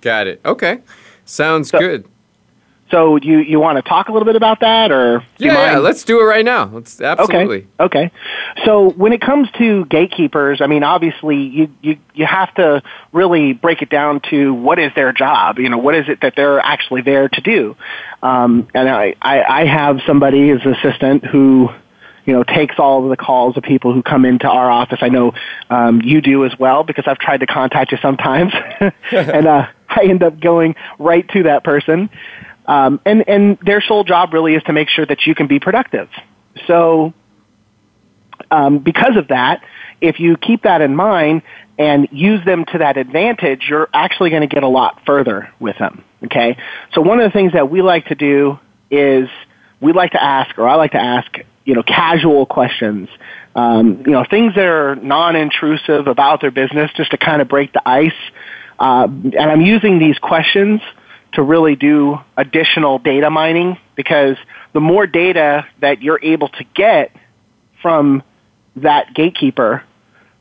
Got 0.00 0.26
it. 0.26 0.40
Okay, 0.44 0.80
sounds 1.24 1.68
so, 1.68 1.78
good. 1.78 2.08
So 2.92 3.16
you 3.16 3.38
you 3.38 3.58
want 3.58 3.82
to 3.82 3.82
talk 3.82 4.08
a 4.08 4.12
little 4.12 4.26
bit 4.26 4.36
about 4.36 4.60
that, 4.60 4.92
or 4.92 5.24
yeah, 5.38 5.72
yeah, 5.72 5.78
let's 5.78 6.04
do 6.04 6.20
it 6.20 6.24
right 6.24 6.44
now. 6.44 6.66
Let's 6.66 7.00
absolutely. 7.00 7.66
Okay. 7.80 8.10
Okay. 8.10 8.10
So 8.66 8.90
when 8.90 9.14
it 9.14 9.22
comes 9.22 9.50
to 9.52 9.86
gatekeepers, 9.86 10.60
I 10.60 10.66
mean, 10.66 10.84
obviously 10.84 11.38
you 11.38 11.70
you 11.80 11.96
you 12.12 12.26
have 12.26 12.54
to 12.56 12.82
really 13.12 13.54
break 13.54 13.80
it 13.80 13.88
down 13.88 14.20
to 14.28 14.52
what 14.52 14.78
is 14.78 14.92
their 14.94 15.10
job. 15.10 15.58
You 15.58 15.70
know, 15.70 15.78
what 15.78 15.94
is 15.94 16.10
it 16.10 16.20
that 16.20 16.34
they're 16.36 16.60
actually 16.60 17.00
there 17.00 17.30
to 17.30 17.40
do? 17.40 17.76
Um, 18.22 18.68
and 18.74 18.90
I, 18.90 19.14
I 19.22 19.42
I 19.42 19.64
have 19.64 20.00
somebody 20.06 20.50
as 20.50 20.60
an 20.66 20.74
assistant 20.74 21.24
who 21.24 21.70
you 22.24 22.32
know, 22.32 22.44
takes 22.44 22.76
all 22.78 23.02
of 23.02 23.10
the 23.10 23.16
calls 23.16 23.56
of 23.56 23.64
people 23.64 23.92
who 23.92 24.02
come 24.02 24.24
into 24.24 24.46
our 24.46 24.70
office. 24.70 24.98
I 25.02 25.08
know 25.08 25.32
um, 25.70 26.00
you 26.02 26.20
do 26.20 26.44
as 26.44 26.56
well 26.58 26.84
because 26.84 27.04
I've 27.08 27.18
tried 27.18 27.40
to 27.40 27.46
contact 27.46 27.90
you 27.90 27.98
sometimes, 28.00 28.52
and 29.10 29.46
uh, 29.46 29.66
I 29.88 30.04
end 30.04 30.22
up 30.22 30.38
going 30.38 30.76
right 30.98 31.28
to 31.30 31.44
that 31.44 31.64
person. 31.64 32.10
Um, 32.72 33.00
and, 33.04 33.28
and 33.28 33.58
their 33.58 33.82
sole 33.82 34.02
job 34.02 34.32
really 34.32 34.54
is 34.54 34.62
to 34.62 34.72
make 34.72 34.88
sure 34.88 35.04
that 35.04 35.26
you 35.26 35.34
can 35.34 35.46
be 35.46 35.60
productive. 35.60 36.08
So, 36.66 37.12
um, 38.50 38.78
because 38.78 39.16
of 39.18 39.28
that, 39.28 39.62
if 40.00 40.18
you 40.18 40.38
keep 40.38 40.62
that 40.62 40.80
in 40.80 40.96
mind 40.96 41.42
and 41.78 42.08
use 42.10 42.42
them 42.46 42.64
to 42.72 42.78
that 42.78 42.96
advantage, 42.96 43.66
you're 43.68 43.90
actually 43.92 44.30
going 44.30 44.40
to 44.40 44.46
get 44.46 44.62
a 44.62 44.68
lot 44.68 45.02
further 45.04 45.52
with 45.60 45.76
them. 45.78 46.02
Okay? 46.24 46.56
So 46.94 47.02
one 47.02 47.20
of 47.20 47.30
the 47.30 47.38
things 47.38 47.52
that 47.52 47.70
we 47.70 47.82
like 47.82 48.06
to 48.06 48.14
do 48.14 48.58
is 48.90 49.28
we 49.82 49.92
like 49.92 50.12
to 50.12 50.22
ask, 50.22 50.56
or 50.56 50.66
I 50.66 50.76
like 50.76 50.92
to 50.92 51.02
ask, 51.02 51.30
you 51.66 51.74
know, 51.74 51.82
casual 51.82 52.46
questions. 52.46 53.10
Um, 53.54 54.02
you 54.06 54.12
know, 54.12 54.24
things 54.28 54.54
that 54.54 54.64
are 54.64 54.96
non-intrusive 54.96 56.06
about 56.06 56.40
their 56.40 56.50
business 56.50 56.90
just 56.96 57.10
to 57.10 57.18
kind 57.18 57.42
of 57.42 57.48
break 57.48 57.74
the 57.74 57.86
ice. 57.86 58.12
Uh, 58.78 59.08
and 59.08 59.36
I'm 59.36 59.60
using 59.60 59.98
these 59.98 60.18
questions 60.18 60.80
to 61.34 61.42
really 61.42 61.76
do 61.76 62.18
additional 62.36 62.98
data 62.98 63.30
mining 63.30 63.78
because 63.96 64.36
the 64.72 64.80
more 64.80 65.06
data 65.06 65.66
that 65.80 66.02
you're 66.02 66.20
able 66.22 66.48
to 66.48 66.64
get 66.74 67.14
from 67.80 68.22
that 68.76 69.14
gatekeeper, 69.14 69.84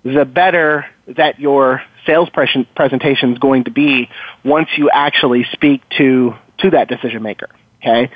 the 0.03 0.25
better 0.25 0.85
that 1.07 1.39
your 1.39 1.81
sales 2.05 2.29
presentation 2.29 3.33
is 3.33 3.39
going 3.39 3.65
to 3.65 3.71
be 3.71 4.09
once 4.43 4.69
you 4.77 4.89
actually 4.89 5.45
speak 5.51 5.81
to, 5.97 6.33
to 6.59 6.71
that 6.71 6.87
decision 6.87 7.21
maker. 7.21 7.49
Okay. 7.81 8.11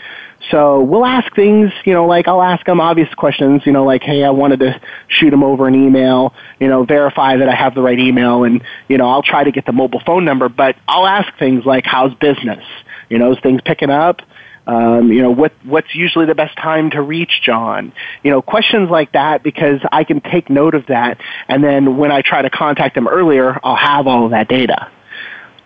So 0.51 0.83
we'll 0.83 1.05
ask 1.05 1.33
things, 1.35 1.71
you 1.85 1.93
know, 1.93 2.05
like 2.05 2.27
I'll 2.27 2.41
ask 2.41 2.63
them 2.67 2.79
obvious 2.79 3.11
questions, 3.15 3.63
you 3.65 3.71
know, 3.71 3.83
like, 3.83 4.03
hey, 4.03 4.23
I 4.23 4.29
wanted 4.29 4.59
to 4.59 4.79
shoot 5.07 5.31
them 5.31 5.43
over 5.43 5.67
an 5.67 5.73
email, 5.73 6.35
you 6.59 6.67
know, 6.67 6.85
verify 6.85 7.37
that 7.37 7.49
I 7.49 7.55
have 7.55 7.73
the 7.73 7.81
right 7.81 7.97
email 7.97 8.43
and, 8.43 8.61
you 8.87 8.97
know, 8.99 9.09
I'll 9.09 9.23
try 9.23 9.43
to 9.43 9.51
get 9.51 9.65
the 9.65 9.71
mobile 9.71 10.01
phone 10.05 10.23
number, 10.23 10.47
but 10.47 10.75
I'll 10.87 11.07
ask 11.07 11.35
things 11.39 11.65
like, 11.65 11.85
how's 11.85 12.13
business? 12.15 12.63
You 13.09 13.17
know, 13.17 13.31
is 13.31 13.39
things 13.41 13.61
picking 13.65 13.89
up? 13.89 14.21
Um, 14.67 15.11
you 15.11 15.21
know, 15.21 15.31
what, 15.31 15.53
what's 15.63 15.93
usually 15.95 16.27
the 16.27 16.35
best 16.35 16.55
time 16.57 16.91
to 16.91 17.01
reach 17.01 17.41
John? 17.43 17.91
You 18.23 18.29
know, 18.29 18.43
questions 18.43 18.89
like 18.91 19.13
that 19.13 19.41
because 19.41 19.79
I 19.91 20.03
can 20.03 20.21
take 20.21 20.49
note 20.51 20.75
of 20.75 20.85
that 20.87 21.19
and 21.47 21.63
then 21.63 21.97
when 21.97 22.11
I 22.11 22.21
try 22.21 22.43
to 22.43 22.51
contact 22.51 22.93
them 22.93 23.07
earlier, 23.07 23.59
I'll 23.63 23.75
have 23.75 24.05
all 24.05 24.25
of 24.25 24.31
that 24.31 24.47
data. 24.47 24.91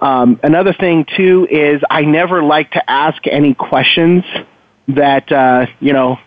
Um, 0.02 0.40
another 0.44 0.74
thing 0.74 1.06
too 1.18 1.48
is 1.50 1.82
I 1.90 2.02
never 2.04 2.42
like 2.42 2.72
to 2.72 2.90
ask 2.90 3.22
any 3.28 3.54
questions 3.54 4.24
that 4.88 5.32
uh, 5.32 5.68
you 5.80 5.94
know 5.94 6.18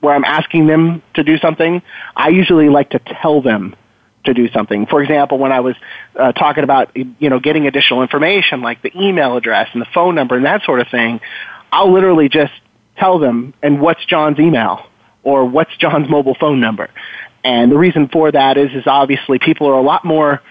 where 0.00 0.14
I'm 0.14 0.24
asking 0.24 0.66
them 0.66 1.02
to 1.14 1.22
do 1.22 1.38
something. 1.38 1.82
I 2.16 2.28
usually 2.28 2.68
like 2.68 2.90
to 2.90 2.98
tell 2.98 3.40
them 3.40 3.76
to 4.24 4.34
do 4.34 4.48
something. 4.50 4.86
For 4.86 5.02
example, 5.02 5.38
when 5.38 5.52
I 5.52 5.60
was 5.60 5.76
uh, 6.16 6.32
talking 6.32 6.64
about 6.64 6.94
you 6.96 7.30
know 7.30 7.40
getting 7.40 7.66
additional 7.66 8.02
information 8.02 8.60
like 8.60 8.82
the 8.82 8.92
email 8.94 9.36
address 9.36 9.68
and 9.72 9.80
the 9.80 9.88
phone 9.94 10.14
number 10.14 10.36
and 10.36 10.44
that 10.44 10.62
sort 10.64 10.80
of 10.80 10.88
thing, 10.88 11.20
I'll 11.72 11.92
literally 11.92 12.28
just 12.28 12.52
tell 12.98 13.18
them 13.18 13.54
and 13.62 13.80
what's 13.80 14.04
John's 14.04 14.38
email 14.38 14.86
or 15.22 15.44
what's 15.44 15.74
John's 15.78 16.08
mobile 16.08 16.36
phone 16.38 16.60
number. 16.60 16.90
And 17.44 17.72
the 17.72 17.78
reason 17.78 18.08
for 18.08 18.30
that 18.30 18.56
is 18.56 18.70
is 18.72 18.86
obviously 18.86 19.38
people 19.38 19.66
are 19.68 19.78
a 19.78 19.82
lot 19.82 20.04
more 20.04 20.42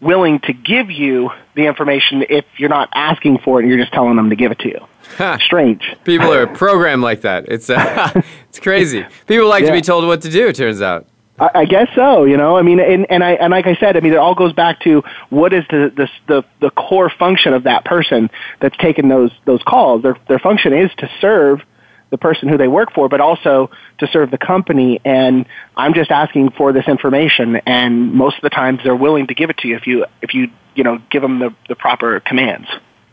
willing 0.00 0.40
to 0.40 0.52
give 0.52 0.90
you 0.90 1.30
the 1.54 1.66
information 1.66 2.24
if 2.28 2.44
you're 2.58 2.68
not 2.68 2.88
asking 2.94 3.38
for 3.38 3.58
it 3.58 3.62
and 3.62 3.70
you're 3.70 3.80
just 3.80 3.92
telling 3.92 4.16
them 4.16 4.30
to 4.30 4.36
give 4.36 4.52
it 4.52 4.58
to 4.60 4.68
you. 4.68 4.86
Huh. 5.16 5.38
Strange. 5.38 5.82
People 6.04 6.32
are 6.32 6.46
programmed 6.62 7.02
like 7.02 7.22
that. 7.22 7.46
It's 7.48 7.70
uh, 7.70 8.12
it's 8.48 8.60
crazy. 8.60 9.04
People 9.26 9.48
like 9.48 9.62
yeah. 9.62 9.70
to 9.70 9.74
be 9.74 9.82
told 9.82 10.06
what 10.06 10.22
to 10.22 10.30
do. 10.30 10.48
It 10.48 10.56
turns 10.56 10.82
out. 10.82 11.06
I, 11.38 11.50
I 11.54 11.64
guess 11.64 11.88
so. 11.94 12.24
You 12.24 12.36
know, 12.36 12.56
I 12.56 12.62
mean, 12.62 12.80
and, 12.80 13.06
and 13.10 13.22
I 13.22 13.32
and 13.32 13.50
like 13.50 13.66
I 13.66 13.76
said, 13.76 13.96
I 13.96 14.00
mean, 14.00 14.12
it 14.12 14.18
all 14.18 14.34
goes 14.34 14.52
back 14.52 14.80
to 14.80 15.02
what 15.30 15.52
is 15.52 15.64
the 15.70 15.92
the 15.96 16.08
the, 16.26 16.44
the 16.60 16.70
core 16.70 17.10
function 17.10 17.54
of 17.54 17.64
that 17.64 17.84
person 17.84 18.30
that's 18.60 18.76
taking 18.78 19.08
those 19.08 19.30
those 19.44 19.62
calls. 19.62 20.02
Their 20.02 20.16
their 20.28 20.38
function 20.38 20.72
is 20.72 20.90
to 20.98 21.10
serve 21.20 21.62
the 22.10 22.18
person 22.18 22.48
who 22.48 22.56
they 22.56 22.68
work 22.68 22.92
for, 22.92 23.08
but 23.08 23.20
also 23.20 23.70
to 23.98 24.06
serve 24.06 24.30
the 24.30 24.38
company. 24.38 25.00
And 25.04 25.46
I'm 25.76 25.94
just 25.94 26.10
asking 26.10 26.50
for 26.50 26.72
this 26.72 26.86
information, 26.86 27.56
and 27.66 28.12
most 28.12 28.36
of 28.36 28.42
the 28.42 28.50
times 28.50 28.80
they're 28.84 28.96
willing 28.96 29.26
to 29.28 29.34
give 29.34 29.50
it 29.50 29.58
to 29.58 29.68
you 29.68 29.76
if 29.76 29.86
you 29.86 30.06
if 30.22 30.34
you 30.34 30.50
you 30.74 30.84
know 30.84 30.98
give 31.10 31.22
them 31.22 31.38
the, 31.38 31.54
the 31.68 31.74
proper 31.74 32.20
commands. 32.20 32.68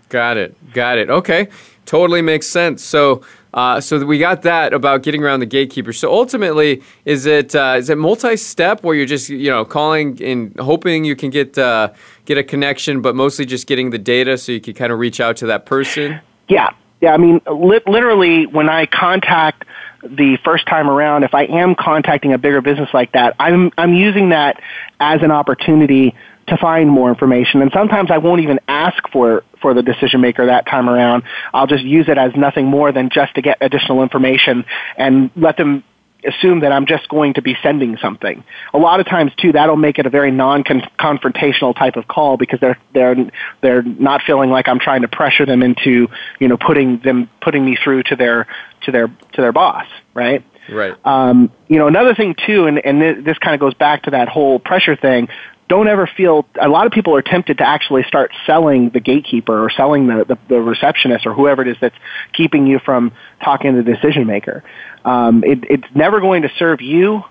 Got 0.10 0.38
it. 0.38 0.74
Got 0.74 1.00
it. 1.00 1.10
Okay, 1.10 1.48
totally 1.86 2.22
makes 2.22 2.48
sense. 2.48 2.84
So. 2.84 3.24
Uh, 3.56 3.80
so 3.80 4.04
we 4.04 4.18
got 4.18 4.41
that 4.41 4.74
about 4.74 5.04
getting 5.04 5.22
around 5.24 5.39
the 5.39 5.46
gatekeeper. 5.46 5.94
So 5.94 6.12
ultimately, 6.12 6.82
is 7.06 7.28
it 7.28 7.54
uh, 7.54 7.76
is 7.78 7.88
it 7.88 8.00
multi-step 8.00 8.84
where 8.84 8.96
you're 8.96 9.06
just 9.06 9.30
you 9.30 9.52
know 9.52 9.64
calling 9.64 10.20
and 10.24 10.60
hoping 10.60 11.06
you 11.06 11.16
can 11.16 11.30
get 11.30 11.56
uh, 11.56 11.91
get 12.26 12.39
a 12.39 12.44
connection, 12.44 13.04
but 13.04 13.16
mostly 13.16 13.46
just 13.46 13.68
getting 13.68 13.91
the 13.91 14.00
data 14.00 14.39
so 14.39 14.54
you 14.54 14.60
can 14.60 14.74
kind 14.74 14.91
of 14.91 14.98
reach 14.98 15.20
out 15.20 15.38
to 15.38 15.46
that 15.46 15.68
person? 15.68 16.20
Yeah, 16.48 16.72
yeah, 17.04 17.14
I 17.14 17.18
mean, 17.18 17.41
li- 17.51 17.82
literally, 17.86 18.45
when 18.45 18.70
I 18.70 18.86
contact 18.86 19.66
the 20.04 20.38
first 20.45 20.66
time 20.68 20.89
around, 20.89 21.26
if 21.26 21.34
I 21.34 21.43
am 21.43 21.76
contacting 21.76 22.32
a 22.32 22.38
bigger 22.38 22.62
business 22.62 22.88
like 22.93 23.12
that, 23.12 23.36
I'm 23.39 23.72
I'm 23.78 23.93
using 23.93 24.30
that 24.30 24.62
as 25.01 25.22
an 25.22 25.30
opportunity 25.30 26.16
to 26.47 26.56
find 26.56 26.89
more 26.89 27.10
information. 27.10 27.62
And 27.62 27.74
sometimes 27.74 28.10
I 28.10 28.20
won't 28.20 28.39
even 28.39 28.62
ask 28.70 29.06
for 29.12 29.43
for 29.62 29.74
the 29.74 29.84
decision 29.84 30.22
maker 30.22 30.45
that 30.45 30.66
time 30.66 30.89
around. 30.89 31.24
I'll 31.54 31.68
just 31.68 31.84
use 31.84 32.08
it 32.08 32.18
as 32.18 32.32
nothing 32.38 32.68
more 32.68 32.93
than 32.93 33.10
just 33.10 33.36
to 33.36 33.41
get 33.41 33.58
additional 33.60 34.01
information 34.01 34.64
and 34.95 35.30
let 35.36 35.58
them 35.58 35.84
assume 36.26 36.61
that 36.61 36.71
I'm 36.71 36.86
just 36.86 37.07
going 37.09 37.36
to 37.36 37.41
be 37.41 37.55
sending 37.61 37.97
something. 37.97 38.43
A 38.74 38.78
lot 38.78 38.99
of 38.99 39.05
times 39.07 39.32
too, 39.36 39.51
that'll 39.51 39.76
make 39.76 39.99
it 39.99 40.05
a 40.05 40.09
very 40.09 40.32
non-confrontational 40.32 41.76
type 41.76 41.95
of 41.95 42.07
call 42.07 42.38
because 42.38 42.59
they're 42.59 42.78
they're 42.93 43.15
they're 43.61 43.84
not 43.84 44.21
feeling 44.24 44.49
like 44.49 44.67
I'm 44.67 44.80
trying 44.80 45.01
to 45.01 45.07
pressure 45.07 45.45
them 45.45 45.63
into 45.63 46.07
you 46.39 46.47
know 46.47 46.57
putting 46.57 46.99
them 46.99 47.30
putting 47.41 47.65
me 47.65 47.78
through 47.82 48.03
to 48.03 48.15
their 48.15 48.47
to 48.84 48.91
their 48.91 49.07
to 49.07 49.41
their 49.41 49.51
boss, 49.51 49.88
right? 50.13 50.43
Right. 50.69 50.95
Um, 51.05 51.51
you 51.67 51.78
know, 51.78 51.88
another 51.88 52.15
thing 52.15 52.36
too, 52.45 52.67
and, 52.67 52.80
and 52.86 53.01
this, 53.01 53.26
this 53.26 53.38
kind 53.38 53.53
of 53.53 53.59
goes 53.59 53.74
back 53.74 54.03
to 54.03 54.11
that 54.11 54.30
whole 54.30 54.59
pressure 54.59 54.95
thing 54.95 55.28
don't 55.74 55.88
ever 55.88 56.05
feel 56.05 56.45
a 56.61 56.69
lot 56.69 56.86
of 56.86 56.91
people 56.91 57.15
are 57.15 57.24
tempted 57.24 57.57
to 57.57 57.67
actually 57.67 58.03
start 58.03 58.32
selling 58.45 58.91
the 58.91 58.99
gatekeeper 58.99 59.65
or 59.65 59.71
selling 59.71 60.05
the, 60.05 60.24
the, 60.24 60.38
the 60.47 60.61
receptionist 60.61 61.26
or 61.26 61.34
whoever 61.34 61.63
it 61.63 61.67
is 61.67 61.78
that's 61.82 61.95
keeping 62.32 62.67
you 62.67 62.78
from 62.78 63.11
talking 63.43 63.74
to 63.74 63.82
the 63.82 63.91
decision 63.91 64.28
maker. 64.28 64.63
Um, 65.03 65.43
it, 65.43 65.63
it's 65.63 65.95
never 65.95 66.21
going 66.21 66.43
to 66.43 66.49
serve 66.59 66.80
you 66.82 67.24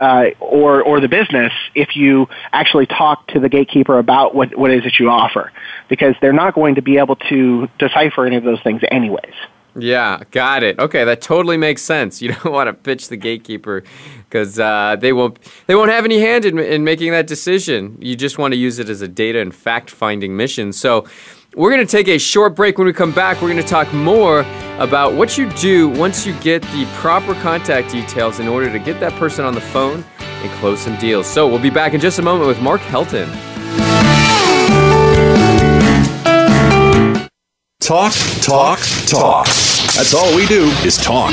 uh, 0.00 0.28
or 0.40 0.82
or 0.82 1.00
the 1.00 1.08
business 1.08 1.52
if 1.74 1.96
you 1.96 2.28
actually 2.50 2.86
talk 2.86 3.26
to 3.28 3.40
the 3.40 3.50
gatekeeper 3.50 3.98
about 3.98 4.34
what 4.34 4.56
what 4.56 4.70
it 4.70 4.78
is 4.78 4.84
that 4.84 4.98
you 4.98 5.10
offer, 5.10 5.52
because 5.90 6.14
they're 6.22 6.32
not 6.32 6.54
going 6.54 6.76
to 6.76 6.82
be 6.82 6.96
able 6.96 7.16
to 7.16 7.68
decipher 7.78 8.24
any 8.24 8.36
of 8.36 8.44
those 8.44 8.62
things 8.62 8.80
anyways, 8.90 9.34
Yeah, 9.78 10.22
got 10.30 10.62
it. 10.62 10.78
Okay, 10.78 11.04
that 11.04 11.20
totally 11.20 11.56
makes 11.56 11.82
sense. 11.82 12.20
You 12.26 12.32
don't 12.32 12.52
want 12.52 12.66
to 12.66 12.72
pitch 12.72 13.08
the 13.08 13.16
gatekeeper 13.16 13.84
because 14.28 14.58
uh, 14.58 14.96
they 14.98 15.12
won't 15.12 15.38
they 15.66 15.76
won't 15.76 15.90
have 15.90 16.04
any 16.04 16.18
hand 16.18 16.44
in, 16.44 16.58
in 16.58 16.82
making 16.82 17.12
that 17.12 17.28
decision. 17.28 17.96
You 18.00 18.16
just 18.16 18.36
want 18.36 18.52
to 18.52 18.58
use 18.58 18.80
it 18.80 18.88
as 18.88 19.00
a 19.00 19.06
data 19.06 19.40
and 19.40 19.54
fact 19.54 19.90
finding 19.90 20.36
mission. 20.36 20.72
So. 20.72 21.06
We're 21.54 21.70
going 21.70 21.86
to 21.86 21.90
take 21.90 22.06
a 22.08 22.18
short 22.18 22.54
break. 22.54 22.76
When 22.76 22.86
we 22.86 22.92
come 22.92 23.12
back, 23.12 23.40
we're 23.40 23.48
going 23.48 23.62
to 23.62 23.66
talk 23.66 23.90
more 23.94 24.40
about 24.78 25.14
what 25.14 25.38
you 25.38 25.48
do 25.52 25.88
once 25.88 26.26
you 26.26 26.38
get 26.40 26.60
the 26.60 26.86
proper 26.96 27.32
contact 27.36 27.90
details 27.90 28.40
in 28.40 28.46
order 28.46 28.70
to 28.70 28.78
get 28.78 29.00
that 29.00 29.12
person 29.14 29.46
on 29.46 29.54
the 29.54 29.62
phone 29.62 30.04
and 30.20 30.50
close 30.60 30.80
some 30.80 30.98
deals. 30.98 31.26
So 31.26 31.48
we'll 31.48 31.58
be 31.58 31.70
back 31.70 31.94
in 31.94 32.00
just 32.00 32.18
a 32.18 32.22
moment 32.22 32.46
with 32.46 32.60
Mark 32.60 32.82
Helton. 32.82 33.55
Talk, 37.86 38.12
talk, 38.42 38.80
talk. 39.06 39.46
That's 39.46 40.12
all 40.12 40.34
we 40.34 40.44
do 40.46 40.64
is 40.84 40.96
talk. 40.96 41.32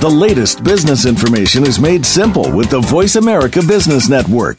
The 0.00 0.10
latest 0.10 0.64
business 0.64 1.06
information 1.06 1.64
is 1.64 1.78
made 1.78 2.04
simple 2.04 2.50
with 2.50 2.70
the 2.70 2.80
Voice 2.80 3.14
America 3.14 3.60
Business 3.60 4.08
Network. 4.08 4.58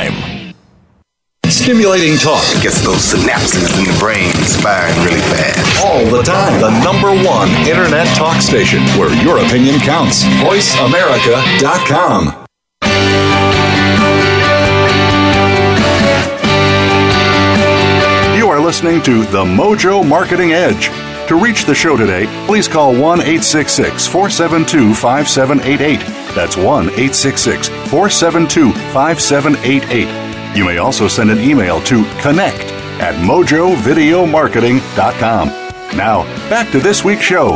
Stimulating 1.47 2.17
talk 2.17 2.41
Gets 2.63 2.81
those 2.83 2.97
synapses 3.13 3.69
in 3.77 3.83
the 3.85 3.93
brain 3.99 4.31
firing 4.63 4.95
really 5.05 5.21
fast. 5.21 5.85
all 5.85 6.03
the 6.05 6.23
time. 6.23 6.59
The 6.59 6.71
number 6.83 7.11
one 7.27 7.49
internet 7.67 8.07
talk 8.15 8.41
station 8.41 8.81
where 8.97 9.13
your 9.23 9.37
opinion 9.39 9.79
counts. 9.79 10.23
VoiceAmerica.com. 10.41 12.37
You 18.37 18.47
are 18.49 18.59
listening 18.59 19.01
to 19.03 19.23
The 19.25 19.43
Mojo 19.43 20.07
Marketing 20.07 20.53
Edge. 20.53 20.89
To 21.31 21.37
reach 21.37 21.63
the 21.63 21.73
show 21.73 21.95
today, 21.95 22.27
please 22.45 22.67
call 22.67 22.91
1 22.91 23.21
866 23.21 24.05
472 24.05 24.93
5788. 24.93 26.01
That's 26.35 26.57
1 26.57 26.65
866 26.65 27.69
472 27.69 28.73
5788. 28.91 30.57
You 30.57 30.65
may 30.65 30.79
also 30.79 31.07
send 31.07 31.31
an 31.31 31.39
email 31.39 31.79
to 31.83 32.03
connect 32.19 32.73
at 32.99 33.15
mojovideomarketing.com. 33.25 35.47
Now, 35.97 36.23
back 36.49 36.69
to 36.73 36.81
this 36.81 37.05
week's 37.05 37.23
show. 37.23 37.51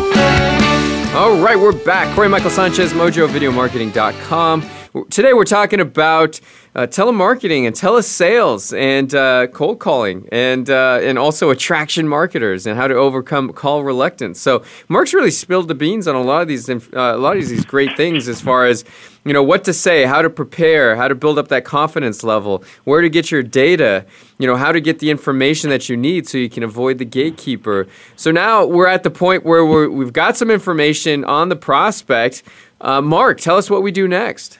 All 1.13 1.37
right, 1.37 1.59
we're 1.59 1.77
back. 1.83 2.15
Cory 2.15 2.29
Michael 2.29 2.51
Sanchez, 2.51 2.93
mojovideomarketing.com. 2.93 4.61
Today 5.09 5.33
we're 5.33 5.43
talking 5.43 5.81
about 5.81 6.39
uh, 6.73 6.87
telemarketing 6.87 7.67
and 7.67 7.75
telesales 7.75 8.77
and 8.77 9.13
uh, 9.13 9.47
cold 9.47 9.79
calling 9.79 10.29
and 10.31 10.69
uh, 10.69 10.99
and 11.01 11.19
also 11.19 11.49
attraction 11.49 12.07
marketers 12.07 12.65
and 12.65 12.77
how 12.77 12.87
to 12.87 12.93
overcome 12.93 13.51
call 13.51 13.83
reluctance. 13.83 14.39
So 14.39 14.63
Mark's 14.87 15.13
really 15.13 15.31
spilled 15.31 15.67
the 15.67 15.75
beans 15.75 16.07
on 16.07 16.15
a 16.15 16.21
lot 16.21 16.43
of 16.43 16.47
these 16.47 16.69
uh, 16.69 16.79
a 16.93 17.17
lot 17.17 17.35
of 17.35 17.45
these 17.45 17.65
great 17.65 17.97
things 17.97 18.29
as 18.29 18.39
far 18.39 18.67
as 18.67 18.85
you 19.25 19.33
know 19.33 19.43
what 19.43 19.65
to 19.65 19.73
say, 19.73 20.05
how 20.05 20.21
to 20.21 20.29
prepare, 20.29 20.95
how 20.95 21.09
to 21.09 21.15
build 21.15 21.37
up 21.37 21.49
that 21.49 21.65
confidence 21.65 22.23
level, 22.23 22.63
where 22.85 23.01
to 23.01 23.09
get 23.09 23.31
your 23.31 23.43
data, 23.43 24.05
you 24.37 24.47
know 24.47 24.55
how 24.55 24.71
to 24.71 24.79
get 24.79 24.99
the 24.99 25.11
information 25.11 25.69
that 25.71 25.89
you 25.89 25.97
need 25.97 26.25
so 26.25 26.37
you 26.37 26.49
can 26.49 26.63
avoid 26.63 26.99
the 26.99 27.05
gatekeeper. 27.05 27.85
So 28.15 28.31
now 28.31 28.65
we're 28.65 28.87
at 28.87 29.03
the 29.03 29.11
point 29.11 29.43
where 29.43 29.65
we're, 29.65 29.89
we've 29.89 30.13
got 30.13 30.37
some 30.37 30.49
information 30.49 31.25
on 31.25 31.49
the 31.49 31.57
prospect. 31.57 32.43
Uh, 32.79 33.01
Mark, 33.01 33.41
tell 33.41 33.57
us 33.57 33.69
what 33.69 33.83
we 33.83 33.91
do 33.91 34.07
next. 34.07 34.57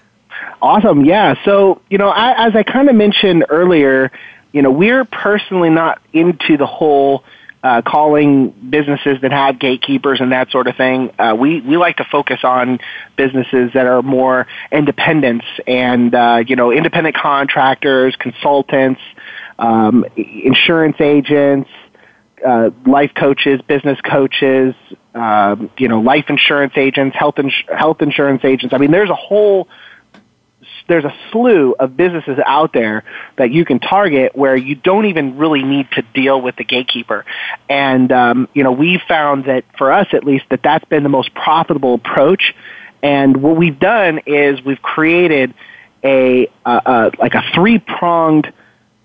Awesome. 0.62 1.06
Yeah. 1.06 1.36
So, 1.46 1.82
you 1.90 1.98
know, 1.98 2.10
I, 2.10 2.48
as 2.48 2.56
I 2.56 2.64
kind 2.64 2.90
of 2.90 2.96
mentioned 2.96 3.46
earlier, 3.50 4.12
you 4.52 4.62
know, 4.62 4.72
we're 4.72 5.06
personally 5.06 5.70
not 5.70 6.02
into 6.14 6.58
the 6.58 6.66
whole 6.66 7.24
uh, 7.64 7.82
calling 7.82 8.52
businesses 8.70 9.20
that 9.22 9.32
have 9.32 9.60
gatekeepers 9.60 10.22
and 10.22 10.32
that 10.32 10.52
sort 10.52 10.68
of 10.68 10.76
thing. 10.76 11.12
Uh, 11.18 11.36
we 11.38 11.62
we 11.62 11.78
like 11.78 11.98
to 11.98 12.06
focus 12.06 12.42
on 12.44 12.80
businesses 13.18 13.72
that 13.74 13.88
are 13.88 14.04
more 14.04 14.46
independents 14.72 15.46
and 15.66 16.14
uh, 16.14 16.44
you 16.46 16.56
know 16.56 16.72
independent 16.72 17.16
contractors, 17.16 18.16
consultants, 18.18 19.02
um, 19.58 20.06
insurance 20.16 21.02
agents, 21.02 21.70
uh, 22.46 22.70
life 22.86 23.12
coaches, 23.16 23.62
business 23.68 24.00
coaches, 24.02 24.76
um, 25.16 25.70
you 25.78 25.88
know, 25.88 26.02
life 26.02 26.26
insurance 26.30 26.74
agents, 26.76 27.16
health 27.18 27.40
ins- 27.40 27.54
health 27.76 28.02
insurance 28.02 28.46
agents. 28.46 28.74
I 28.74 28.78
mean, 28.78 28.92
there's 28.92 29.10
a 29.10 29.16
whole 29.16 29.68
there's 30.88 31.06
a 31.06 31.14
slew 31.32 31.76
of 31.80 31.98
businesses 31.98 32.38
out 32.46 32.74
there 32.74 33.04
that 33.38 33.52
you 33.52 33.66
can 33.66 33.80
target 33.80 34.36
where 34.36 34.56
you 34.56 34.76
don't 34.76 35.06
even 35.06 35.38
really 35.38 35.64
need 35.64 35.90
to 35.92 36.02
deal 36.14 36.40
with 36.42 36.56
the 36.58 36.64
gatekeeper. 36.64 37.26
And 37.70 38.12
um, 38.12 38.50
you 38.54 38.64
know, 38.64 38.72
we 38.72 39.02
found 39.08 39.46
that 39.46 39.66
for 39.78 39.92
us 39.92 40.08
at 40.14 40.24
least 40.24 40.46
that 40.50 40.62
that's 40.64 40.86
been 40.86 41.04
the 41.04 41.10
most 41.10 41.34
profitable 41.34 41.96
approach. 41.96 42.54
And 43.02 43.38
what 43.38 43.56
we've 43.56 43.80
done 43.80 44.22
is 44.26 44.64
we've 44.64 44.82
created 44.82 45.54
a, 46.04 46.48
like 46.66 47.34
a 47.34 47.44
three 47.54 47.80
pronged 47.80 48.52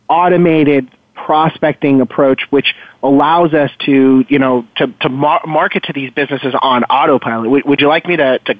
automated 0.09 0.91
prospecting 1.15 2.01
approach 2.01 2.43
which 2.51 2.75
allows 3.03 3.53
us 3.53 3.71
to 3.79 4.25
you 4.29 4.39
know 4.39 4.67
to, 4.75 4.87
to 5.01 5.09
mar- 5.09 5.43
market 5.47 5.83
to 5.85 5.93
these 5.93 6.11
businesses 6.13 6.55
on 6.63 6.83
autopilot 6.85 7.51
would, 7.51 7.65
would 7.67 7.81
you 7.81 7.89
like 7.89 8.07
me 8.07 8.17
to, 8.17 8.39
to 8.41 8.55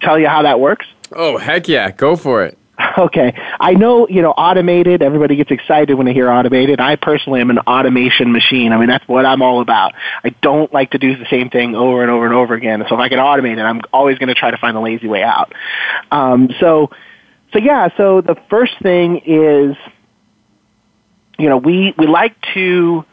tell 0.00 0.18
you 0.18 0.28
how 0.28 0.42
that 0.42 0.60
works 0.60 0.86
Oh 1.12 1.38
heck 1.38 1.68
yeah, 1.68 1.90
go 1.90 2.16
for 2.16 2.44
it. 2.44 2.58
Okay. 2.98 3.32
I 3.60 3.74
know, 3.74 4.08
you 4.08 4.22
know, 4.22 4.30
automated, 4.32 5.02
everybody 5.02 5.36
gets 5.36 5.50
excited 5.50 5.94
when 5.94 6.06
they 6.06 6.12
hear 6.12 6.30
automated. 6.30 6.80
I 6.80 6.96
personally 6.96 7.40
am 7.40 7.50
an 7.50 7.58
automation 7.60 8.32
machine. 8.32 8.72
I 8.72 8.78
mean, 8.78 8.88
that's 8.88 9.06
what 9.06 9.24
I'm 9.24 9.42
all 9.42 9.60
about. 9.60 9.94
I 10.24 10.30
don't 10.30 10.72
like 10.72 10.92
to 10.92 10.98
do 10.98 11.16
the 11.16 11.26
same 11.30 11.50
thing 11.50 11.74
over 11.76 12.02
and 12.02 12.10
over 12.10 12.26
and 12.26 12.34
over 12.34 12.54
again. 12.54 12.84
So 12.88 12.94
if 12.94 13.00
I 13.00 13.08
can 13.08 13.18
automate 13.18 13.58
it, 13.58 13.62
I'm 13.62 13.82
always 13.92 14.18
going 14.18 14.28
to 14.28 14.34
try 14.34 14.50
to 14.50 14.56
find 14.58 14.76
the 14.76 14.80
lazy 14.80 15.06
way 15.06 15.22
out. 15.22 15.52
Um, 16.10 16.50
so, 16.60 16.90
so 17.52 17.58
yeah, 17.58 17.88
so 17.96 18.20
the 18.20 18.36
first 18.50 18.78
thing 18.80 19.18
is, 19.24 19.76
you 21.38 21.48
know, 21.48 21.56
we, 21.56 21.94
we 21.96 22.06
like 22.06 22.34
to, 22.54 23.04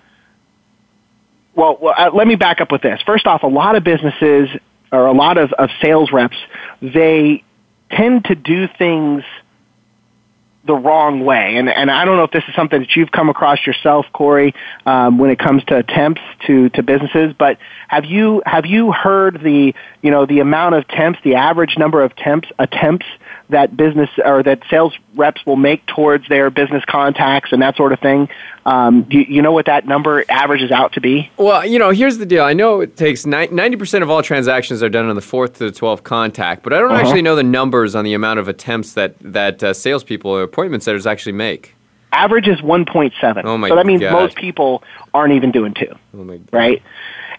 well, 1.55 1.77
well 1.79 1.93
uh, 1.97 2.09
let 2.11 2.27
me 2.27 2.35
back 2.35 2.59
up 2.61 2.71
with 2.71 2.81
this. 2.81 3.01
First 3.05 3.27
off, 3.27 3.43
a 3.43 3.47
lot 3.47 3.75
of 3.75 3.83
businesses 3.83 4.49
or 4.91 5.05
a 5.05 5.13
lot 5.13 5.37
of, 5.37 5.53
of 5.53 5.69
sales 5.81 6.11
reps, 6.11 6.37
they 6.81 7.43
tend 7.91 8.25
to 8.25 8.35
do 8.35 8.67
things 8.77 9.23
the 10.65 10.75
wrong 10.75 11.23
way. 11.23 11.57
And, 11.57 11.69
and 11.69 11.91
I 11.91 12.05
don't 12.05 12.17
know 12.17 12.23
if 12.23 12.31
this 12.31 12.43
is 12.47 12.55
something 12.55 12.79
that 12.79 12.95
you've 12.95 13.11
come 13.11 13.29
across 13.29 13.65
yourself, 13.65 14.07
Cory, 14.13 14.53
um, 14.85 15.19
when 15.19 15.29
it 15.29 15.37
comes 15.37 15.63
to 15.65 15.77
attempts 15.77 16.21
to, 16.47 16.69
to 16.69 16.83
businesses, 16.83 17.33
but 17.37 17.59
have 17.87 18.05
you, 18.05 18.41
have 18.45 18.65
you 18.65 18.91
heard 18.91 19.41
the, 19.41 19.75
you 20.01 20.11
know, 20.11 20.25
the 20.25 20.39
amount 20.39 20.75
of 20.75 20.87
temps, 20.87 21.19
the 21.23 21.35
average 21.35 21.77
number 21.77 22.01
of 22.01 22.15
temps, 22.15 22.49
attempts 22.57 23.05
that 23.49 23.75
business 23.77 24.09
or 24.23 24.43
that 24.43 24.61
sales 24.69 24.93
reps 25.15 25.45
will 25.45 25.55
make 25.55 25.85
towards 25.85 26.27
their 26.27 26.49
business 26.49 26.83
contacts 26.85 27.51
and 27.51 27.61
that 27.61 27.75
sort 27.75 27.93
of 27.93 27.99
thing. 27.99 28.27
Um, 28.65 29.03
do 29.03 29.19
you, 29.19 29.41
know 29.41 29.51
what 29.51 29.67
that 29.67 29.85
number 29.85 30.23
averages 30.29 30.71
out 30.71 30.93
to 30.93 31.01
be? 31.01 31.29
Well, 31.37 31.65
you 31.65 31.77
know, 31.77 31.91
here's 31.91 32.17
the 32.17 32.25
deal. 32.25 32.43
I 32.43 32.53
know 32.53 32.81
it 32.81 32.97
takes 32.97 33.25
ninety 33.25 33.77
percent 33.77 34.03
of 34.03 34.09
all 34.09 34.23
transactions 34.23 34.81
are 34.81 34.89
done 34.89 35.07
on 35.07 35.15
the 35.15 35.21
fourth 35.21 35.53
to 35.59 35.65
the 35.65 35.71
twelfth 35.71 36.03
contact, 36.03 36.63
but 36.63 36.73
I 36.73 36.79
don't 36.79 36.91
uh-huh. 36.91 37.01
actually 37.01 37.21
know 37.21 37.35
the 37.35 37.43
numbers 37.43 37.95
on 37.95 38.03
the 38.03 38.13
amount 38.13 38.39
of 38.39 38.47
attempts 38.47 38.93
that 38.93 39.15
that 39.19 39.63
uh, 39.63 39.73
salespeople 39.73 40.31
or 40.31 40.41
appointment 40.41 40.83
setters 40.83 41.05
actually 41.05 41.33
make. 41.33 41.75
Average 42.11 42.47
is 42.47 42.61
one 42.61 42.85
point 42.85 43.13
seven. 43.21 43.45
Oh 43.45 43.57
my! 43.57 43.69
So 43.69 43.75
that 43.75 43.85
means 43.85 44.01
gosh. 44.01 44.13
most 44.13 44.35
people 44.37 44.83
aren't 45.13 45.33
even 45.33 45.51
doing 45.51 45.73
two. 45.73 45.93
Oh 46.13 46.23
my! 46.23 46.37
God. 46.37 46.49
Right 46.51 46.83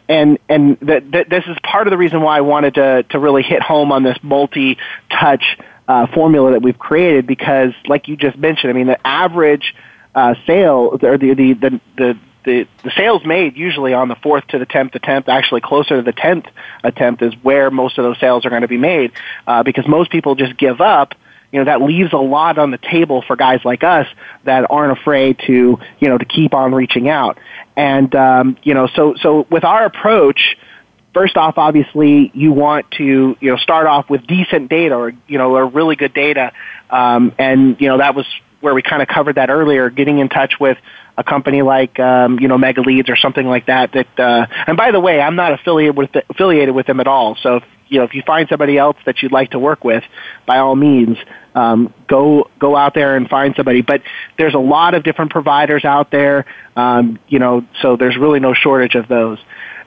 and 0.09 0.38
and 0.48 0.78
th- 0.80 1.11
th- 1.11 1.28
this 1.28 1.44
is 1.46 1.57
part 1.62 1.86
of 1.86 1.90
the 1.90 1.96
reason 1.96 2.20
why 2.20 2.38
I 2.38 2.40
wanted 2.40 2.74
to 2.74 3.02
to 3.11 3.18
really 3.18 3.42
hit 3.42 3.62
home 3.62 3.92
on 3.92 4.02
this 4.02 4.16
multi-touch 4.22 5.59
uh, 5.89 6.07
formula 6.09 6.53
that 6.53 6.62
we've 6.62 6.78
created 6.78 7.26
because, 7.26 7.72
like 7.87 8.09
you 8.09 8.16
just 8.16 8.37
mentioned, 8.37 8.70
I 8.70 8.74
mean, 8.74 8.87
the 8.87 9.07
average 9.07 9.74
uh, 10.14 10.34
sale 10.47 10.99
or 11.01 11.18
the, 11.18 11.34
the, 11.34 11.53
the, 11.53 11.80
the 11.97 12.18
the, 12.47 12.66
sales 12.97 13.24
made 13.26 13.57
usually 13.57 13.93
on 13.93 14.09
the 14.09 14.14
fourth 14.14 14.47
to 14.49 14.59
the 14.59 14.66
tenth 14.66 14.95
attempt, 14.95 15.28
actually 15.28 15.61
closer 15.61 15.97
to 15.97 16.03
the 16.03 16.12
tenth 16.12 16.47
attempt, 16.82 17.20
is 17.20 17.34
where 17.43 17.70
most 17.70 17.99
of 17.99 18.05
those 18.05 18.18
sales 18.18 18.47
are 18.47 18.51
going 18.51 18.62
to 18.62 18.68
be 18.68 18.78
made 18.78 19.12
uh, 19.47 19.62
because 19.62 19.87
most 19.87 20.11
people 20.11 20.34
just 20.37 20.57
give 20.57 20.80
up. 20.80 21.14
You 21.53 21.61
know 21.61 21.66
that 21.66 21.80
leaves 21.80 22.12
a 22.12 22.18
lot 22.18 22.59
on 22.59 22.70
the 22.70 22.78
table 22.78 23.22
for 23.22 23.37
guys 23.37 23.64
like 23.64 23.84
us 23.84 24.07
that 24.45 24.70
aren't 24.70 24.99
afraid 24.99 25.39
to 25.47 25.78
you 25.99 26.09
know 26.09 26.18
to 26.18 26.24
keep 26.24 26.55
on 26.55 26.74
reaching 26.74 27.09
out. 27.09 27.39
And 27.76 28.14
um, 28.14 28.57
you 28.62 28.74
know 28.74 28.89
so 28.89 29.14
so 29.14 29.47
with 29.49 29.64
our 29.64 29.84
approach, 29.84 30.57
first 31.16 31.38
off, 31.38 31.54
obviously, 31.56 32.30
you 32.34 32.52
want 32.52 32.90
to 32.92 33.36
you 33.40 33.50
know 33.50 33.56
start 33.56 33.86
off 33.86 34.10
with 34.10 34.26
decent 34.26 34.68
data 34.68 34.94
or 34.94 35.12
you 35.26 35.38
know 35.38 35.56
or 35.56 35.66
really 35.66 35.96
good 35.96 36.12
data, 36.12 36.52
um, 36.90 37.32
and 37.38 37.80
you 37.80 37.88
know 37.88 37.98
that 37.98 38.14
was 38.14 38.26
where 38.60 38.74
we 38.74 38.82
kind 38.82 39.00
of 39.00 39.08
covered 39.08 39.36
that 39.36 39.48
earlier. 39.48 39.88
Getting 39.88 40.18
in 40.18 40.28
touch 40.28 40.54
with 40.60 40.76
a 41.16 41.24
company 41.24 41.62
like 41.62 41.98
um, 41.98 42.38
you 42.38 42.48
know 42.48 42.58
Mega 42.58 42.82
Leads 42.82 43.08
or 43.08 43.16
something 43.16 43.46
like 43.46 43.66
that. 43.66 43.92
That 43.92 44.20
uh, 44.20 44.46
and 44.66 44.76
by 44.76 44.90
the 44.90 45.00
way, 45.00 45.18
I'm 45.18 45.36
not 45.36 45.54
affiliated 45.54 45.96
with 45.96 46.12
the, 46.12 46.22
affiliated 46.28 46.74
with 46.74 46.86
them 46.86 47.00
at 47.00 47.06
all. 47.06 47.34
So 47.42 47.56
if, 47.56 47.64
you 47.88 47.98
know 47.98 48.04
if 48.04 48.12
you 48.12 48.22
find 48.26 48.46
somebody 48.50 48.76
else 48.76 48.98
that 49.06 49.22
you'd 49.22 49.32
like 49.32 49.52
to 49.52 49.58
work 49.58 49.84
with, 49.84 50.04
by 50.46 50.58
all 50.58 50.76
means. 50.76 51.16
Um, 51.54 51.94
go 52.06 52.50
go 52.58 52.76
out 52.76 52.92
there 52.92 53.16
and 53.16 53.26
find 53.30 53.54
somebody. 53.56 53.80
But 53.80 54.02
there's 54.36 54.52
a 54.52 54.58
lot 54.58 54.92
of 54.92 55.02
different 55.02 55.30
providers 55.30 55.86
out 55.86 56.10
there, 56.10 56.44
um, 56.76 57.18
you 57.28 57.38
know, 57.38 57.64
so 57.80 57.96
there's 57.96 58.18
really 58.18 58.40
no 58.40 58.52
shortage 58.52 58.94
of 58.94 59.08
those. 59.08 59.38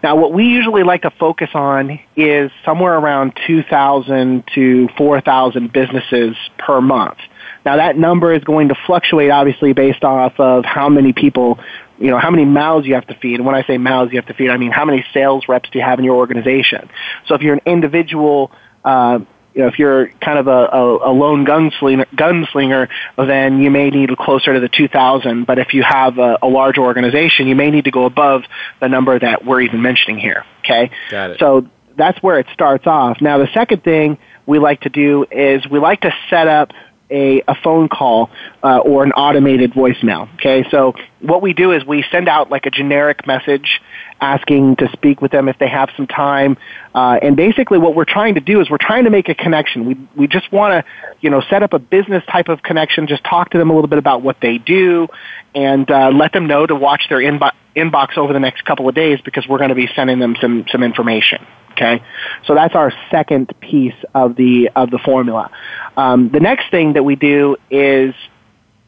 Now, 0.02 0.16
what 0.16 0.32
we 0.32 0.45
usually 0.45 0.84
like 0.84 1.02
to 1.02 1.12
focus 1.12 1.50
on 1.54 2.00
is 2.16 2.52
somewhere 2.64 2.97
around 2.97 3.38
2,000 3.47 4.43
to 4.56 4.88
4,000 4.97 5.74
businesses 5.74 6.38
per 6.58 6.80
month. 6.80 7.18
Now, 7.66 7.76
that 7.76 7.97
number 7.97 8.34
is 8.34 8.43
going 8.43 8.70
to 8.70 8.76
fluctuate 8.86 9.30
obviously 9.30 9.74
based 9.74 10.04
off 10.04 10.39
of 10.39 10.64
how 10.64 10.88
many 10.88 11.12
people, 11.12 11.60
you 11.97 12.10
know, 12.10 12.18
how 12.18 12.32
many 12.32 12.45
mouths 12.45 12.88
you 12.88 12.93
have 12.93 13.08
to 13.08 13.16
feed. 13.16 13.36
And 13.36 13.45
when 13.45 13.56
I 13.56 13.64
say 13.64 13.78
mouths 13.78 14.12
you 14.12 14.18
have 14.18 14.28
to 14.28 14.34
feed, 14.34 14.50
I 14.50 14.58
mean 14.58 14.72
how 14.72 14.86
many 14.86 15.06
sales 15.14 15.50
reps 15.50 15.70
do 15.70 15.80
you 15.80 15.86
have 15.86 16.00
in 16.00 16.06
your 16.06 16.16
organization. 16.16 16.89
So 17.28 17.36
if 17.36 17.41
you're 17.41 17.56
an 17.56 17.62
individual, 17.66 18.52
uh, 18.86 19.20
you 19.54 19.62
know, 19.62 19.68
if 19.68 19.80
you're 19.80 20.10
kind 20.22 20.38
of 20.39 20.47
a, 20.47 20.52
a, 20.52 21.12
a 21.12 21.14
lone 21.14 21.45
gunslinger, 21.45 22.06
gunslinger, 22.16 22.88
then 23.18 23.60
you 23.62 23.72
may 23.72 23.89
need 23.89 24.16
closer 24.18 24.54
to 24.54 24.60
the 24.60 24.70
2,000. 24.70 25.45
But 25.45 25.60
if 25.60 25.74
you 25.74 25.84
have 25.84 26.18
a, 26.18 26.38
a 26.41 26.47
large 26.47 26.78
organization, 26.78 27.47
you 27.47 27.56
may 27.56 27.72
need 27.72 27.86
to 27.86 27.91
go 27.91 28.06
above 28.06 28.43
the 28.80 28.88
number 28.88 29.18
that 29.18 29.45
we're 29.45 29.62
even 29.62 29.82
mentioning 29.82 30.20
here. 30.20 30.45
Okay. 30.60 30.91
Got 31.10 31.32
it. 31.32 31.39
So 31.39 31.68
that's 31.97 32.22
where 32.24 32.39
it 32.39 32.47
starts 32.54 32.88
off. 32.88 33.22
Now, 33.22 33.38
the 33.38 33.50
second 33.54 33.84
thing 33.84 34.18
we 34.45 34.60
like 34.60 34.82
to 34.82 34.89
do 34.89 35.26
is 35.30 35.68
we 35.68 35.80
like 35.80 36.02
to 36.02 36.14
set 36.30 36.47
up 36.47 36.72
a, 37.10 37.41
a 37.47 37.56
phone 37.64 37.89
call 37.89 38.30
uh, 38.64 38.78
or 38.80 39.04
an 39.04 39.12
automated 39.14 39.74
voicemail. 39.74 40.32
Okay, 40.36 40.66
so 40.70 40.93
what 41.22 41.41
we 41.41 41.53
do 41.53 41.72
is 41.72 41.86
we 41.86 42.03
send 42.11 42.30
out 42.30 42.49
like 42.49 42.65
a 42.65 42.70
generic 42.70 43.28
message 43.28 43.82
asking 44.22 44.78
to 44.78 44.89
speak 44.93 45.22
with 45.22 45.32
them 45.32 45.47
if 45.47 45.57
they 45.59 45.67
have 45.67 45.89
some 45.95 46.07
time. 46.07 46.57
Uh, 46.93 47.20
and 47.22 47.36
basically, 47.36 47.78
what 47.78 47.95
we're 47.95 48.05
trying 48.05 48.36
to 48.36 48.41
do 48.41 48.61
is 48.61 48.70
we're 48.70 48.78
trying 48.78 49.03
to 49.03 49.09
make 49.09 49.30
a 49.30 49.36
connection. 49.36 49.86
We 49.86 49.97
we 50.15 50.28
just 50.28 50.51
want 50.51 50.86
to, 50.86 50.91
you 51.22 51.30
know, 51.30 51.41
set 51.41 51.63
up 51.63 51.74
a 51.74 51.80
business 51.80 52.24
type 52.26 52.49
of 52.49 52.61
connection. 52.61 53.07
Just 53.07 53.24
talk 53.24 53.51
to 53.51 53.57
them 53.57 53.70
a 53.70 53.74
little 53.74 53.89
bit 53.89 53.99
about 53.99 54.22
what 54.22 54.38
they 54.41 54.57
do, 54.57 55.07
and 55.53 55.89
uh, 55.89 56.09
let 56.09 56.34
them 56.34 56.47
know 56.47 56.65
to 56.65 56.76
watch 56.76 57.03
their 57.09 57.20
inbox 57.20 57.51
inbox 57.76 58.17
over 58.17 58.34
the 58.34 58.39
next 58.39 58.65
couple 58.65 58.89
of 58.89 58.95
days 58.95 59.20
because 59.22 59.47
we're 59.47 59.57
going 59.57 59.70
to 59.70 59.76
be 59.76 59.89
sending 59.95 60.20
them 60.20 60.36
some 60.41 60.65
some 60.72 60.84
information. 60.84 61.45
Okay, 61.72 62.01
so 62.45 62.55
that's 62.55 62.76
our 62.76 62.91
second 63.11 63.53
piece 63.59 63.95
of 64.13 64.36
the 64.36 64.70
of 64.76 64.89
the 64.89 64.99
formula. 64.99 65.51
Um, 65.95 66.30
the 66.30 66.39
next 66.39 66.72
thing 66.72 66.93
that 66.93 67.03
we 67.03 67.15
do 67.15 67.57
is 67.70 68.13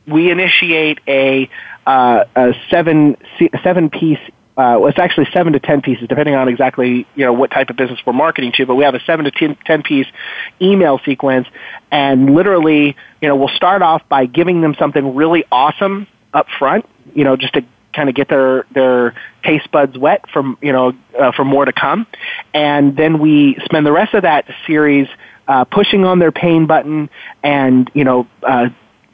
we 0.08 0.32
initiate 0.32 1.00
a, 1.08 1.50
uh, 1.86 2.26
a 2.36 2.54
seven 2.70 3.18
seven 3.64 3.90
piece 3.90 4.20
uh, 4.58 4.78
well, 4.78 4.88
it's 4.88 5.00
actually 5.00 5.28
seven 5.34 5.54
to 5.54 5.60
ten 5.60 5.82
pieces, 5.82 6.08
depending 6.10 6.36
on 6.36 6.50
exactly 6.50 7.08
you 7.16 7.26
know 7.26 7.34
what 7.34 7.52
type 7.52 7.70
of 7.70 7.78
business 7.78 8.00
we're 8.06 8.14
marketing 8.14 8.52
to. 8.52 8.66
But 8.66 8.76
we 8.76 8.84
have 8.84 8.96
a 8.96 9.00
seven 9.06 9.26
to 9.26 9.32
ten, 9.32 9.58
10 9.66 9.84
piece 9.84 10.08
email 10.62 11.00
sequence, 11.06 11.48
and 11.90 12.36
literally, 12.36 12.96
you 13.22 13.28
know, 13.28 13.36
we'll 13.36 13.56
start 13.56 13.82
off 13.82 14.08
by 14.10 14.26
giving 14.26 14.62
them 14.62 14.76
something 14.78 15.16
really 15.16 15.46
awesome 15.52 16.06
up 16.34 16.48
front, 16.60 16.86
you 17.16 17.24
know, 17.24 17.38
just 17.38 17.54
to 17.54 17.66
kind 17.94 18.10
of 18.10 18.16
get 18.16 18.28
their 18.28 18.66
their 18.72 19.16
taste 19.44 19.72
buds 19.72 19.98
wet 19.98 20.30
from 20.30 20.58
you 20.62 20.74
know 20.74 20.94
uh, 21.18 21.32
for 21.32 21.46
more 21.46 21.64
to 21.64 21.74
come, 21.74 22.06
and 22.54 22.98
then 22.98 23.20
we 23.20 23.58
spend 23.64 23.86
the 23.86 23.92
rest 23.92 24.14
of 24.14 24.24
that 24.24 24.46
series 24.68 25.08
uh, 25.48 25.64
pushing 25.64 26.04
on 26.06 26.20
their 26.20 26.32
pain 26.32 26.68
button 26.68 27.10
and 27.42 27.90
you 27.94 28.04
know 28.04 28.28
uh, 28.44 28.68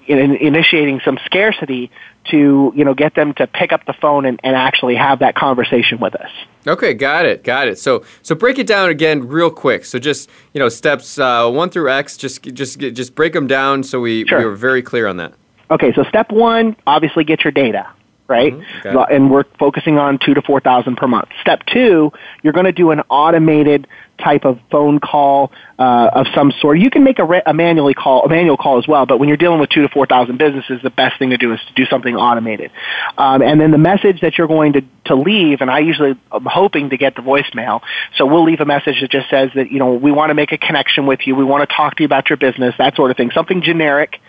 in, 0.07 0.35
initiating 0.35 0.99
some 1.05 1.19
scarcity 1.25 1.91
to 2.31 2.73
you 2.75 2.83
know 2.83 2.93
get 2.93 3.15
them 3.15 3.33
to 3.35 3.47
pick 3.47 3.71
up 3.71 3.85
the 3.85 3.93
phone 3.93 4.25
and, 4.25 4.39
and 4.43 4.55
actually 4.55 4.95
have 4.95 5.19
that 5.19 5.35
conversation 5.35 5.99
with 5.99 6.15
us. 6.15 6.29
Okay, 6.65 6.93
got 6.93 7.25
it, 7.25 7.43
got 7.43 7.67
it. 7.67 7.77
So 7.79 8.03
so 8.21 8.35
break 8.35 8.59
it 8.59 8.67
down 8.67 8.89
again 8.89 9.27
real 9.27 9.51
quick. 9.51 9.85
So 9.85 9.99
just 9.99 10.29
you 10.53 10.59
know 10.59 10.69
steps 10.69 11.17
uh, 11.19 11.49
one 11.49 11.69
through 11.69 11.91
X. 11.91 12.17
Just 12.17 12.43
just 12.43 12.79
just 12.79 13.15
break 13.15 13.33
them 13.33 13.47
down 13.47 13.83
so 13.83 13.99
we 13.99 14.25
sure. 14.27 14.39
we 14.39 14.45
were 14.45 14.55
very 14.55 14.81
clear 14.81 15.07
on 15.07 15.17
that. 15.17 15.33
Okay, 15.69 15.93
so 15.93 16.03
step 16.03 16.31
one, 16.31 16.75
obviously 16.85 17.23
get 17.23 17.43
your 17.43 17.51
data 17.51 17.87
right? 18.27 18.53
Mm-hmm. 18.53 18.97
Okay. 18.97 19.15
And 19.15 19.31
we're 19.31 19.45
focusing 19.57 19.97
on 19.97 20.19
two 20.19 20.33
to 20.33 20.41
four 20.41 20.59
thousand 20.59 20.97
per 20.97 21.07
month. 21.07 21.29
Step 21.41 21.61
two, 21.65 22.11
you're 22.43 22.53
going 22.53 22.65
to 22.65 22.71
do 22.71 22.91
an 22.91 23.01
automated 23.09 23.87
type 24.17 24.45
of 24.45 24.59
phone 24.71 24.99
call 24.99 25.51
uh, 25.79 26.09
of 26.13 26.27
some 26.35 26.51
sort. 26.59 26.79
You 26.79 26.89
can 26.89 27.03
make 27.03 27.19
a, 27.19 27.23
re- 27.23 27.41
a 27.45 27.53
manually 27.53 27.93
call, 27.93 28.23
a 28.23 28.29
manual 28.29 28.57
call 28.57 28.77
as 28.77 28.87
well. 28.87 29.05
But 29.05 29.19
when 29.19 29.29
you're 29.29 29.37
dealing 29.37 29.59
with 29.59 29.69
two 29.69 29.81
to 29.81 29.89
four 29.89 30.05
thousand 30.05 30.37
businesses, 30.37 30.81
the 30.81 30.89
best 30.89 31.19
thing 31.19 31.29
to 31.31 31.37
do 31.37 31.53
is 31.53 31.59
to 31.67 31.73
do 31.73 31.85
something 31.85 32.15
automated. 32.15 32.71
Um, 33.17 33.41
and 33.41 33.59
then 33.59 33.71
the 33.71 33.77
message 33.77 34.21
that 34.21 34.37
you're 34.37 34.47
going 34.47 34.73
to 34.73 34.81
to 35.05 35.15
leave, 35.15 35.61
and 35.61 35.71
I 35.71 35.79
usually 35.79 36.19
am 36.31 36.45
hoping 36.45 36.89
to 36.89 36.97
get 36.97 37.15
the 37.15 37.21
voicemail. 37.21 37.81
So 38.17 38.25
we'll 38.25 38.43
leave 38.43 38.59
a 38.59 38.65
message 38.65 39.01
that 39.01 39.09
just 39.09 39.29
says 39.29 39.51
that 39.55 39.71
you 39.71 39.79
know 39.79 39.93
we 39.93 40.11
want 40.11 40.29
to 40.31 40.33
make 40.33 40.51
a 40.51 40.57
connection 40.57 41.05
with 41.05 41.25
you, 41.25 41.35
we 41.35 41.43
want 41.43 41.67
to 41.67 41.75
talk 41.75 41.95
to 41.97 42.03
you 42.03 42.05
about 42.05 42.29
your 42.29 42.37
business, 42.37 42.75
that 42.77 42.95
sort 42.95 43.11
of 43.11 43.17
thing, 43.17 43.31
something 43.31 43.61
generic, 43.61 44.19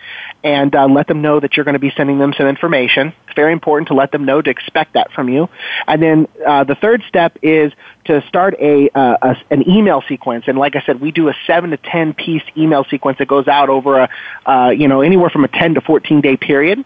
and 0.43 0.75
uh, 0.75 0.87
let 0.87 1.07
them 1.07 1.21
know 1.21 1.39
that 1.39 1.57
you're 1.57 1.65
going 1.65 1.73
to 1.73 1.79
be 1.79 1.91
sending 1.95 2.19
them 2.19 2.33
some 2.37 2.47
information. 2.47 3.13
It's 3.25 3.35
very 3.35 3.53
important 3.53 3.89
to 3.89 3.93
let 3.93 4.11
them 4.11 4.25
know 4.25 4.41
to 4.41 4.49
expect 4.49 4.93
that 4.93 5.11
from 5.11 5.29
you. 5.29 5.49
And 5.87 6.01
then 6.01 6.27
uh, 6.45 6.63
the 6.63 6.75
third 6.75 7.03
step 7.07 7.37
is 7.41 7.73
to 8.09 8.27
start 8.27 8.55
a, 8.59 8.89
uh, 8.89 9.17
a, 9.21 9.35
an 9.51 9.69
email 9.69 10.01
sequence. 10.09 10.45
And 10.47 10.57
like 10.57 10.75
I 10.75 10.81
said, 10.81 10.99
we 10.99 11.11
do 11.11 11.29
a 11.29 11.33
seven 11.45 11.69
to 11.69 11.77
ten 11.77 12.15
piece 12.15 12.41
email 12.57 12.83
sequence 12.89 13.19
that 13.19 13.27
goes 13.27 13.47
out 13.47 13.69
over 13.69 13.99
a 13.99 14.09
uh, 14.45 14.69
you 14.71 14.87
know 14.87 15.01
anywhere 15.01 15.29
from 15.29 15.43
a 15.43 15.47
ten 15.47 15.75
to 15.75 15.81
fourteen 15.81 16.19
day 16.19 16.35
period. 16.35 16.83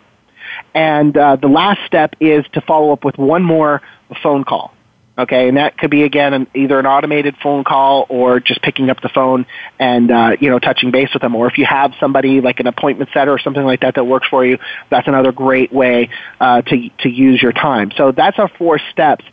And 0.74 1.18
uh, 1.18 1.38
the 1.38 1.48
last 1.48 1.80
step 1.88 2.16
is 2.20 2.46
to 2.54 2.62
follow 2.62 2.92
up 2.92 3.06
with 3.06 3.18
one 3.18 3.42
more 3.42 3.82
phone 4.22 4.44
call. 4.44 4.74
Okay, 5.18 5.48
and 5.48 5.58
that 5.58 5.78
could 5.78 5.92
be 5.92 6.04
again 6.04 6.34
an, 6.34 6.48
either 6.56 6.78
an 6.78 6.88
automated 6.88 7.36
phone 7.42 7.64
call 7.64 8.08
or 8.10 8.40
just 8.40 8.62
picking 8.64 8.90
up 8.90 9.00
the 9.00 9.10
phone 9.10 9.46
and 9.80 10.12
uh, 10.12 10.36
you 10.42 10.50
know 10.50 10.60
touching 10.60 10.92
base 10.92 11.10
with 11.14 11.22
them. 11.22 11.36
Or 11.36 11.48
if 11.48 11.58
you 11.58 11.66
have 11.66 11.94
somebody 12.00 12.42
like 12.42 12.60
an 12.60 12.68
appointment 12.68 13.12
setter 13.14 13.32
or 13.32 13.40
something 13.40 13.64
like 13.64 13.82
that 13.82 13.96
that 13.96 14.04
works 14.04 14.28
for 14.28 14.44
you, 14.44 14.58
that's 14.90 15.08
another 15.08 15.32
great 15.32 15.72
way 15.72 16.10
uh, 16.40 16.64
to 16.64 16.90
to 17.00 17.10
use 17.10 17.42
your 17.42 17.54
time. 17.54 17.92
So 17.96 18.12
that's 18.12 18.40
our 18.40 18.50
four 18.58 18.80
steps. 18.92 19.24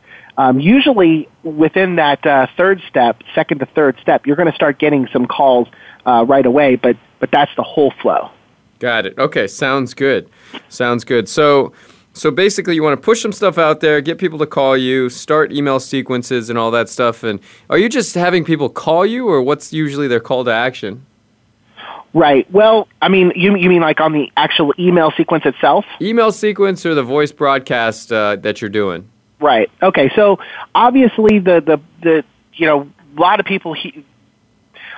Um, 0.41 0.59
usually 0.59 1.29
within 1.43 1.97
that 1.97 2.25
uh, 2.25 2.47
third 2.57 2.81
step, 2.89 3.23
second 3.35 3.59
to 3.59 3.67
third 3.67 3.99
step, 4.01 4.27
you're 4.27 4.37
going 4.37 4.49
to 4.49 4.55
start 4.55 4.79
getting 4.79 5.07
some 5.13 5.27
calls 5.27 5.69
uh, 6.07 6.25
right 6.27 6.47
away. 6.47 6.77
But 6.77 6.97
but 7.19 7.31
that's 7.31 7.55
the 7.57 7.63
whole 7.63 7.93
flow. 8.01 8.31
Got 8.79 9.05
it. 9.05 9.19
Okay, 9.19 9.47
sounds 9.47 9.93
good. 9.93 10.31
Sounds 10.71 11.05
good. 11.05 11.29
So 11.29 11.75
so 12.15 12.31
basically, 12.31 12.75
you 12.75 12.83
want 12.83 12.99
to 12.99 13.05
push 13.05 13.21
some 13.21 13.33
stuff 13.33 13.59
out 13.59 13.81
there, 13.81 14.01
get 14.01 14.17
people 14.17 14.39
to 14.39 14.47
call 14.47 14.79
you, 14.79 15.11
start 15.11 15.53
email 15.53 15.79
sequences 15.79 16.49
and 16.49 16.59
all 16.59 16.71
that 16.71 16.89
stuff. 16.89 17.23
And 17.23 17.39
are 17.69 17.77
you 17.77 17.91
just 17.91 18.15
having 18.15 18.43
people 18.43 18.71
call 18.71 19.05
you, 19.05 19.29
or 19.29 19.43
what's 19.43 19.75
usually 19.75 20.09
their 20.09 20.21
call 20.21 20.47
to 20.47 20.51
action? 20.51 21.05
Right. 22.15 22.51
Well, 22.51 22.89
I 23.03 23.11
mean, 23.11 23.31
you 23.37 23.55
you 23.57 23.69
mean 23.69 23.83
like 23.83 24.01
on 24.01 24.15
the 24.15 24.33
actual 24.39 24.73
email 24.79 25.13
sequence 25.19 25.45
itself? 25.45 25.85
Email 26.01 26.33
sequence 26.33 26.87
or 26.87 26.95
the 26.95 27.03
voice 27.03 27.31
broadcast 27.31 28.11
uh, 28.11 28.37
that 28.37 28.63
you're 28.63 28.71
doing? 28.71 29.10
Right. 29.41 29.71
Okay. 29.83 30.11
So 30.15 30.39
obviously, 30.75 31.39
the 31.39 31.61
the 31.61 31.81
the 32.03 32.25
you 32.55 32.67
know 32.67 32.91
a 33.17 33.21
lot 33.21 33.41
of 33.41 33.47
people 33.47 33.73
he, 33.73 34.05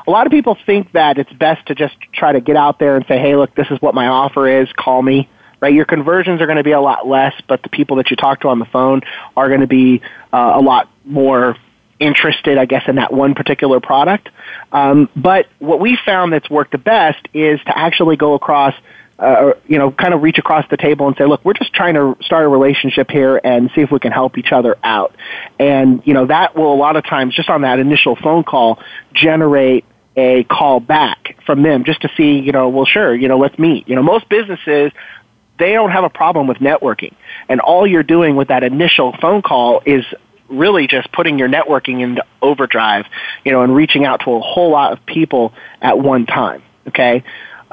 a 0.06 0.10
lot 0.10 0.26
of 0.26 0.32
people 0.32 0.56
think 0.66 0.92
that 0.92 1.18
it's 1.18 1.32
best 1.32 1.66
to 1.66 1.74
just 1.74 1.94
try 2.12 2.32
to 2.32 2.40
get 2.40 2.56
out 2.56 2.78
there 2.78 2.96
and 2.96 3.04
say, 3.06 3.18
"Hey, 3.18 3.36
look, 3.36 3.54
this 3.54 3.68
is 3.70 3.80
what 3.80 3.94
my 3.94 4.08
offer 4.08 4.48
is. 4.48 4.68
Call 4.72 5.02
me." 5.02 5.28
right? 5.60 5.72
Your 5.72 5.84
conversions 5.84 6.40
are 6.40 6.46
going 6.46 6.58
to 6.58 6.64
be 6.64 6.72
a 6.72 6.80
lot 6.80 7.06
less, 7.06 7.34
but 7.48 7.62
the 7.62 7.68
people 7.68 7.96
that 7.98 8.10
you 8.10 8.16
talk 8.16 8.40
to 8.40 8.48
on 8.48 8.58
the 8.58 8.64
phone 8.64 9.00
are 9.36 9.46
going 9.46 9.60
to 9.60 9.68
be 9.68 10.02
uh, 10.32 10.54
a 10.56 10.60
lot 10.60 10.90
more 11.04 11.56
interested, 12.00 12.58
I 12.58 12.64
guess, 12.64 12.82
in 12.88 12.96
that 12.96 13.12
one 13.12 13.34
particular 13.34 13.78
product. 13.78 14.28
Um, 14.72 15.08
but 15.14 15.46
what 15.60 15.78
we 15.78 15.96
found 16.04 16.32
that's 16.32 16.50
worked 16.50 16.72
the 16.72 16.78
best 16.78 17.28
is 17.32 17.60
to 17.60 17.78
actually 17.78 18.16
go 18.16 18.34
across. 18.34 18.74
Uh, 19.22 19.54
you 19.68 19.78
know, 19.78 19.92
kind 19.92 20.12
of 20.12 20.20
reach 20.20 20.38
across 20.38 20.68
the 20.68 20.76
table 20.76 21.06
and 21.06 21.16
say, 21.16 21.24
look, 21.24 21.44
we're 21.44 21.52
just 21.52 21.72
trying 21.72 21.94
to 21.94 22.16
start 22.22 22.44
a 22.44 22.48
relationship 22.48 23.08
here 23.08 23.40
and 23.44 23.70
see 23.72 23.80
if 23.80 23.90
we 23.90 24.00
can 24.00 24.10
help 24.10 24.36
each 24.36 24.50
other 24.50 24.76
out. 24.82 25.14
And, 25.60 26.02
you 26.04 26.12
know, 26.12 26.26
that 26.26 26.56
will 26.56 26.74
a 26.74 26.76
lot 26.76 26.96
of 26.96 27.04
times, 27.04 27.34
just 27.34 27.48
on 27.48 27.62
that 27.62 27.78
initial 27.78 28.16
phone 28.16 28.42
call, 28.42 28.80
generate 29.14 29.84
a 30.16 30.42
call 30.44 30.80
back 30.80 31.36
from 31.46 31.62
them 31.62 31.84
just 31.84 32.02
to 32.02 32.10
see, 32.16 32.40
you 32.40 32.50
know, 32.50 32.68
well, 32.68 32.84
sure, 32.84 33.14
you 33.14 33.28
know, 33.28 33.38
let's 33.38 33.58
meet. 33.58 33.88
You 33.88 33.94
know, 33.94 34.02
most 34.02 34.28
businesses 34.28 34.90
they 35.58 35.72
don't 35.74 35.90
have 35.90 36.02
a 36.02 36.10
problem 36.10 36.48
with 36.48 36.58
networking. 36.58 37.14
And 37.48 37.60
all 37.60 37.86
you're 37.86 38.02
doing 38.02 38.34
with 38.34 38.48
that 38.48 38.64
initial 38.64 39.14
phone 39.20 39.42
call 39.42 39.82
is 39.86 40.04
really 40.48 40.86
just 40.86 41.12
putting 41.12 41.38
your 41.38 41.48
networking 41.48 42.00
into 42.00 42.24
overdrive, 42.40 43.06
you 43.44 43.52
know, 43.52 43.62
and 43.62 43.74
reaching 43.74 44.04
out 44.04 44.20
to 44.24 44.32
a 44.32 44.40
whole 44.40 44.70
lot 44.70 44.92
of 44.92 45.04
people 45.06 45.54
at 45.80 45.98
one 45.98 46.26
time. 46.26 46.62
Okay. 46.88 47.22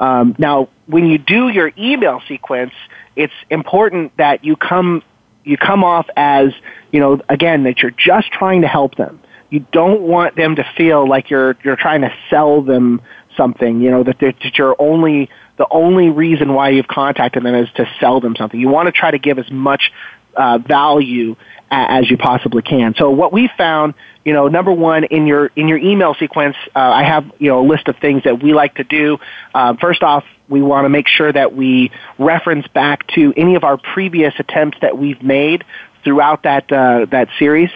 Um, 0.00 0.34
now, 0.38 0.68
when 0.86 1.06
you 1.06 1.18
do 1.18 1.48
your 1.48 1.70
email 1.78 2.20
sequence, 2.26 2.72
it's 3.14 3.34
important 3.50 4.16
that 4.16 4.44
you 4.44 4.56
come 4.56 5.02
you 5.44 5.56
come 5.56 5.84
off 5.84 6.08
as 6.16 6.52
you 6.90 7.00
know 7.00 7.20
again 7.28 7.64
that 7.64 7.82
you're 7.82 7.92
just 7.92 8.32
trying 8.32 8.62
to 8.62 8.68
help 8.68 8.96
them. 8.96 9.20
You 9.50 9.60
don't 9.72 10.02
want 10.02 10.36
them 10.36 10.56
to 10.56 10.64
feel 10.76 11.08
like 11.08 11.30
you're 11.30 11.56
you're 11.62 11.76
trying 11.76 12.00
to 12.00 12.12
sell 12.30 12.62
them 12.62 13.02
something. 13.36 13.80
You 13.80 13.90
know 13.90 14.02
that, 14.02 14.18
that 14.20 14.58
you're 14.58 14.76
only 14.78 15.28
the 15.58 15.66
only 15.70 16.08
reason 16.08 16.54
why 16.54 16.70
you've 16.70 16.88
contacted 16.88 17.42
them 17.42 17.54
is 17.54 17.68
to 17.72 17.86
sell 18.00 18.20
them 18.20 18.34
something. 18.34 18.58
You 18.58 18.70
want 18.70 18.86
to 18.86 18.92
try 18.92 19.10
to 19.10 19.18
give 19.18 19.38
as 19.38 19.50
much 19.50 19.92
uh, 20.36 20.58
value 20.58 21.36
as 21.70 22.10
you 22.10 22.16
possibly 22.16 22.62
can. 22.62 22.94
So 22.96 23.10
what 23.10 23.32
we 23.32 23.48
found, 23.56 23.94
you 24.24 24.32
know, 24.32 24.48
number 24.48 24.72
one 24.72 25.04
in 25.04 25.26
your 25.26 25.46
in 25.56 25.68
your 25.68 25.78
email 25.78 26.14
sequence, 26.14 26.56
uh, 26.74 26.78
I 26.78 27.04
have 27.04 27.30
you 27.38 27.48
know 27.48 27.60
a 27.60 27.66
list 27.66 27.88
of 27.88 27.96
things 27.98 28.24
that 28.24 28.42
we 28.42 28.52
like 28.54 28.74
to 28.76 28.84
do. 28.84 29.18
Uh, 29.54 29.74
first 29.80 30.02
off, 30.02 30.24
we 30.48 30.62
want 30.62 30.84
to 30.84 30.88
make 30.88 31.06
sure 31.08 31.32
that 31.32 31.54
we 31.54 31.92
reference 32.18 32.66
back 32.68 33.06
to 33.08 33.32
any 33.36 33.54
of 33.54 33.64
our 33.64 33.76
previous 33.76 34.34
attempts 34.38 34.78
that 34.80 34.98
we've 34.98 35.22
made 35.22 35.64
throughout 36.02 36.42
that 36.42 36.70
uh, 36.72 37.06
that 37.10 37.28
series 37.38 37.70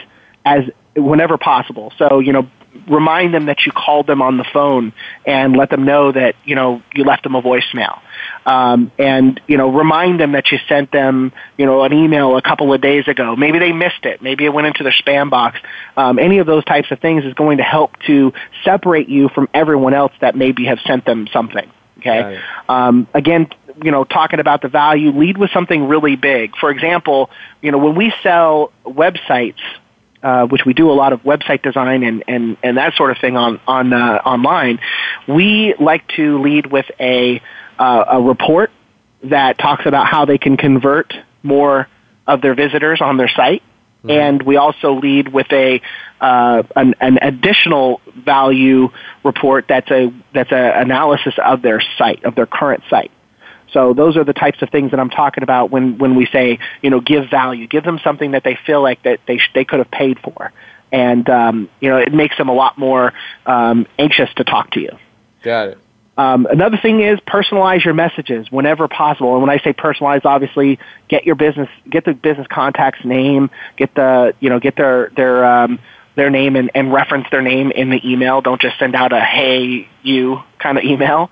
as 0.45 0.65
whenever 0.97 1.39
possible. 1.39 1.93
So 1.99 2.19
you 2.19 2.33
know, 2.33 2.51
remind 2.89 3.35
them 3.35 3.47
that 3.47 3.67
you 3.67 3.73
called 3.73 4.07
them 4.07 4.21
on 4.23 4.37
the 4.37 4.45
phone 4.53 4.93
and 5.25 5.57
let 5.57 5.71
them 5.71 5.85
know 5.85 6.13
that 6.13 6.35
you 6.45 6.55
know 6.55 6.83
you 6.95 7.05
left 7.05 7.23
them 7.23 7.35
a 7.35 7.43
voicemail. 7.43 8.01
Um, 8.47 8.93
and 8.99 9.41
you 9.47 9.57
know 9.57 9.71
remind 9.71 10.21
them 10.21 10.33
that 10.33 10.51
you 10.51 10.59
sent 10.69 10.93
them 10.93 11.33
you 11.57 11.67
know 11.67 11.83
an 11.83 11.93
email 11.93 12.37
a 12.37 12.43
couple 12.43 12.73
of 12.73 12.81
days 12.81 13.09
ago. 13.09 13.37
Maybe 13.37 13.59
they 13.59 13.73
missed 13.73 14.05
it. 14.05 14.23
Maybe 14.23 14.45
it 14.45 14.53
went 14.53 14.67
into 14.67 14.83
their 14.83 14.93
spam 14.93 15.31
box. 15.31 15.59
Um, 15.97 16.19
any 16.19 16.39
of 16.39 16.47
those 16.47 16.65
types 16.65 16.91
of 16.91 17.01
things 17.01 17.25
is 17.25 17.35
going 17.35 17.59
to 17.59 17.65
help 17.65 17.99
to 18.07 18.33
separate 18.65 19.09
you 19.09 19.29
from 19.29 19.49
everyone 19.55 19.95
else 19.95 20.13
that 20.21 20.37
maybe 20.37 20.67
have 20.67 20.79
sent 20.87 21.05
them 21.05 21.27
something 21.33 21.71
okay? 21.99 22.41
Um, 22.69 23.07
again 23.15 23.49
you 23.83 23.91
know 23.91 24.05
talking 24.05 24.41
about 24.41 24.63
the 24.63 24.69
value 24.69 25.11
lead 25.11 25.37
with 25.37 25.51
something 25.51 25.89
really 25.89 26.17
big. 26.17 26.57
For 26.57 26.71
example 26.71 27.31
you 27.63 27.73
know 27.73 27.79
when 27.79 27.95
we 27.95 28.13
sell 28.23 28.73
websites 28.85 29.61
uh, 30.25 30.47
which 30.47 30.65
we 30.65 30.73
do 30.73 30.91
a 30.91 30.95
lot 30.95 31.13
of 31.13 31.23
website 31.23 31.63
design 31.63 32.03
and, 32.03 32.25
and, 32.27 32.57
and 32.63 32.79
that 32.79 32.95
sort 32.95 33.11
of 33.11 33.19
thing 33.19 33.37
on, 33.37 33.61
on 33.67 33.93
uh, 33.93 34.23
online, 34.25 34.81
we 35.29 35.75
like 35.79 36.09
to 36.17 36.41
lead 36.41 36.67
with 36.67 36.87
a, 36.99 37.43
uh, 37.79 38.05
a 38.09 38.23
report 38.23 38.71
that 39.25 39.59
talks 39.59 39.85
about 39.85 40.07
how 40.07 40.25
they 40.25 40.39
can 40.39 40.57
convert 40.57 41.13
more 41.43 41.89
of 42.27 42.41
their 42.41 42.55
visitors 42.55 43.03
on 43.03 43.19
their 43.19 43.29
site. 43.29 43.63
Mm-hmm. 43.99 44.11
And 44.11 44.43
we 44.43 44.57
also 44.57 44.95
lead 44.95 45.29
with 45.29 45.51
a 45.53 45.83
uh, 46.21 46.63
an, 46.75 46.95
an, 47.01 47.19
additional 47.21 48.01
value 48.17 48.89
report 49.25 49.67
that's 49.69 49.91
a 49.91 50.13
that's 50.33 50.53
a 50.53 50.81
analysis 50.81 51.35
of 51.45 51.61
their 51.61 51.83
site 51.99 52.25
of 52.25 52.35
their 52.35 52.47
current 52.47 52.83
site. 52.89 53.11
So 53.75 53.93
those 53.93 54.17
are 54.17 54.25
the 54.25 54.33
types 54.33 54.63
of 54.63 54.71
things 54.71 54.93
that 54.93 55.01
I'm 55.01 55.11
talking 55.11 55.43
about 55.43 55.71
when, 55.71 55.99
when 55.99 56.15
we 56.15 56.27
say, 56.27 56.61
you 56.81 56.89
know, 56.89 57.01
give 57.01 57.29
value, 57.29 57.67
give 57.67 57.85
them 57.85 57.99
something 58.03 58.31
that 58.31 58.45
they 58.45 58.57
feel 58.65 58.83
like 58.83 59.03
that 59.03 59.21
they, 59.27 59.37
sh- 59.37 59.51
they 59.55 59.67
could 59.67 59.81
have 59.81 59.91
paid 59.91 60.19
for. 60.21 60.53
And, 60.93 61.29
um, 61.29 61.69
you 61.81 61.91
know, 61.91 61.99
it 61.99 62.15
makes 62.15 62.39
them 62.39 62.49
a 62.49 62.55
lot 62.55 62.79
more 62.79 63.13
um, 63.45 63.87
anxious 63.99 64.33
to 64.37 64.45
talk 64.45 64.71
to 64.71 64.81
you. 64.81 64.97
Got 65.43 65.69
it. 65.69 65.79
Um, 66.17 66.47
another 66.47 66.79
thing 66.81 67.01
is 67.01 67.19
personalize 67.21 67.85
your 67.85 67.95
messages 67.95 68.51
whenever 68.51 68.87
possible. 68.87 69.33
And 69.33 69.43
when 69.43 69.51
I 69.51 69.59
say 69.59 69.73
personalize, 69.73 70.25
obviously 70.25 70.79
get 71.09 71.27
your 71.27 71.35
business, 71.35 71.69
get 71.91 72.05
the 72.05 72.15
business 72.15 72.47
contact's 72.47 73.05
name, 73.05 73.51
get 73.77 73.93
the, 73.97 74.35
you 74.39 74.49
know, 74.49 74.61
get 74.61 74.77
their, 74.77 75.11
their, 75.17 75.45
um, 75.45 75.81
their 76.15 76.31
name 76.31 76.55
and, 76.55 76.71
and 76.75 76.93
reference 76.93 77.27
their 77.33 77.43
name 77.43 77.73
in 77.73 77.91
the 77.91 78.01
email. 78.09 78.41
Don't 78.41 78.61
just 78.61 78.79
send 78.79 78.95
out 78.95 79.13
a 79.13 79.21
hey 79.21 79.89
you 80.03 80.41
kind 80.59 80.79
of 80.79 80.85
email. 80.85 81.31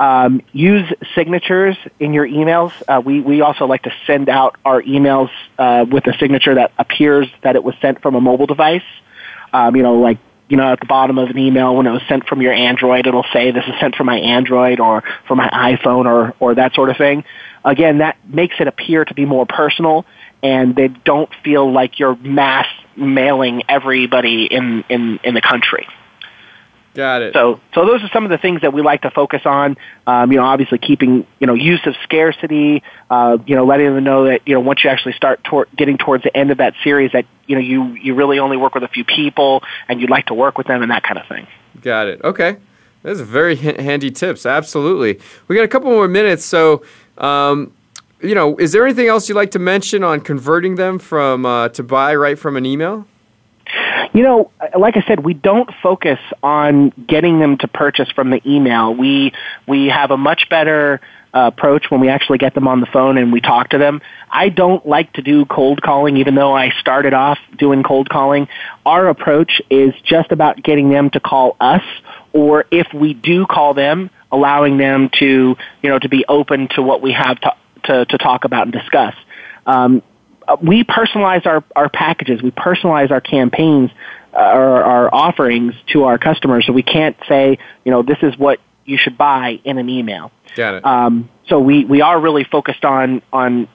Um, 0.00 0.40
use 0.54 0.90
signatures 1.14 1.76
in 1.98 2.14
your 2.14 2.26
emails. 2.26 2.72
Uh, 2.88 3.02
we, 3.04 3.20
we 3.20 3.42
also 3.42 3.66
like 3.66 3.82
to 3.82 3.92
send 4.06 4.30
out 4.30 4.56
our 4.64 4.80
emails 4.80 5.28
uh, 5.58 5.84
with 5.86 6.06
a 6.06 6.16
signature 6.18 6.54
that 6.54 6.72
appears 6.78 7.28
that 7.42 7.54
it 7.54 7.62
was 7.62 7.74
sent 7.82 8.00
from 8.00 8.14
a 8.14 8.20
mobile 8.20 8.46
device. 8.46 8.82
Um, 9.52 9.76
you 9.76 9.82
know, 9.82 10.00
like 10.00 10.16
you 10.48 10.56
know, 10.56 10.72
at 10.72 10.80
the 10.80 10.86
bottom 10.86 11.18
of 11.18 11.28
an 11.28 11.36
email 11.36 11.76
when 11.76 11.86
it 11.86 11.90
was 11.90 12.00
sent 12.08 12.26
from 12.26 12.40
your 12.40 12.54
Android, 12.54 13.06
it'll 13.06 13.26
say 13.30 13.50
this 13.50 13.64
is 13.66 13.74
sent 13.78 13.94
from 13.94 14.06
my 14.06 14.18
Android 14.18 14.80
or 14.80 15.04
from 15.28 15.36
my 15.36 15.50
iPhone 15.50 16.06
or 16.06 16.34
or 16.40 16.54
that 16.54 16.72
sort 16.72 16.88
of 16.88 16.96
thing. 16.96 17.22
Again, 17.62 17.98
that 17.98 18.16
makes 18.26 18.56
it 18.58 18.68
appear 18.68 19.04
to 19.04 19.12
be 19.12 19.26
more 19.26 19.44
personal, 19.44 20.06
and 20.42 20.74
they 20.74 20.88
don't 20.88 21.30
feel 21.44 21.70
like 21.70 21.98
you're 21.98 22.16
mass 22.16 22.66
mailing 22.96 23.64
everybody 23.68 24.46
in 24.46 24.82
in 24.88 25.20
in 25.24 25.34
the 25.34 25.42
country. 25.42 25.86
Got 26.94 27.22
it. 27.22 27.34
So, 27.34 27.60
so 27.72 27.86
those 27.86 28.02
are 28.02 28.08
some 28.12 28.24
of 28.24 28.30
the 28.30 28.38
things 28.38 28.62
that 28.62 28.72
we 28.72 28.82
like 28.82 29.02
to 29.02 29.10
focus 29.10 29.42
on. 29.44 29.76
Um, 30.08 30.32
you 30.32 30.38
know, 30.38 30.44
obviously 30.44 30.78
keeping 30.78 31.24
you 31.38 31.46
know 31.46 31.54
use 31.54 31.80
of 31.86 31.94
scarcity. 32.02 32.82
Uh, 33.08 33.38
you 33.46 33.54
know, 33.54 33.64
letting 33.64 33.94
them 33.94 34.02
know 34.02 34.24
that 34.24 34.40
you 34.46 34.54
know 34.54 34.60
once 34.60 34.82
you 34.82 34.90
actually 34.90 35.12
start 35.12 35.42
tor- 35.44 35.68
getting 35.76 35.98
towards 35.98 36.24
the 36.24 36.36
end 36.36 36.50
of 36.50 36.58
that 36.58 36.74
series, 36.82 37.12
that 37.12 37.26
you 37.46 37.54
know 37.54 37.60
you 37.60 37.94
you 37.94 38.14
really 38.14 38.40
only 38.40 38.56
work 38.56 38.74
with 38.74 38.82
a 38.82 38.88
few 38.88 39.04
people, 39.04 39.62
and 39.88 40.00
you'd 40.00 40.10
like 40.10 40.26
to 40.26 40.34
work 40.34 40.58
with 40.58 40.66
them 40.66 40.82
and 40.82 40.90
that 40.90 41.04
kind 41.04 41.18
of 41.18 41.26
thing. 41.28 41.46
Got 41.80 42.08
it. 42.08 42.20
Okay, 42.24 42.56
those 43.02 43.20
are 43.20 43.24
very 43.24 43.52
h- 43.52 43.76
handy 43.76 44.10
tips. 44.10 44.44
Absolutely. 44.44 45.20
We 45.46 45.54
got 45.54 45.62
a 45.62 45.68
couple 45.68 45.90
more 45.90 46.08
minutes, 46.08 46.44
so. 46.44 46.82
Um, 47.18 47.72
you 48.22 48.34
know, 48.34 48.54
is 48.58 48.72
there 48.72 48.84
anything 48.84 49.08
else 49.08 49.30
you'd 49.30 49.34
like 49.34 49.52
to 49.52 49.58
mention 49.58 50.04
on 50.04 50.20
converting 50.20 50.74
them 50.74 50.98
from 50.98 51.46
uh, 51.46 51.70
to 51.70 51.82
buy 51.82 52.14
right 52.14 52.38
from 52.38 52.54
an 52.56 52.66
email? 52.66 53.06
You 54.12 54.24
know, 54.24 54.50
like 54.76 54.96
I 54.96 55.02
said, 55.06 55.20
we 55.20 55.34
don't 55.34 55.70
focus 55.82 56.18
on 56.42 56.90
getting 57.06 57.38
them 57.38 57.58
to 57.58 57.68
purchase 57.68 58.10
from 58.10 58.30
the 58.30 58.40
email. 58.44 58.94
We 58.94 59.32
we 59.68 59.86
have 59.86 60.10
a 60.10 60.16
much 60.16 60.48
better 60.50 61.00
uh, 61.32 61.50
approach 61.54 61.86
when 61.90 62.00
we 62.00 62.08
actually 62.08 62.38
get 62.38 62.54
them 62.54 62.66
on 62.66 62.80
the 62.80 62.86
phone 62.86 63.16
and 63.16 63.32
we 63.32 63.40
talk 63.40 63.70
to 63.70 63.78
them. 63.78 64.00
I 64.28 64.48
don't 64.48 64.84
like 64.84 65.12
to 65.12 65.22
do 65.22 65.44
cold 65.44 65.80
calling, 65.80 66.16
even 66.16 66.34
though 66.34 66.56
I 66.56 66.70
started 66.80 67.14
off 67.14 67.38
doing 67.56 67.84
cold 67.84 68.08
calling. 68.08 68.48
Our 68.84 69.08
approach 69.08 69.62
is 69.70 69.94
just 70.02 70.32
about 70.32 70.60
getting 70.60 70.90
them 70.90 71.10
to 71.10 71.20
call 71.20 71.56
us, 71.60 71.84
or 72.32 72.64
if 72.72 72.92
we 72.92 73.14
do 73.14 73.46
call 73.46 73.74
them, 73.74 74.10
allowing 74.32 74.76
them 74.76 75.10
to 75.20 75.56
you 75.82 75.88
know 75.88 76.00
to 76.00 76.08
be 76.08 76.24
open 76.28 76.66
to 76.74 76.82
what 76.82 77.00
we 77.00 77.12
have 77.12 77.40
to 77.40 77.54
to, 77.84 78.04
to 78.06 78.18
talk 78.18 78.44
about 78.44 78.64
and 78.64 78.72
discuss. 78.72 79.14
Um, 79.66 80.02
we 80.62 80.84
personalize 80.84 81.46
our, 81.46 81.64
our 81.76 81.88
packages, 81.88 82.42
we 82.42 82.50
personalize 82.50 83.10
our 83.10 83.20
campaigns, 83.20 83.90
uh, 84.32 84.36
our, 84.36 84.82
our 84.82 85.14
offerings 85.14 85.74
to 85.92 86.04
our 86.04 86.18
customers. 86.18 86.66
So 86.66 86.72
we 86.72 86.82
can't 86.82 87.16
say, 87.28 87.58
you 87.84 87.92
know, 87.92 88.02
this 88.02 88.18
is 88.22 88.36
what 88.38 88.60
you 88.84 88.96
should 88.98 89.18
buy 89.18 89.60
in 89.64 89.78
an 89.78 89.88
email. 89.88 90.32
Got 90.56 90.74
it. 90.74 90.84
Um, 90.84 91.28
so 91.48 91.58
we, 91.58 91.84
we 91.84 92.00
are 92.00 92.20
really 92.20 92.44
focused 92.44 92.84
on 92.84 93.22
on 93.32 93.68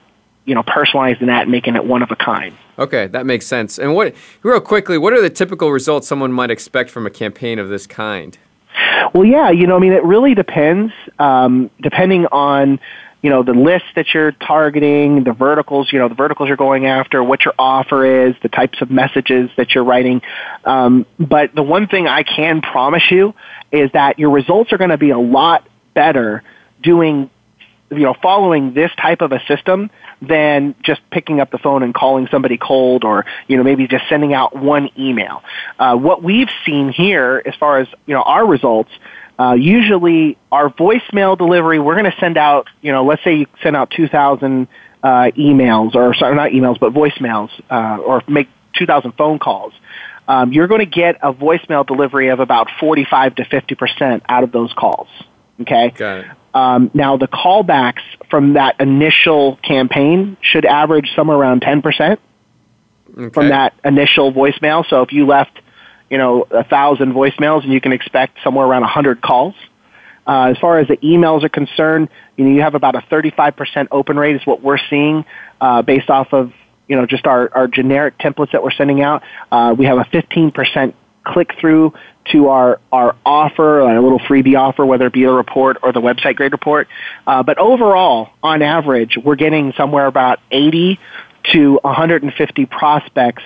you 0.44 0.54
know 0.54 0.62
personalizing 0.62 1.26
that 1.26 1.42
and 1.42 1.50
making 1.50 1.76
it 1.76 1.84
one 1.84 2.02
of 2.02 2.10
a 2.10 2.16
kind. 2.16 2.56
Okay, 2.78 3.06
that 3.08 3.26
makes 3.26 3.46
sense. 3.46 3.78
And 3.78 3.94
what, 3.94 4.14
real 4.42 4.60
quickly, 4.60 4.98
what 4.98 5.12
are 5.12 5.20
the 5.20 5.30
typical 5.30 5.72
results 5.72 6.06
someone 6.06 6.32
might 6.32 6.50
expect 6.50 6.90
from 6.90 7.06
a 7.06 7.10
campaign 7.10 7.58
of 7.58 7.68
this 7.68 7.86
kind? 7.86 8.36
Well, 9.14 9.24
yeah, 9.24 9.50
you 9.50 9.66
know, 9.66 9.76
I 9.76 9.78
mean, 9.78 9.92
it 9.92 10.04
really 10.04 10.34
depends, 10.34 10.92
um, 11.18 11.70
depending 11.80 12.26
on 12.26 12.78
you 13.22 13.30
know 13.30 13.42
the 13.42 13.52
list 13.52 13.84
that 13.96 14.06
you're 14.14 14.32
targeting, 14.32 15.24
the 15.24 15.32
verticals, 15.32 15.92
you 15.92 15.98
know, 15.98 16.08
the 16.08 16.14
verticals 16.14 16.48
you're 16.48 16.56
going 16.56 16.86
after, 16.86 17.22
what 17.22 17.44
your 17.44 17.54
offer 17.58 18.26
is, 18.26 18.34
the 18.42 18.48
types 18.48 18.80
of 18.80 18.90
messages 18.90 19.50
that 19.56 19.74
you're 19.74 19.84
writing. 19.84 20.22
Um, 20.64 21.06
but 21.18 21.54
the 21.54 21.62
one 21.62 21.88
thing 21.88 22.06
I 22.06 22.22
can 22.22 22.60
promise 22.60 23.10
you 23.10 23.34
is 23.72 23.90
that 23.92 24.18
your 24.18 24.30
results 24.30 24.72
are 24.72 24.78
going 24.78 24.90
to 24.90 24.98
be 24.98 25.10
a 25.10 25.18
lot 25.18 25.66
better 25.94 26.42
doing 26.82 27.30
you 27.90 28.00
know 28.00 28.14
following 28.20 28.74
this 28.74 28.90
type 29.00 29.20
of 29.20 29.32
a 29.32 29.40
system 29.46 29.90
than 30.20 30.74
just 30.82 31.00
picking 31.10 31.40
up 31.40 31.50
the 31.50 31.58
phone 31.58 31.82
and 31.82 31.94
calling 31.94 32.26
somebody 32.30 32.56
cold 32.56 33.04
or 33.04 33.24
you 33.46 33.56
know 33.56 33.62
maybe 33.62 33.86
just 33.86 34.04
sending 34.08 34.34
out 34.34 34.56
one 34.56 34.90
email 34.98 35.42
uh, 35.78 35.94
what 35.94 36.22
we've 36.22 36.48
seen 36.64 36.90
here 36.90 37.42
as 37.46 37.54
far 37.56 37.78
as 37.78 37.88
you 38.06 38.14
know 38.14 38.22
our 38.22 38.46
results 38.46 38.90
uh, 39.38 39.54
usually 39.54 40.36
our 40.50 40.70
voicemail 40.70 41.36
delivery 41.36 41.78
we're 41.78 41.94
going 41.98 42.10
to 42.10 42.18
send 42.18 42.36
out 42.38 42.66
you 42.80 42.92
know 42.92 43.04
let's 43.04 43.22
say 43.24 43.36
you 43.36 43.46
send 43.62 43.76
out 43.76 43.90
2000 43.90 44.68
uh, 45.02 45.08
emails 45.36 45.94
or 45.94 46.14
sorry 46.14 46.34
not 46.34 46.50
emails 46.50 46.78
but 46.80 46.92
voicemails 46.92 47.50
uh, 47.70 47.98
or 48.02 48.22
make 48.28 48.48
2000 48.74 49.12
phone 49.12 49.38
calls 49.38 49.72
um, 50.28 50.52
you're 50.52 50.66
going 50.66 50.80
to 50.80 50.86
get 50.86 51.16
a 51.22 51.32
voicemail 51.32 51.86
delivery 51.86 52.28
of 52.28 52.40
about 52.40 52.68
45 52.80 53.34
to 53.36 53.44
50 53.44 53.74
percent 53.74 54.22
out 54.28 54.42
of 54.42 54.52
those 54.52 54.72
calls 54.72 55.08
okay 55.60 55.90
Got 55.90 56.18
it. 56.18 56.26
um, 56.54 56.90
now, 56.94 57.16
the 57.18 57.28
callbacks 57.28 58.02
from 58.30 58.54
that 58.54 58.80
initial 58.80 59.56
campaign 59.56 60.36
should 60.40 60.64
average 60.64 61.10
somewhere 61.14 61.36
around 61.36 61.60
10% 61.60 62.18
Okay. 63.18 63.32
from 63.32 63.48
that 63.50 63.72
initial 63.84 64.32
voicemail. 64.32 64.84
So 64.88 65.00
if 65.02 65.12
you 65.12 65.26
left, 65.26 65.58
you 66.10 66.18
know, 66.18 66.46
a 66.50 66.64
thousand 66.64 67.12
voicemails 67.12 67.64
and 67.64 67.72
you 67.72 67.80
can 67.80 67.92
expect 67.92 68.38
somewhere 68.44 68.66
around 68.66 68.82
a 68.82 68.86
100 68.86 69.20
calls. 69.20 69.54
Uh, 70.26 70.50
as 70.50 70.58
far 70.58 70.78
as 70.78 70.88
the 70.88 70.96
emails 70.98 71.44
are 71.44 71.48
concerned, 71.48 72.08
you 72.36 72.44
know, 72.44 72.50
you 72.50 72.60
have 72.60 72.74
about 72.74 72.96
a 72.96 73.00
35% 73.00 73.88
open 73.92 74.16
rate 74.18 74.36
is 74.36 74.44
what 74.44 74.60
we're 74.60 74.78
seeing 74.90 75.24
uh, 75.60 75.82
based 75.82 76.10
off 76.10 76.32
of, 76.32 76.52
you 76.88 76.96
know, 76.96 77.06
just 77.06 77.26
our, 77.26 77.52
our 77.54 77.68
generic 77.68 78.18
templates 78.18 78.52
that 78.52 78.62
we're 78.62 78.72
sending 78.72 79.02
out. 79.02 79.22
Uh, 79.52 79.74
we 79.76 79.86
have 79.86 79.98
a 79.98 80.04
15% 80.04 80.94
click 81.24 81.50
through 81.60 81.92
to 82.32 82.48
our, 82.48 82.80
our 82.92 83.16
offer, 83.24 83.80
a 83.80 84.02
little 84.02 84.18
freebie 84.18 84.56
offer, 84.56 84.84
whether 84.84 85.06
it 85.06 85.12
be 85.12 85.24
a 85.24 85.30
report 85.30 85.78
or 85.82 85.92
the 85.92 86.00
website 86.00 86.36
grade 86.36 86.52
report. 86.52 86.88
Uh, 87.26 87.42
but 87.42 87.58
overall, 87.58 88.30
on 88.42 88.62
average, 88.62 89.16
we're 89.22 89.36
getting 89.36 89.72
somewhere 89.76 90.06
about 90.06 90.40
80 90.50 90.98
to 91.52 91.78
150 91.82 92.66
prospects 92.66 93.42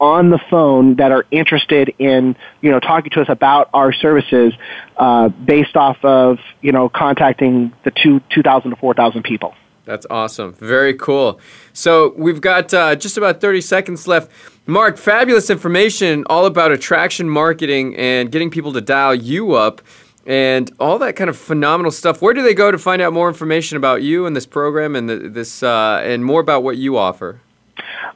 on 0.00 0.30
the 0.30 0.40
phone 0.50 0.96
that 0.96 1.12
are 1.12 1.24
interested 1.30 1.94
in 1.98 2.36
you 2.60 2.70
know 2.70 2.80
talking 2.80 3.10
to 3.10 3.20
us 3.20 3.28
about 3.28 3.70
our 3.72 3.92
services 3.92 4.52
uh, 4.96 5.28
based 5.28 5.76
off 5.76 5.96
of 6.04 6.38
you 6.60 6.72
know 6.72 6.88
contacting 6.88 7.72
the 7.84 7.90
two 7.90 8.20
2,000 8.30 8.70
to 8.70 8.76
4,000 8.76 9.22
people. 9.22 9.54
That's 9.84 10.06
awesome. 10.08 10.54
Very 10.54 10.94
cool. 10.94 11.38
So 11.74 12.14
we've 12.16 12.40
got 12.40 12.72
uh, 12.72 12.96
just 12.96 13.18
about 13.18 13.40
30 13.40 13.60
seconds 13.60 14.08
left. 14.08 14.30
Mark, 14.66 14.96
fabulous 14.96 15.50
information 15.50 16.24
all 16.30 16.46
about 16.46 16.72
attraction 16.72 17.28
marketing 17.28 17.94
and 17.96 18.32
getting 18.32 18.50
people 18.50 18.72
to 18.72 18.80
dial 18.80 19.14
you 19.14 19.52
up 19.52 19.82
and 20.26 20.70
all 20.80 20.98
that 20.98 21.16
kind 21.16 21.28
of 21.28 21.36
phenomenal 21.36 21.92
stuff. 21.92 22.22
Where 22.22 22.32
do 22.32 22.42
they 22.42 22.54
go 22.54 22.70
to 22.70 22.78
find 22.78 23.02
out 23.02 23.12
more 23.12 23.28
information 23.28 23.76
about 23.76 24.02
you 24.02 24.24
and 24.24 24.34
this 24.34 24.46
program 24.46 24.96
and 24.96 25.08
the, 25.08 25.16
this 25.16 25.62
uh, 25.62 26.00
and 26.02 26.24
more 26.24 26.40
about 26.40 26.62
what 26.62 26.78
you 26.78 26.96
offer? 26.96 27.40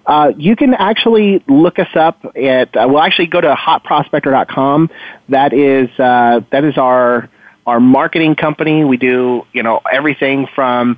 Uh, 0.09 0.33
you 0.39 0.57
can 0.57 0.73
actually 0.73 1.45
look 1.49 1.79
us 1.79 1.95
up 1.95 2.25
at 2.35 2.75
uh, 2.75 2.87
we'll 2.89 3.03
actually 3.03 3.27
go 3.27 3.43
to 3.43 3.55
hotprospector.com. 3.55 4.91
That 5.29 5.53
is 5.53 5.91
uh, 6.01 6.41
that 6.51 6.65
is 6.65 6.79
our 6.79 7.29
our 7.67 7.79
marketing 7.79 8.35
company. 8.35 8.85
We 8.85 8.97
do 8.97 9.47
you 9.53 9.63
know 9.63 9.83
everything 9.93 10.49
from 10.55 10.97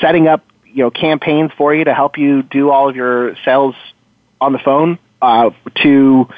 setting 0.00 0.28
up 0.28 0.44
you 0.64 0.84
know 0.84 0.92
campaigns 0.92 1.50
for 1.58 1.74
you 1.74 1.82
to 1.84 1.92
help 1.92 2.18
you 2.18 2.44
do 2.44 2.70
all 2.70 2.88
of 2.88 2.94
your 2.94 3.34
sales 3.44 3.74
on 4.40 4.52
the 4.52 4.60
phone 4.60 5.00
uh, 5.20 5.50
to 5.82 6.28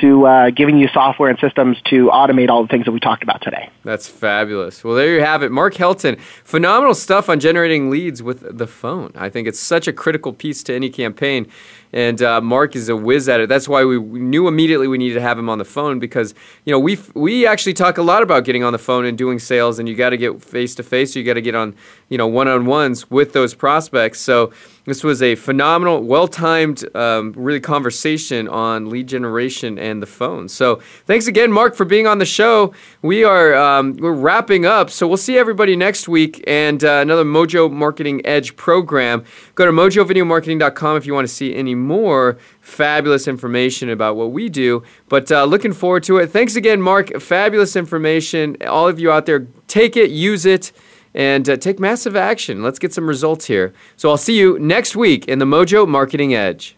to 0.00 0.26
uh, 0.26 0.50
giving 0.50 0.78
you 0.78 0.88
software 0.88 1.30
and 1.30 1.38
systems 1.38 1.80
to 1.86 2.08
automate 2.08 2.48
all 2.48 2.62
the 2.62 2.68
things 2.68 2.84
that 2.84 2.92
we 2.92 3.00
talked 3.00 3.22
about 3.22 3.40
today. 3.42 3.70
That's 3.84 4.08
fabulous. 4.08 4.82
Well, 4.82 4.94
there 4.94 5.14
you 5.14 5.22
have 5.22 5.42
it. 5.42 5.50
Mark 5.50 5.74
Helton, 5.74 6.20
phenomenal 6.44 6.94
stuff 6.94 7.28
on 7.28 7.40
generating 7.40 7.90
leads 7.90 8.22
with 8.22 8.58
the 8.58 8.66
phone. 8.66 9.12
I 9.14 9.28
think 9.28 9.48
it's 9.48 9.60
such 9.60 9.88
a 9.88 9.92
critical 9.92 10.32
piece 10.32 10.62
to 10.64 10.74
any 10.74 10.90
campaign. 10.90 11.46
And 11.92 12.22
uh, 12.22 12.40
Mark 12.40 12.76
is 12.76 12.88
a 12.88 12.96
whiz 12.96 13.28
at 13.28 13.40
it. 13.40 13.48
That's 13.48 13.68
why 13.68 13.84
we 13.84 13.98
knew 13.98 14.46
immediately 14.46 14.86
we 14.86 14.96
needed 14.96 15.14
to 15.14 15.20
have 15.20 15.38
him 15.38 15.48
on 15.48 15.58
the 15.58 15.64
phone 15.64 15.98
because 15.98 16.34
you 16.64 16.70
know 16.70 16.78
we 16.78 16.98
we 17.14 17.46
actually 17.46 17.74
talk 17.74 17.98
a 17.98 18.02
lot 18.02 18.22
about 18.22 18.44
getting 18.44 18.62
on 18.62 18.72
the 18.72 18.78
phone 18.78 19.04
and 19.04 19.18
doing 19.18 19.40
sales, 19.40 19.80
and 19.80 19.88
you 19.88 19.96
got 19.96 20.10
to 20.10 20.16
get 20.16 20.40
face 20.40 20.76
to 20.76 20.84
face. 20.84 21.16
You 21.16 21.24
got 21.24 21.34
to 21.34 21.42
get 21.42 21.56
on 21.56 21.74
you 22.08 22.16
know 22.16 22.28
one 22.28 22.46
on 22.46 22.66
ones 22.66 23.10
with 23.10 23.32
those 23.32 23.54
prospects. 23.54 24.20
So 24.20 24.52
this 24.86 25.04
was 25.04 25.22
a 25.22 25.34
phenomenal, 25.34 26.02
well 26.02 26.26
timed, 26.26 26.84
um, 26.96 27.32
really 27.36 27.60
conversation 27.60 28.48
on 28.48 28.88
lead 28.88 29.06
generation 29.06 29.78
and 29.78 30.02
the 30.02 30.06
phone. 30.06 30.48
So 30.48 30.76
thanks 31.06 31.26
again, 31.26 31.52
Mark, 31.52 31.74
for 31.74 31.84
being 31.84 32.06
on 32.06 32.18
the 32.18 32.26
show. 32.26 32.72
We 33.02 33.22
are 33.24 33.54
um, 33.54 33.96
we're 33.98 34.12
wrapping 34.12 34.64
up, 34.64 34.90
so 34.90 35.06
we'll 35.06 35.16
see 35.16 35.36
everybody 35.36 35.76
next 35.76 36.08
week 36.08 36.42
and 36.46 36.82
uh, 36.82 37.00
another 37.02 37.24
Mojo 37.24 37.70
Marketing 37.70 38.24
Edge 38.24 38.56
program. 38.56 39.24
Go 39.54 39.66
to 39.66 39.72
mojovideomarketing.com 39.72 40.96
if 40.96 41.06
you 41.06 41.14
want 41.14 41.28
to 41.28 41.34
see 41.34 41.54
any 41.54 41.74
more 41.74 42.38
fabulous 42.60 43.28
information 43.28 43.90
about 43.90 44.16
what 44.16 44.32
we 44.32 44.48
do. 44.48 44.82
But 45.08 45.30
uh, 45.30 45.44
looking 45.44 45.72
forward 45.72 46.04
to 46.04 46.18
it. 46.18 46.28
Thanks 46.28 46.56
again, 46.56 46.80
Mark. 46.80 47.20
Fabulous 47.20 47.76
information. 47.76 48.56
All 48.66 48.88
of 48.88 48.98
you 48.98 49.10
out 49.10 49.26
there, 49.26 49.46
take 49.66 49.96
it, 49.96 50.10
use 50.10 50.46
it 50.46 50.72
and 51.14 51.48
uh, 51.48 51.56
take 51.56 51.78
massive 51.78 52.16
action. 52.16 52.62
Let's 52.62 52.78
get 52.78 52.92
some 52.92 53.08
results 53.08 53.46
here. 53.46 53.72
So 53.96 54.10
I'll 54.10 54.16
see 54.16 54.38
you 54.38 54.58
next 54.58 54.96
week 54.96 55.26
in 55.28 55.38
the 55.38 55.46
Mojo 55.46 55.86
Marketing 55.86 56.34
Edge. 56.34 56.76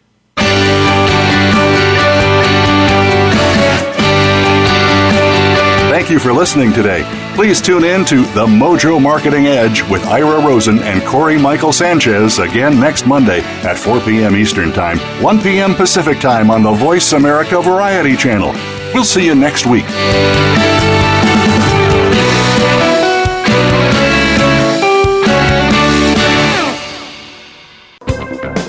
Thank 5.92 6.10
you 6.10 6.18
for 6.18 6.32
listening 6.32 6.72
today. 6.72 7.04
Please 7.36 7.60
tune 7.60 7.84
in 7.84 8.04
to 8.06 8.22
The 8.32 8.46
Mojo 8.46 9.00
Marketing 9.00 9.46
Edge 9.46 9.82
with 9.88 10.04
Ira 10.06 10.44
Rosen 10.44 10.78
and 10.80 11.02
Cory 11.04 11.38
Michael 11.38 11.72
Sanchez 11.72 12.38
again 12.38 12.80
next 12.80 13.06
Monday 13.06 13.40
at 13.62 13.78
4 13.78 14.00
p.m. 14.00 14.34
Eastern 14.34 14.72
Time, 14.72 14.98
1 15.22 15.40
p.m. 15.42 15.74
Pacific 15.74 16.18
Time 16.18 16.50
on 16.50 16.62
the 16.62 16.72
Voice 16.72 17.12
America 17.12 17.60
Variety 17.62 18.16
Channel. 18.16 18.52
We'll 18.94 19.04
see 19.04 19.24
you 19.24 19.34
next 19.34 19.66
week. 19.66 19.84